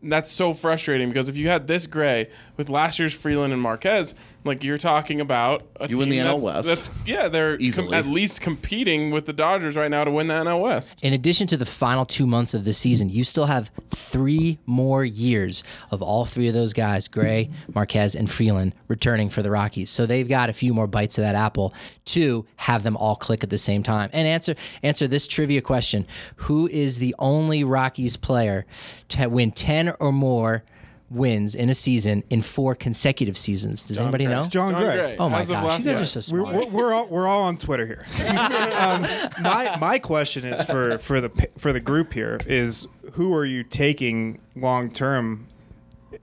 That's 0.03 0.31
so 0.31 0.55
frustrating 0.55 1.09
because 1.09 1.29
if 1.29 1.37
you 1.37 1.49
had 1.49 1.67
this 1.67 1.87
Gray 1.87 2.29
with 2.57 2.71
last 2.71 2.99
year's 2.99 3.13
Freeland 3.13 3.53
and 3.53 3.61
Marquez, 3.61 4.15
like 4.45 4.65
you're 4.65 4.79
talking 4.79 5.21
about 5.21 5.63
a 5.77 5.85
You 5.85 5.97
team 5.97 5.99
win 5.99 6.09
the 6.09 6.19
NL 6.19 6.25
that's, 6.33 6.45
West. 6.45 6.67
That's 6.67 6.91
yeah, 7.07 7.29
they're 7.29 7.59
com- 7.73 7.93
at 7.93 8.07
least 8.07 8.41
competing 8.41 9.11
with 9.11 9.27
the 9.27 9.33
Dodgers 9.33 9.77
right 9.77 9.91
now 9.91 10.05
to 10.05 10.11
win 10.11 10.29
the 10.29 10.35
NL 10.35 10.63
West. 10.63 10.99
In 11.03 11.13
addition 11.13 11.47
to 11.49 11.57
the 11.57 11.67
final 11.67 12.07
two 12.07 12.27
months 12.27 12.55
of 12.55 12.65
the 12.65 12.73
season, 12.73 13.11
you 13.11 13.25
still 13.25 13.47
have 13.47 13.71
three 13.89 14.59
more 14.67 15.05
years 15.05 15.63
of 15.91 16.03
all 16.03 16.25
three 16.25 16.49
of 16.49 16.55
those 16.55 16.73
guys, 16.73 17.09
Gray, 17.09 17.51
Marquez, 17.75 18.15
and 18.15 18.31
Freeland, 18.31 18.75
returning 18.89 19.29
for 19.29 19.43
the 19.43 19.51
Rockies. 19.51 19.91
So 19.91 20.07
they've 20.07 20.29
got 20.29 20.49
a 20.49 20.55
few 20.55 20.73
more 20.73 20.87
bites 20.87 21.19
of 21.19 21.23
that 21.23 21.35
apple 21.35 21.75
to 22.07 22.47
have 22.57 22.83
them 22.83 22.97
all 22.97 23.17
click 23.17 23.45
at 23.45 23.51
the 23.51 23.59
same 23.59 23.83
time. 23.83 24.11
And 24.13 24.27
answer 24.27 24.55
answer 24.83 25.07
this 25.07 25.27
trivia 25.27 25.61
question: 25.61 26.07
Who 26.37 26.69
is 26.69 26.99
the 26.99 27.15
only 27.19 27.65
Rockies 27.65 28.17
player 28.17 28.67
to 29.09 29.27
win 29.29 29.51
ten 29.53 29.93
or 30.01 30.13
more? 30.13 30.65
Wins 31.11 31.57
in 31.57 31.69
a 31.69 31.75
season 31.75 32.23
in 32.31 32.41
four 32.41 32.77
consecutive 32.77 33.37
seasons. 33.37 33.87
Does 33.89 33.99
anybody 33.99 34.27
Gray. 34.27 34.37
know? 34.37 34.47
John 34.47 34.73
John 34.73 34.75
Gray. 34.83 34.97
Gray. 34.97 35.17
Oh 35.19 35.29
my 35.29 35.45
gosh, 35.45 35.81
you 35.81 35.85
guys 35.85 35.87
year. 35.87 36.01
are 36.01 36.05
so 36.05 36.35
We're, 36.35 36.41
smart. 36.43 36.55
we're, 36.55 36.71
we're, 36.71 36.93
all, 36.95 37.07
we're 37.09 37.27
all 37.27 37.43
on 37.43 37.57
Twitter 37.57 37.85
here. 37.85 38.07
um, 38.29 39.03
my 39.43 39.77
my 39.81 39.99
question 39.99 40.45
is 40.45 40.63
for 40.63 40.99
for 40.99 41.21
the 41.21 41.49
for 41.59 41.73
the 41.73 41.81
group 41.81 42.13
here 42.13 42.39
is 42.47 42.87
who 43.15 43.35
are 43.35 43.45
you 43.45 43.65
taking 43.65 44.41
long 44.55 44.91
term 44.91 45.49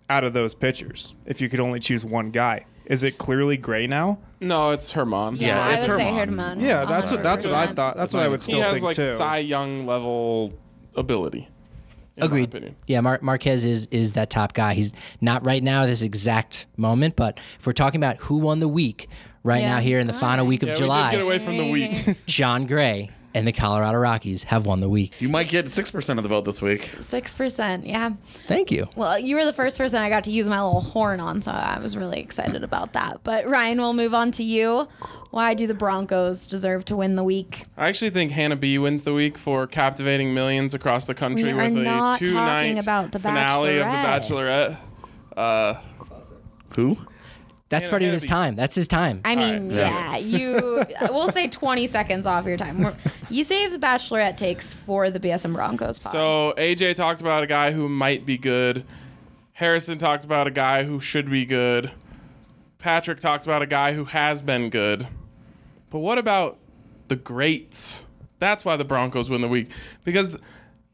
out 0.09 0.23
of 0.23 0.31
those 0.33 0.53
pitchers? 0.53 1.13
If 1.25 1.41
you 1.41 1.49
could 1.49 1.59
only 1.59 1.81
choose 1.81 2.05
one 2.05 2.31
guy, 2.31 2.65
is 2.85 3.03
it 3.03 3.17
clearly 3.17 3.57
Gray 3.57 3.87
now? 3.87 4.19
No, 4.39 4.71
it's 4.71 4.93
Herman. 4.93 5.35
yeah, 5.35 5.61
I 5.65 5.73
it's 5.73 5.87
would 5.87 5.97
say 5.97 6.03
Herman. 6.03 6.39
Herman. 6.39 6.59
Yeah, 6.61 6.85
that's 6.85 7.11
what 7.11 7.23
that's 7.23 7.43
what 7.43 7.55
I 7.55 7.65
thought. 7.67 7.97
That's 7.97 8.13
what 8.13 8.23
I 8.23 8.29
would 8.29 8.41
still 8.41 8.55
he 8.57 8.61
still 8.61 8.71
has 8.71 8.73
think 8.75 8.85
like 8.85 8.95
too. 8.95 9.15
Cy 9.15 9.39
Young 9.39 9.85
level 9.85 10.53
ability. 10.95 11.49
In 12.17 12.21
my 12.21 12.25
Agreed. 12.25 12.49
opinion. 12.49 12.75
Yeah, 12.87 13.01
Mar- 13.01 13.19
Marquez 13.21 13.65
is 13.65 13.85
is 13.87 14.13
that 14.13 14.29
top 14.29 14.53
guy. 14.53 14.73
He's 14.73 14.93
not 15.21 15.45
right 15.45 15.61
now 15.63 15.85
this 15.85 16.01
exact 16.01 16.65
moment, 16.75 17.15
but 17.15 17.39
if 17.59 17.67
we're 17.67 17.73
talking 17.73 17.99
about 18.01 18.17
who 18.17 18.37
won 18.37 18.59
the 18.59 18.67
week 18.67 19.07
right 19.43 19.61
Yeah. 19.61 19.75
now 19.75 19.79
here 19.81 19.99
in 19.99 20.07
the 20.07 20.13
final 20.13 20.45
week 20.45 20.63
of 20.63 20.69
Yeah, 20.69 20.73
we 20.73 20.79
July, 20.79 21.11
did 21.11 21.17
get 21.17 21.23
away 21.23 21.39
from 21.39 21.57
the 21.57 21.65
week. 21.67 22.17
Jon 22.25 22.65
Gray 22.65 23.11
and 23.37 23.47
the 23.47 23.51
Colorado 23.51 23.97
Rockies 23.99 24.43
have 24.45 24.65
won 24.65 24.79
the 24.79 24.89
week. 24.89 25.21
You 25.21 25.29
might 25.29 25.47
get 25.49 25.69
six 25.69 25.91
percent 25.91 26.19
of 26.19 26.23
the 26.23 26.29
vote 26.29 26.45
this 26.45 26.61
week. 26.61 26.83
Six 26.99 27.33
percent. 27.33 27.85
Yeah. 27.85 28.13
Thank 28.47 28.71
you. 28.71 28.89
Well, 28.95 29.19
you 29.19 29.35
were 29.35 29.45
the 29.45 29.53
first 29.53 29.77
person 29.77 30.01
I 30.01 30.09
got 30.09 30.23
to 30.25 30.31
use 30.31 30.49
my 30.49 30.61
little 30.61 30.81
horn 30.81 31.19
on, 31.19 31.41
so 31.41 31.51
I 31.51 31.79
was 31.79 31.95
really 31.95 32.19
excited 32.19 32.63
about 32.63 32.93
that. 32.93 33.21
But 33.23 33.47
Ryan, 33.47 33.77
we'll 33.77 33.93
move 33.93 34.13
on 34.13 34.31
to 34.31 34.43
you. 34.43 34.87
Why 35.29 35.53
do 35.53 35.67
the 35.67 35.73
Broncos 35.73 36.47
deserve 36.47 36.85
to 36.85 36.95
win 36.95 37.15
the 37.15 37.23
week? 37.23 37.65
I 37.77 37.87
actually 37.89 38.09
think 38.09 38.31
Hannah 38.31 38.55
B 38.55 38.77
wins 38.79 39.03
the 39.03 39.13
week 39.13 39.37
for 39.37 39.67
captivating 39.67 40.33
millions 40.33 40.73
across 40.73 41.05
the 41.05 41.13
country 41.13 41.53
We 41.53 41.53
with 41.53 41.77
a 41.77 42.15
two-night 42.17 42.17
talking 42.19 42.79
about 42.79 43.11
The 43.11 43.19
finale 43.19 43.77
of 43.79 43.85
The 43.85 43.91
Bachelorette. 43.93 44.77
Bachelorette. 45.35 45.75
Uh, 45.75 45.81
Who? 46.75 46.97
That's 47.69 47.89
part 47.89 48.01
of 48.01 48.11
his 48.11 48.21
Beach. 48.21 48.29
time. 48.29 48.55
That's 48.55 48.75
his 48.75 48.87
time. 48.87 49.21
I 49.25 49.35
mean, 49.35 49.71
yeah. 49.71 50.15
yeah, 50.15 50.17
you. 50.17 50.85
We'll 51.01 51.31
say 51.31 51.47
twenty 51.47 51.85
seconds 51.87 52.25
off 52.25 52.45
your 52.45 52.55
time. 52.57 52.79
We're- 52.81 52.95
You 53.29 53.43
save 53.43 53.71
the 53.71 53.79
Bachelorette 53.79 54.37
takes 54.37 54.71
for 54.73 55.09
the 55.09 55.19
BSN 55.19 55.53
Broncos. 55.53 55.99
Pod. 55.99 56.11
So 56.11 56.53
AJ 56.57 56.95
talked 56.95 57.19
about 57.21 57.43
a 57.43 57.47
guy 57.47 57.71
who 57.71 57.89
might 57.89 58.25
be 58.25 58.37
good. 58.37 58.85
Harrison 59.53 59.97
talked 59.97 60.23
about 60.23 60.47
a 60.47 60.51
guy 60.51 60.83
who 60.83 60.99
should 60.99 61.29
be 61.29 61.45
good. 61.45 61.91
Patrick 62.79 63.19
talked 63.19 63.45
about 63.45 63.61
a 63.61 63.65
guy 63.65 63.93
who 63.93 64.05
has 64.05 64.41
been 64.41 64.69
good. 64.69 65.07
But 65.89 65.99
what 65.99 66.17
about 66.17 66.57
the 67.07 67.15
greats? 67.15 68.05
That's 68.39 68.63
why 68.63 68.75
the 68.77 68.85
Broncos 68.85 69.29
win 69.29 69.41
the 69.41 69.47
week 69.47 69.71
because 70.03 70.37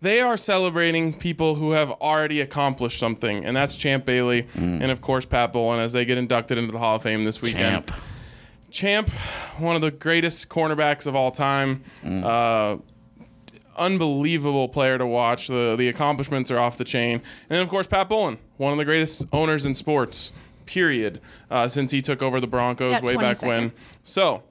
they 0.03 0.19
are 0.19 0.35
celebrating 0.35 1.13
people 1.13 1.55
who 1.55 1.71
have 1.71 1.89
already 1.89 2.41
accomplished 2.41 2.99
something, 2.99 3.45
and 3.45 3.55
that's 3.55 3.77
Champ 3.77 4.03
Bailey 4.03 4.47
and 4.55 4.91
of 4.91 4.99
course 4.99 5.25
Pat 5.25 5.53
Bowlen 5.53 5.79
as 5.79 5.93
they 5.93 6.03
get 6.03 6.17
inducted 6.17 6.57
into 6.57 6.73
the 6.73 6.77
Hall 6.77 6.97
of 6.97 7.03
Fame 7.03 7.23
this 7.23 7.41
weekend. 7.41 7.87
Champ. 7.87 7.91
Champ, 8.69 9.09
one 9.59 9.75
of 9.77 9.81
the 9.81 9.91
greatest 9.91 10.49
cornerbacks 10.49 11.07
of 11.07 11.15
all 11.15 11.31
time. 11.31 11.83
Uh, 12.03 12.77
unbelievable 13.77 14.67
player 14.67 14.97
to 14.97 15.07
watch. 15.07 15.47
The 15.47 15.75
the 15.77 15.87
accomplishments 15.87 16.51
are 16.51 16.59
off 16.59 16.77
the 16.77 16.83
chain. 16.83 17.13
And 17.13 17.23
then 17.49 17.61
of 17.61 17.69
course 17.69 17.87
Pat 17.87 18.09
Bowlen, 18.09 18.39
one 18.57 18.73
of 18.73 18.77
the 18.77 18.85
greatest 18.85 19.25
owners 19.31 19.65
in 19.65 19.73
sports. 19.73 20.33
Period. 20.65 21.21
Uh, 21.49 21.67
since 21.67 21.91
he 21.91 22.01
took 22.01 22.21
over 22.21 22.39
the 22.41 22.47
Broncos 22.47 23.01
way 23.01 23.13
20 23.13 23.17
back 23.17 23.41
when. 23.41 23.71
So 24.01 24.43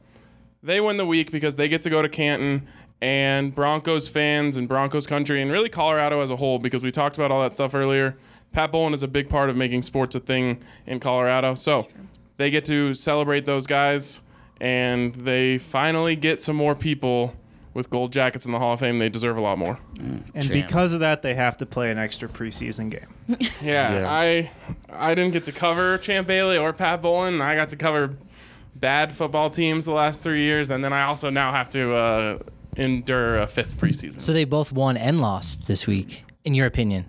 they 0.63 0.81
win 0.81 0.97
the 0.97 1.07
week 1.07 1.31
because 1.31 1.57
they 1.57 1.69
get 1.69 1.83
to 1.83 1.91
go 1.91 2.01
to 2.01 2.09
Canton 2.09 2.69
and 3.03 3.53
Broncos 3.53 4.09
fans 4.09 4.57
and 4.57 4.69
Broncos 4.69 5.09
country 5.09 5.43
and 5.43 5.51
really 5.51 5.69
Colorado 5.69 6.21
as 6.21 6.31
a 6.31 6.37
whole 6.37 6.61
because 6.61 6.85
we 6.85 6.93
talked 6.93 7.17
about 7.19 7.33
all 7.33 7.43
that 7.43 7.53
stuff 7.53 7.75
earlier. 7.75 8.17
Pat 8.53 8.71
Bowlen 8.71 8.95
is 8.95 9.03
a 9.03 9.09
big 9.09 9.29
part 9.29 9.51
of 9.51 9.57
making 9.57 9.83
sports 9.83 10.15
a 10.15 10.21
thing 10.21 10.63
in 10.87 11.01
Colorado. 11.01 11.57
So 11.57 11.89
they 12.37 12.49
get 12.49 12.65
to 12.67 12.95
celebrate 12.95 13.45
those 13.45 13.67
guys 13.67 14.23
and 14.61 15.13
they 15.17 15.59
finally 15.59 16.15
get 16.15 16.41
some 16.41 16.55
more 16.55 16.77
people 16.77 17.35
with 17.75 17.91
gold 17.91 18.13
jackets 18.13 18.47
in 18.47 18.53
the 18.53 18.61
Hall 18.61 18.75
of 18.75 18.81
Fame. 18.81 19.01
They 19.01 19.09
deserve 19.09 19.37
a 19.37 19.41
lot 19.41 19.59
more. 19.59 19.81
and 19.99 20.25
Champ. 20.35 20.53
because 20.53 20.93
of 20.93 21.01
that, 21.01 21.23
they 21.23 21.35
have 21.35 21.57
to 21.57 21.67
play 21.67 21.91
an 21.91 21.99
extra 21.99 22.29
preseason 22.29 22.89
game. 22.89 23.09
Yeah, 23.61 24.01
Yeah. 24.01 24.07
I 24.09 24.51
I 24.91 25.15
didn't 25.17 25.33
get 25.33 25.45
to 25.45 25.53
cover 25.53 25.99
Champ 25.99 26.29
Bailey 26.29 26.57
or 26.57 26.73
Pat 26.73 27.03
Bowlen. 27.03 27.41
I 27.41 27.57
got 27.57 27.71
to 27.71 27.77
cover 27.77 28.17
bad 28.77 29.11
football 29.13 29.51
teams 29.51 29.87
the 29.87 29.93
last 29.93 30.23
three 30.23 30.45
years, 30.45 30.71
and 30.71 30.85
then 30.85 30.93
I 30.93 31.05
also 31.05 31.31
now 31.31 31.51
have 31.51 31.71
to 31.71 31.95
uh, 31.95 32.39
endure 32.77 33.39
a 33.39 33.47
fifth 33.47 33.79
preseason. 33.79 34.21
So 34.21 34.33
they 34.33 34.45
both 34.45 34.73
won 34.73 34.97
and 34.97 35.21
lost 35.21 35.67
this 35.67 35.87
week, 35.87 36.25
in 36.45 36.55
your 36.55 36.67
opinion. 36.67 37.07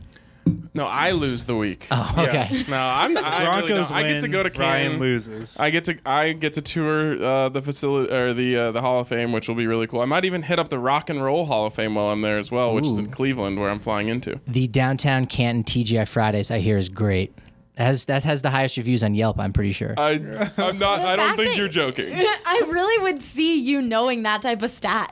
no, 0.73 0.85
I 0.85 1.11
lose 1.11 1.45
the 1.45 1.55
week. 1.55 1.87
Oh, 1.89 2.15
okay. 2.17 2.63
No, 2.67 2.77
I'm. 2.77 3.17
I 3.17 3.43
really 3.43 3.45
Broncos 3.45 3.89
don't. 3.89 3.97
I 3.97 4.03
get 4.03 4.21
to 4.21 4.27
go 4.27 4.43
to 4.43 4.49
Ryan 4.59 4.83
Canton. 4.83 4.99
loses. 4.99 5.57
I 5.57 5.69
get 5.69 5.85
to 5.85 5.97
I 6.05 6.33
get 6.33 6.53
to 6.53 6.61
tour 6.61 7.23
uh, 7.23 7.49
the 7.49 7.61
facility 7.61 8.13
or 8.13 8.33
the 8.33 8.57
uh, 8.57 8.71
the 8.73 8.81
Hall 8.81 8.99
of 8.99 9.07
Fame, 9.07 9.31
which 9.31 9.47
will 9.47 9.55
be 9.55 9.67
really 9.67 9.87
cool. 9.87 10.01
I 10.01 10.05
might 10.05 10.25
even 10.25 10.41
hit 10.43 10.59
up 10.59 10.67
the 10.69 10.79
Rock 10.79 11.09
and 11.09 11.23
Roll 11.23 11.45
Hall 11.45 11.65
of 11.67 11.73
Fame 11.73 11.95
while 11.95 12.07
I'm 12.07 12.21
there 12.21 12.37
as 12.39 12.51
well, 12.51 12.73
which 12.73 12.85
is 12.85 12.99
in 12.99 13.09
Cleveland, 13.09 13.59
where 13.59 13.69
I'm 13.69 13.79
flying 13.79 14.09
into. 14.09 14.39
The 14.45 14.67
downtown 14.67 15.27
Canton 15.27 15.63
TGI 15.63 16.07
Fridays, 16.07 16.51
I 16.51 16.59
hear, 16.59 16.77
is 16.77 16.89
great. 16.89 17.33
That 17.75 17.85
has, 17.85 18.05
that 18.05 18.23
has 18.23 18.43
the 18.43 18.51
highest 18.51 18.77
reviews 18.77 19.03
on 19.03 19.15
Yelp, 19.15 19.39
I'm 19.39 19.51
pretty 19.51 19.71
sure. 19.71 19.95
I 19.97 20.51
I'm 20.57 20.77
not. 20.77 20.99
I 20.99 21.15
don't 21.15 21.35
think 21.35 21.57
you're 21.57 21.67
joking. 21.67 22.13
I 22.15 22.63
really 22.67 23.01
would 23.03 23.23
see 23.23 23.59
you 23.59 23.81
knowing 23.81 24.23
that 24.23 24.43
type 24.43 24.61
of 24.61 24.69
stat. 24.69 25.11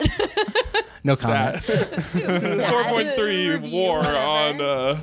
no 1.04 1.16
comment. 1.16 1.64
Four 1.64 2.84
point 2.84 3.14
three 3.16 3.58
war 3.58 4.00
on 4.06 4.62
uh, 4.62 4.96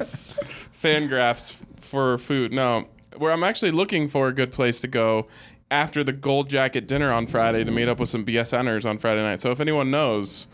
Fangraphs 0.73 1.61
for 1.81 2.17
food. 2.19 2.53
No, 2.53 2.87
where 3.17 3.33
I'm 3.33 3.43
actually 3.43 3.73
looking 3.73 4.07
for 4.07 4.29
a 4.29 4.33
good 4.33 4.53
place 4.53 4.81
to 4.83 4.87
go 4.87 5.27
after 5.69 6.05
the 6.05 6.13
Gold 6.13 6.49
Jacket 6.49 6.87
dinner 6.87 7.13
on 7.13 7.27
Friday 7.27 7.65
to 7.65 7.71
meet 7.73 7.89
up 7.89 7.99
with 7.99 8.09
some 8.09 8.25
BSNers 8.25 8.89
on 8.89 8.99
Friday 8.99 9.23
night. 9.23 9.41
So 9.41 9.51
if 9.51 9.59
anyone 9.59 9.91
knows 9.91 10.47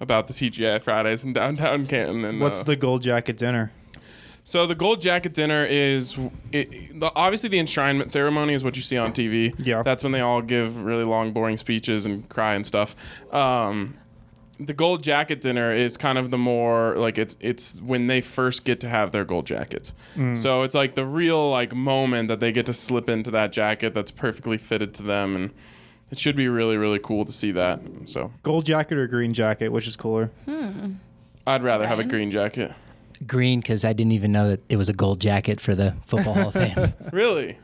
about 0.00 0.28
the 0.28 0.32
TGI 0.32 0.80
Fridays 0.82 1.24
in 1.24 1.32
downtown 1.32 1.86
Canton, 1.86 2.24
and 2.24 2.40
What's 2.40 2.60
uh, 2.60 2.64
the 2.64 2.76
gold 2.76 3.02
jacket 3.02 3.36
dinner? 3.36 3.72
So 4.44 4.66
the 4.66 4.74
Gold 4.74 5.00
Jacket 5.00 5.32
dinner 5.32 5.64
is 5.64 6.18
it, 6.52 7.00
the, 7.00 7.10
obviously 7.16 7.48
the 7.48 7.58
enshrinement 7.58 8.10
ceremony 8.10 8.52
is 8.54 8.62
what 8.62 8.76
you 8.76 8.82
see 8.82 8.96
on 8.98 9.12
TV. 9.12 9.54
Yeah. 9.58 9.82
that's 9.82 10.02
when 10.02 10.12
they 10.12 10.20
all 10.20 10.42
give 10.42 10.82
really 10.82 11.04
long, 11.04 11.32
boring 11.32 11.56
speeches 11.56 12.04
and 12.06 12.28
cry 12.28 12.54
and 12.54 12.66
stuff. 12.66 12.94
Um, 13.32 13.96
the 14.60 14.74
Gold 14.74 15.02
Jacket 15.02 15.40
dinner 15.40 15.74
is 15.74 15.96
kind 15.96 16.16
of 16.18 16.30
the 16.30 16.38
more 16.38 16.94
like 16.96 17.18
it's 17.18 17.36
it's 17.40 17.80
when 17.80 18.06
they 18.06 18.20
first 18.20 18.64
get 18.64 18.80
to 18.80 18.88
have 18.88 19.10
their 19.10 19.24
gold 19.24 19.46
jackets. 19.46 19.94
So 20.34 20.62
it's 20.62 20.74
like 20.76 20.94
the 20.94 21.04
real 21.04 21.50
like 21.50 21.74
moment 21.74 22.28
that 22.28 22.38
they 22.38 22.52
get 22.52 22.66
to 22.66 22.72
slip 22.72 23.08
into 23.08 23.32
that 23.32 23.50
jacket 23.50 23.94
that's 23.94 24.12
perfectly 24.12 24.58
fitted 24.58 24.94
to 24.94 25.02
them 25.02 25.34
and. 25.34 25.50
It 26.10 26.18
should 26.18 26.36
be 26.36 26.48
really, 26.48 26.76
really 26.76 27.00
cool 27.02 27.24
to 27.24 27.32
see 27.32 27.50
that. 27.52 27.80
So 28.04 28.30
Gold 28.44 28.66
jacket 28.66 28.98
or 28.98 29.08
green 29.08 29.32
jacket, 29.32 29.70
which 29.70 29.88
is 29.88 29.96
cooler? 29.96 30.30
I'd 31.46 31.62
rather 31.64 31.86
have 31.88 31.98
a 31.98 32.04
green 32.04 32.30
jacket. 32.30 32.72
Green, 33.26 33.60
because 33.60 33.84
I 33.84 33.92
didn't 33.92 34.12
even 34.12 34.32
know 34.32 34.48
that 34.48 34.60
it 34.68 34.76
was 34.76 34.88
a 34.88 34.92
gold 34.92 35.20
jacket 35.20 35.60
for 35.60 35.74
the 35.74 35.94
Football 36.06 36.34
Hall 36.34 36.48
of 36.48 36.54
Fame. 36.54 36.92
Really? 37.12 37.58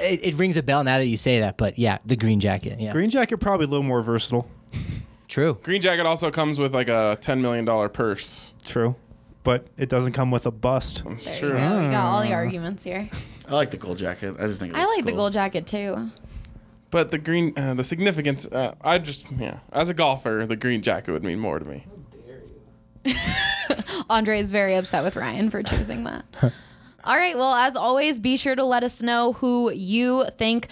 It, 0.00 0.20
it 0.22 0.34
rings 0.34 0.56
a 0.58 0.62
bell 0.62 0.84
now 0.84 0.98
that 0.98 1.06
you 1.06 1.16
say 1.16 1.40
that, 1.40 1.56
but 1.56 1.78
yeah, 1.78 1.98
the 2.04 2.14
green 2.16 2.40
jacket. 2.40 2.78
Yeah, 2.78 2.92
Green 2.92 3.08
jacket 3.10 3.38
probably 3.38 3.64
a 3.64 3.68
little 3.70 3.82
more 3.84 4.02
versatile. 4.02 4.46
true. 5.28 5.58
Green 5.62 5.80
jacket 5.80 6.04
also 6.04 6.30
comes 6.30 6.58
with 6.58 6.74
like 6.74 6.88
a 6.88 7.16
ten 7.20 7.40
million 7.40 7.64
dollar 7.64 7.88
purse. 7.88 8.54
True. 8.64 8.96
but 9.44 9.66
it 9.78 9.88
doesn't 9.88 10.12
come 10.12 10.30
with 10.30 10.44
a 10.46 10.50
bust. 10.50 11.02
That's 11.06 11.28
There 11.30 11.38
true. 11.38 11.48
you 11.50 11.54
go. 11.56 11.80
We 11.84 11.90
got 11.90 12.04
all 12.04 12.22
the 12.22 12.32
arguments 12.34 12.84
here. 12.84 13.08
I 13.48 13.54
like 13.54 13.70
the 13.70 13.76
gold 13.78 13.96
jacket. 13.98 14.36
I 14.38 14.46
just 14.46 14.60
think 14.60 14.74
it 14.74 14.76
I 14.78 14.82
looks 14.84 14.96
like 14.96 15.04
the 15.06 15.12
gold 15.12 15.32
jacket 15.32 15.66
too. 15.66 16.10
But 16.90 17.10
the 17.10 17.18
green, 17.18 17.54
uh, 17.56 17.72
the 17.72 17.82
significance, 17.84 18.46
uh, 18.46 18.74
I 18.82 18.98
just, 18.98 19.24
yeah, 19.32 19.60
as 19.72 19.88
a 19.88 19.94
golfer, 19.94 20.44
the 20.46 20.56
green 20.56 20.82
jacket 20.82 21.12
would 21.12 21.24
mean 21.24 21.38
more 21.38 21.58
to 21.58 21.64
me. 21.64 21.86
Andre 24.08 24.38
is 24.38 24.52
very 24.52 24.74
upset 24.74 25.04
with 25.04 25.16
Ryan 25.16 25.50
for 25.50 25.62
choosing 25.62 26.04
that. 26.04 26.24
All 27.04 27.16
right. 27.16 27.36
Well, 27.36 27.54
as 27.54 27.74
always, 27.74 28.20
be 28.20 28.36
sure 28.36 28.54
to 28.54 28.64
let 28.64 28.84
us 28.84 29.02
know 29.02 29.32
who 29.32 29.72
you 29.72 30.26
think 30.38 30.68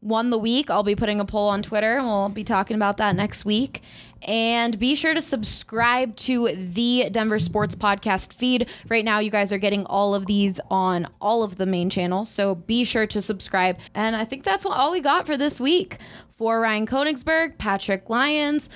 won 0.00 0.30
the 0.30 0.38
week. 0.38 0.70
I'll 0.70 0.82
be 0.82 0.96
putting 0.96 1.20
a 1.20 1.24
poll 1.24 1.48
on 1.48 1.62
Twitter 1.62 1.98
and 1.98 2.06
we'll 2.06 2.28
be 2.30 2.44
talking 2.44 2.74
about 2.74 2.96
that 2.98 3.14
next 3.14 3.44
week. 3.44 3.82
And 4.22 4.78
be 4.78 4.94
sure 4.94 5.14
to 5.14 5.20
subscribe 5.20 6.16
to 6.16 6.48
the 6.56 7.08
Denver 7.10 7.38
Sports 7.38 7.74
Podcast 7.74 8.32
feed. 8.32 8.68
Right 8.88 9.04
now, 9.04 9.18
you 9.20 9.30
guys 9.30 9.52
are 9.52 9.58
getting 9.58 9.84
all 9.86 10.14
of 10.14 10.26
these 10.26 10.58
on 10.70 11.06
all 11.20 11.42
of 11.42 11.56
the 11.56 11.66
main 11.66 11.90
channels. 11.90 12.28
So 12.28 12.54
be 12.54 12.84
sure 12.84 13.06
to 13.06 13.22
subscribe. 13.22 13.78
And 13.94 14.16
I 14.16 14.24
think 14.24 14.44
that's 14.44 14.66
all 14.66 14.92
we 14.92 15.00
got 15.00 15.26
for 15.26 15.36
this 15.36 15.60
week. 15.60 15.98
For 16.36 16.60
Ryan 16.60 16.86
Koenigsberg, 16.86 17.58
Patrick 17.58 18.08
Lyons, 18.08 18.70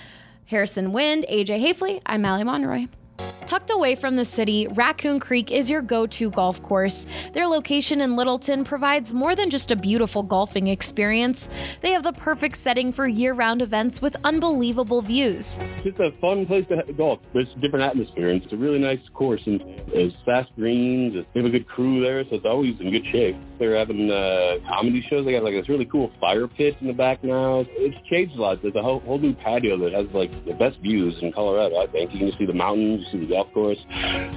Harrison 0.46 0.92
Wind, 0.92 1.24
AJ 1.30 1.64
Haefele, 1.64 2.02
I'm 2.04 2.24
Allie 2.24 2.44
Monroy. 2.44 2.86
Tucked 3.18 3.70
away 3.70 3.94
from 3.94 4.16
the 4.16 4.24
city, 4.24 4.66
Raccoon 4.68 5.20
Creek 5.20 5.50
is 5.50 5.68
your 5.68 5.82
go 5.82 6.06
to 6.06 6.30
golf 6.30 6.62
course. 6.62 7.06
Their 7.34 7.46
location 7.46 8.00
in 8.00 8.16
Littleton 8.16 8.64
provides 8.64 9.12
more 9.12 9.36
than 9.36 9.50
just 9.50 9.70
a 9.70 9.76
beautiful 9.76 10.22
golfing 10.22 10.68
experience. 10.68 11.50
They 11.82 11.90
have 11.90 12.02
the 12.02 12.14
perfect 12.14 12.56
setting 12.56 12.94
for 12.94 13.06
year 13.06 13.34
round 13.34 13.60
events 13.60 14.00
with 14.00 14.16
unbelievable 14.24 15.02
views. 15.02 15.58
It's 15.84 16.00
a 16.00 16.12
fun 16.12 16.46
place 16.46 16.64
to 16.68 16.92
golf. 16.94 17.20
It's 17.34 17.50
a 17.54 17.58
different 17.58 17.84
atmosphere, 17.84 18.30
it's 18.30 18.50
a 18.52 18.56
really 18.56 18.78
nice 18.78 19.00
course. 19.12 19.42
And 19.46 19.60
there's 19.94 20.16
fast 20.24 20.50
greens. 20.56 21.12
They 21.34 21.40
have 21.40 21.46
a 21.46 21.50
good 21.50 21.68
crew 21.68 22.00
there, 22.00 22.24
so 22.24 22.36
it's 22.36 22.46
always 22.46 22.80
in 22.80 22.90
good 22.90 23.06
shape. 23.06 23.36
They're 23.58 23.76
having 23.76 24.10
uh, 24.10 24.60
comedy 24.66 25.04
shows. 25.10 25.26
They 25.26 25.32
got 25.32 25.44
like 25.44 25.58
this 25.58 25.68
really 25.68 25.84
cool 25.84 26.10
fire 26.20 26.46
pit 26.46 26.76
in 26.80 26.86
the 26.86 26.94
back 26.94 27.22
now. 27.22 27.58
It's 27.72 28.00
changed 28.08 28.34
a 28.38 28.40
lot. 28.40 28.62
There's 28.62 28.74
a 28.74 28.82
whole, 28.82 29.00
whole 29.00 29.18
new 29.18 29.34
patio 29.34 29.76
that 29.76 29.98
has 29.98 30.08
like 30.14 30.32
the 30.46 30.54
best 30.54 30.78
views 30.80 31.18
in 31.20 31.32
Colorado. 31.32 31.76
I 31.76 31.86
think 31.88 32.14
you 32.14 32.20
can 32.20 32.32
see 32.32 32.46
the 32.46 32.54
mountains, 32.54 33.04
see 33.12 33.18
the 33.18 33.26
golf 33.26 33.52
course. 33.52 33.84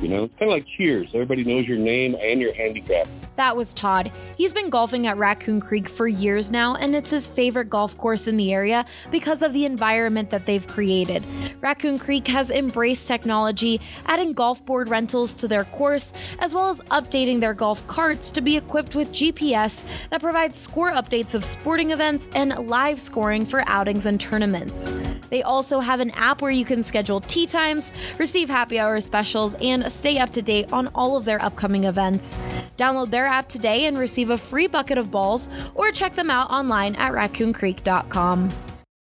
You 0.01 0.09
know, 0.09 0.28
kind 0.28 0.43
of 0.43 0.49
like 0.49 0.65
Cheers. 0.78 1.07
Everybody 1.13 1.43
knows 1.43 1.65
your 1.65 1.78
name 1.78 2.15
and 2.21 2.41
your 2.41 2.53
handicap. 2.53 3.07
That 3.38 3.57
was 3.57 3.73
Todd. 3.73 4.11
He's 4.38 4.53
been 4.53 4.69
golfing 4.69 5.07
at 5.07 5.17
Raccoon 5.17 5.59
Creek 5.59 5.89
for 5.89 6.07
years 6.07 6.51
now, 6.51 6.76
and 6.76 6.95
it's 6.95 7.11
his 7.11 7.28
favorite 7.28 7.69
golf 7.69 7.97
course 7.97 8.28
in 8.28 8.38
the 8.38 8.53
area 8.53 8.86
because 9.11 9.41
of 9.41 9.51
the 9.51 9.65
environment 9.65 10.30
that 10.30 10.45
they've 10.45 10.65
created. 10.65 11.26
Raccoon 11.59 11.99
Creek 11.99 12.28
has 12.28 12.51
embraced 12.51 13.07
technology, 13.07 13.82
adding 14.05 14.34
golf 14.34 14.65
board 14.65 14.89
rentals 14.89 15.34
to 15.36 15.47
their 15.47 15.65
course, 15.65 16.13
as 16.39 16.53
well 16.53 16.69
as 16.69 16.80
updating 16.91 17.39
their 17.39 17.53
golf 17.53 17.86
carts 17.88 18.32
to 18.32 18.41
be 18.41 18.55
equipped 18.55 18.95
with 18.95 19.11
GPS 19.11 19.86
that 20.09 20.21
provides 20.21 20.57
score 20.57 20.91
updates 20.91 21.36
of 21.36 21.43
sporting 21.43 21.91
events 21.91 22.30
and 22.36 22.67
live 22.67 22.99
scoring 23.01 23.45
for 23.45 23.63
outings 23.67 24.05
and 24.05 24.19
tournaments. 24.19 24.89
They 25.30 25.43
also 25.43 25.80
have 25.80 25.99
an 25.99 26.11
app 26.11 26.41
where 26.41 26.51
you 26.51 26.65
can 26.65 26.84
schedule 26.84 27.19
tee 27.19 27.45
times, 27.45 27.91
receive 28.17 28.49
happy 28.55 28.79
hour 28.79 29.01
specials, 29.01 29.53
and 29.55 29.91
stay 29.91 30.17
up 30.17 30.31
to 30.31 30.41
date 30.41 30.71
on 30.71 30.87
all 30.95 31.17
of 31.17 31.25
their 31.25 31.41
upcoming 31.41 31.83
events. 31.83 32.37
Download 32.77 33.09
their 33.09 33.25
app 33.25 33.49
today 33.49 33.85
and 33.85 33.97
receive 33.97 34.29
a 34.29 34.37
free 34.37 34.67
bucket 34.67 34.97
of 34.97 35.11
balls, 35.11 35.49
or 35.73 35.91
check 35.91 36.15
them 36.15 36.29
out 36.29 36.49
online 36.49 36.95
at 36.95 37.11
raccooncreek.com. 37.11 38.49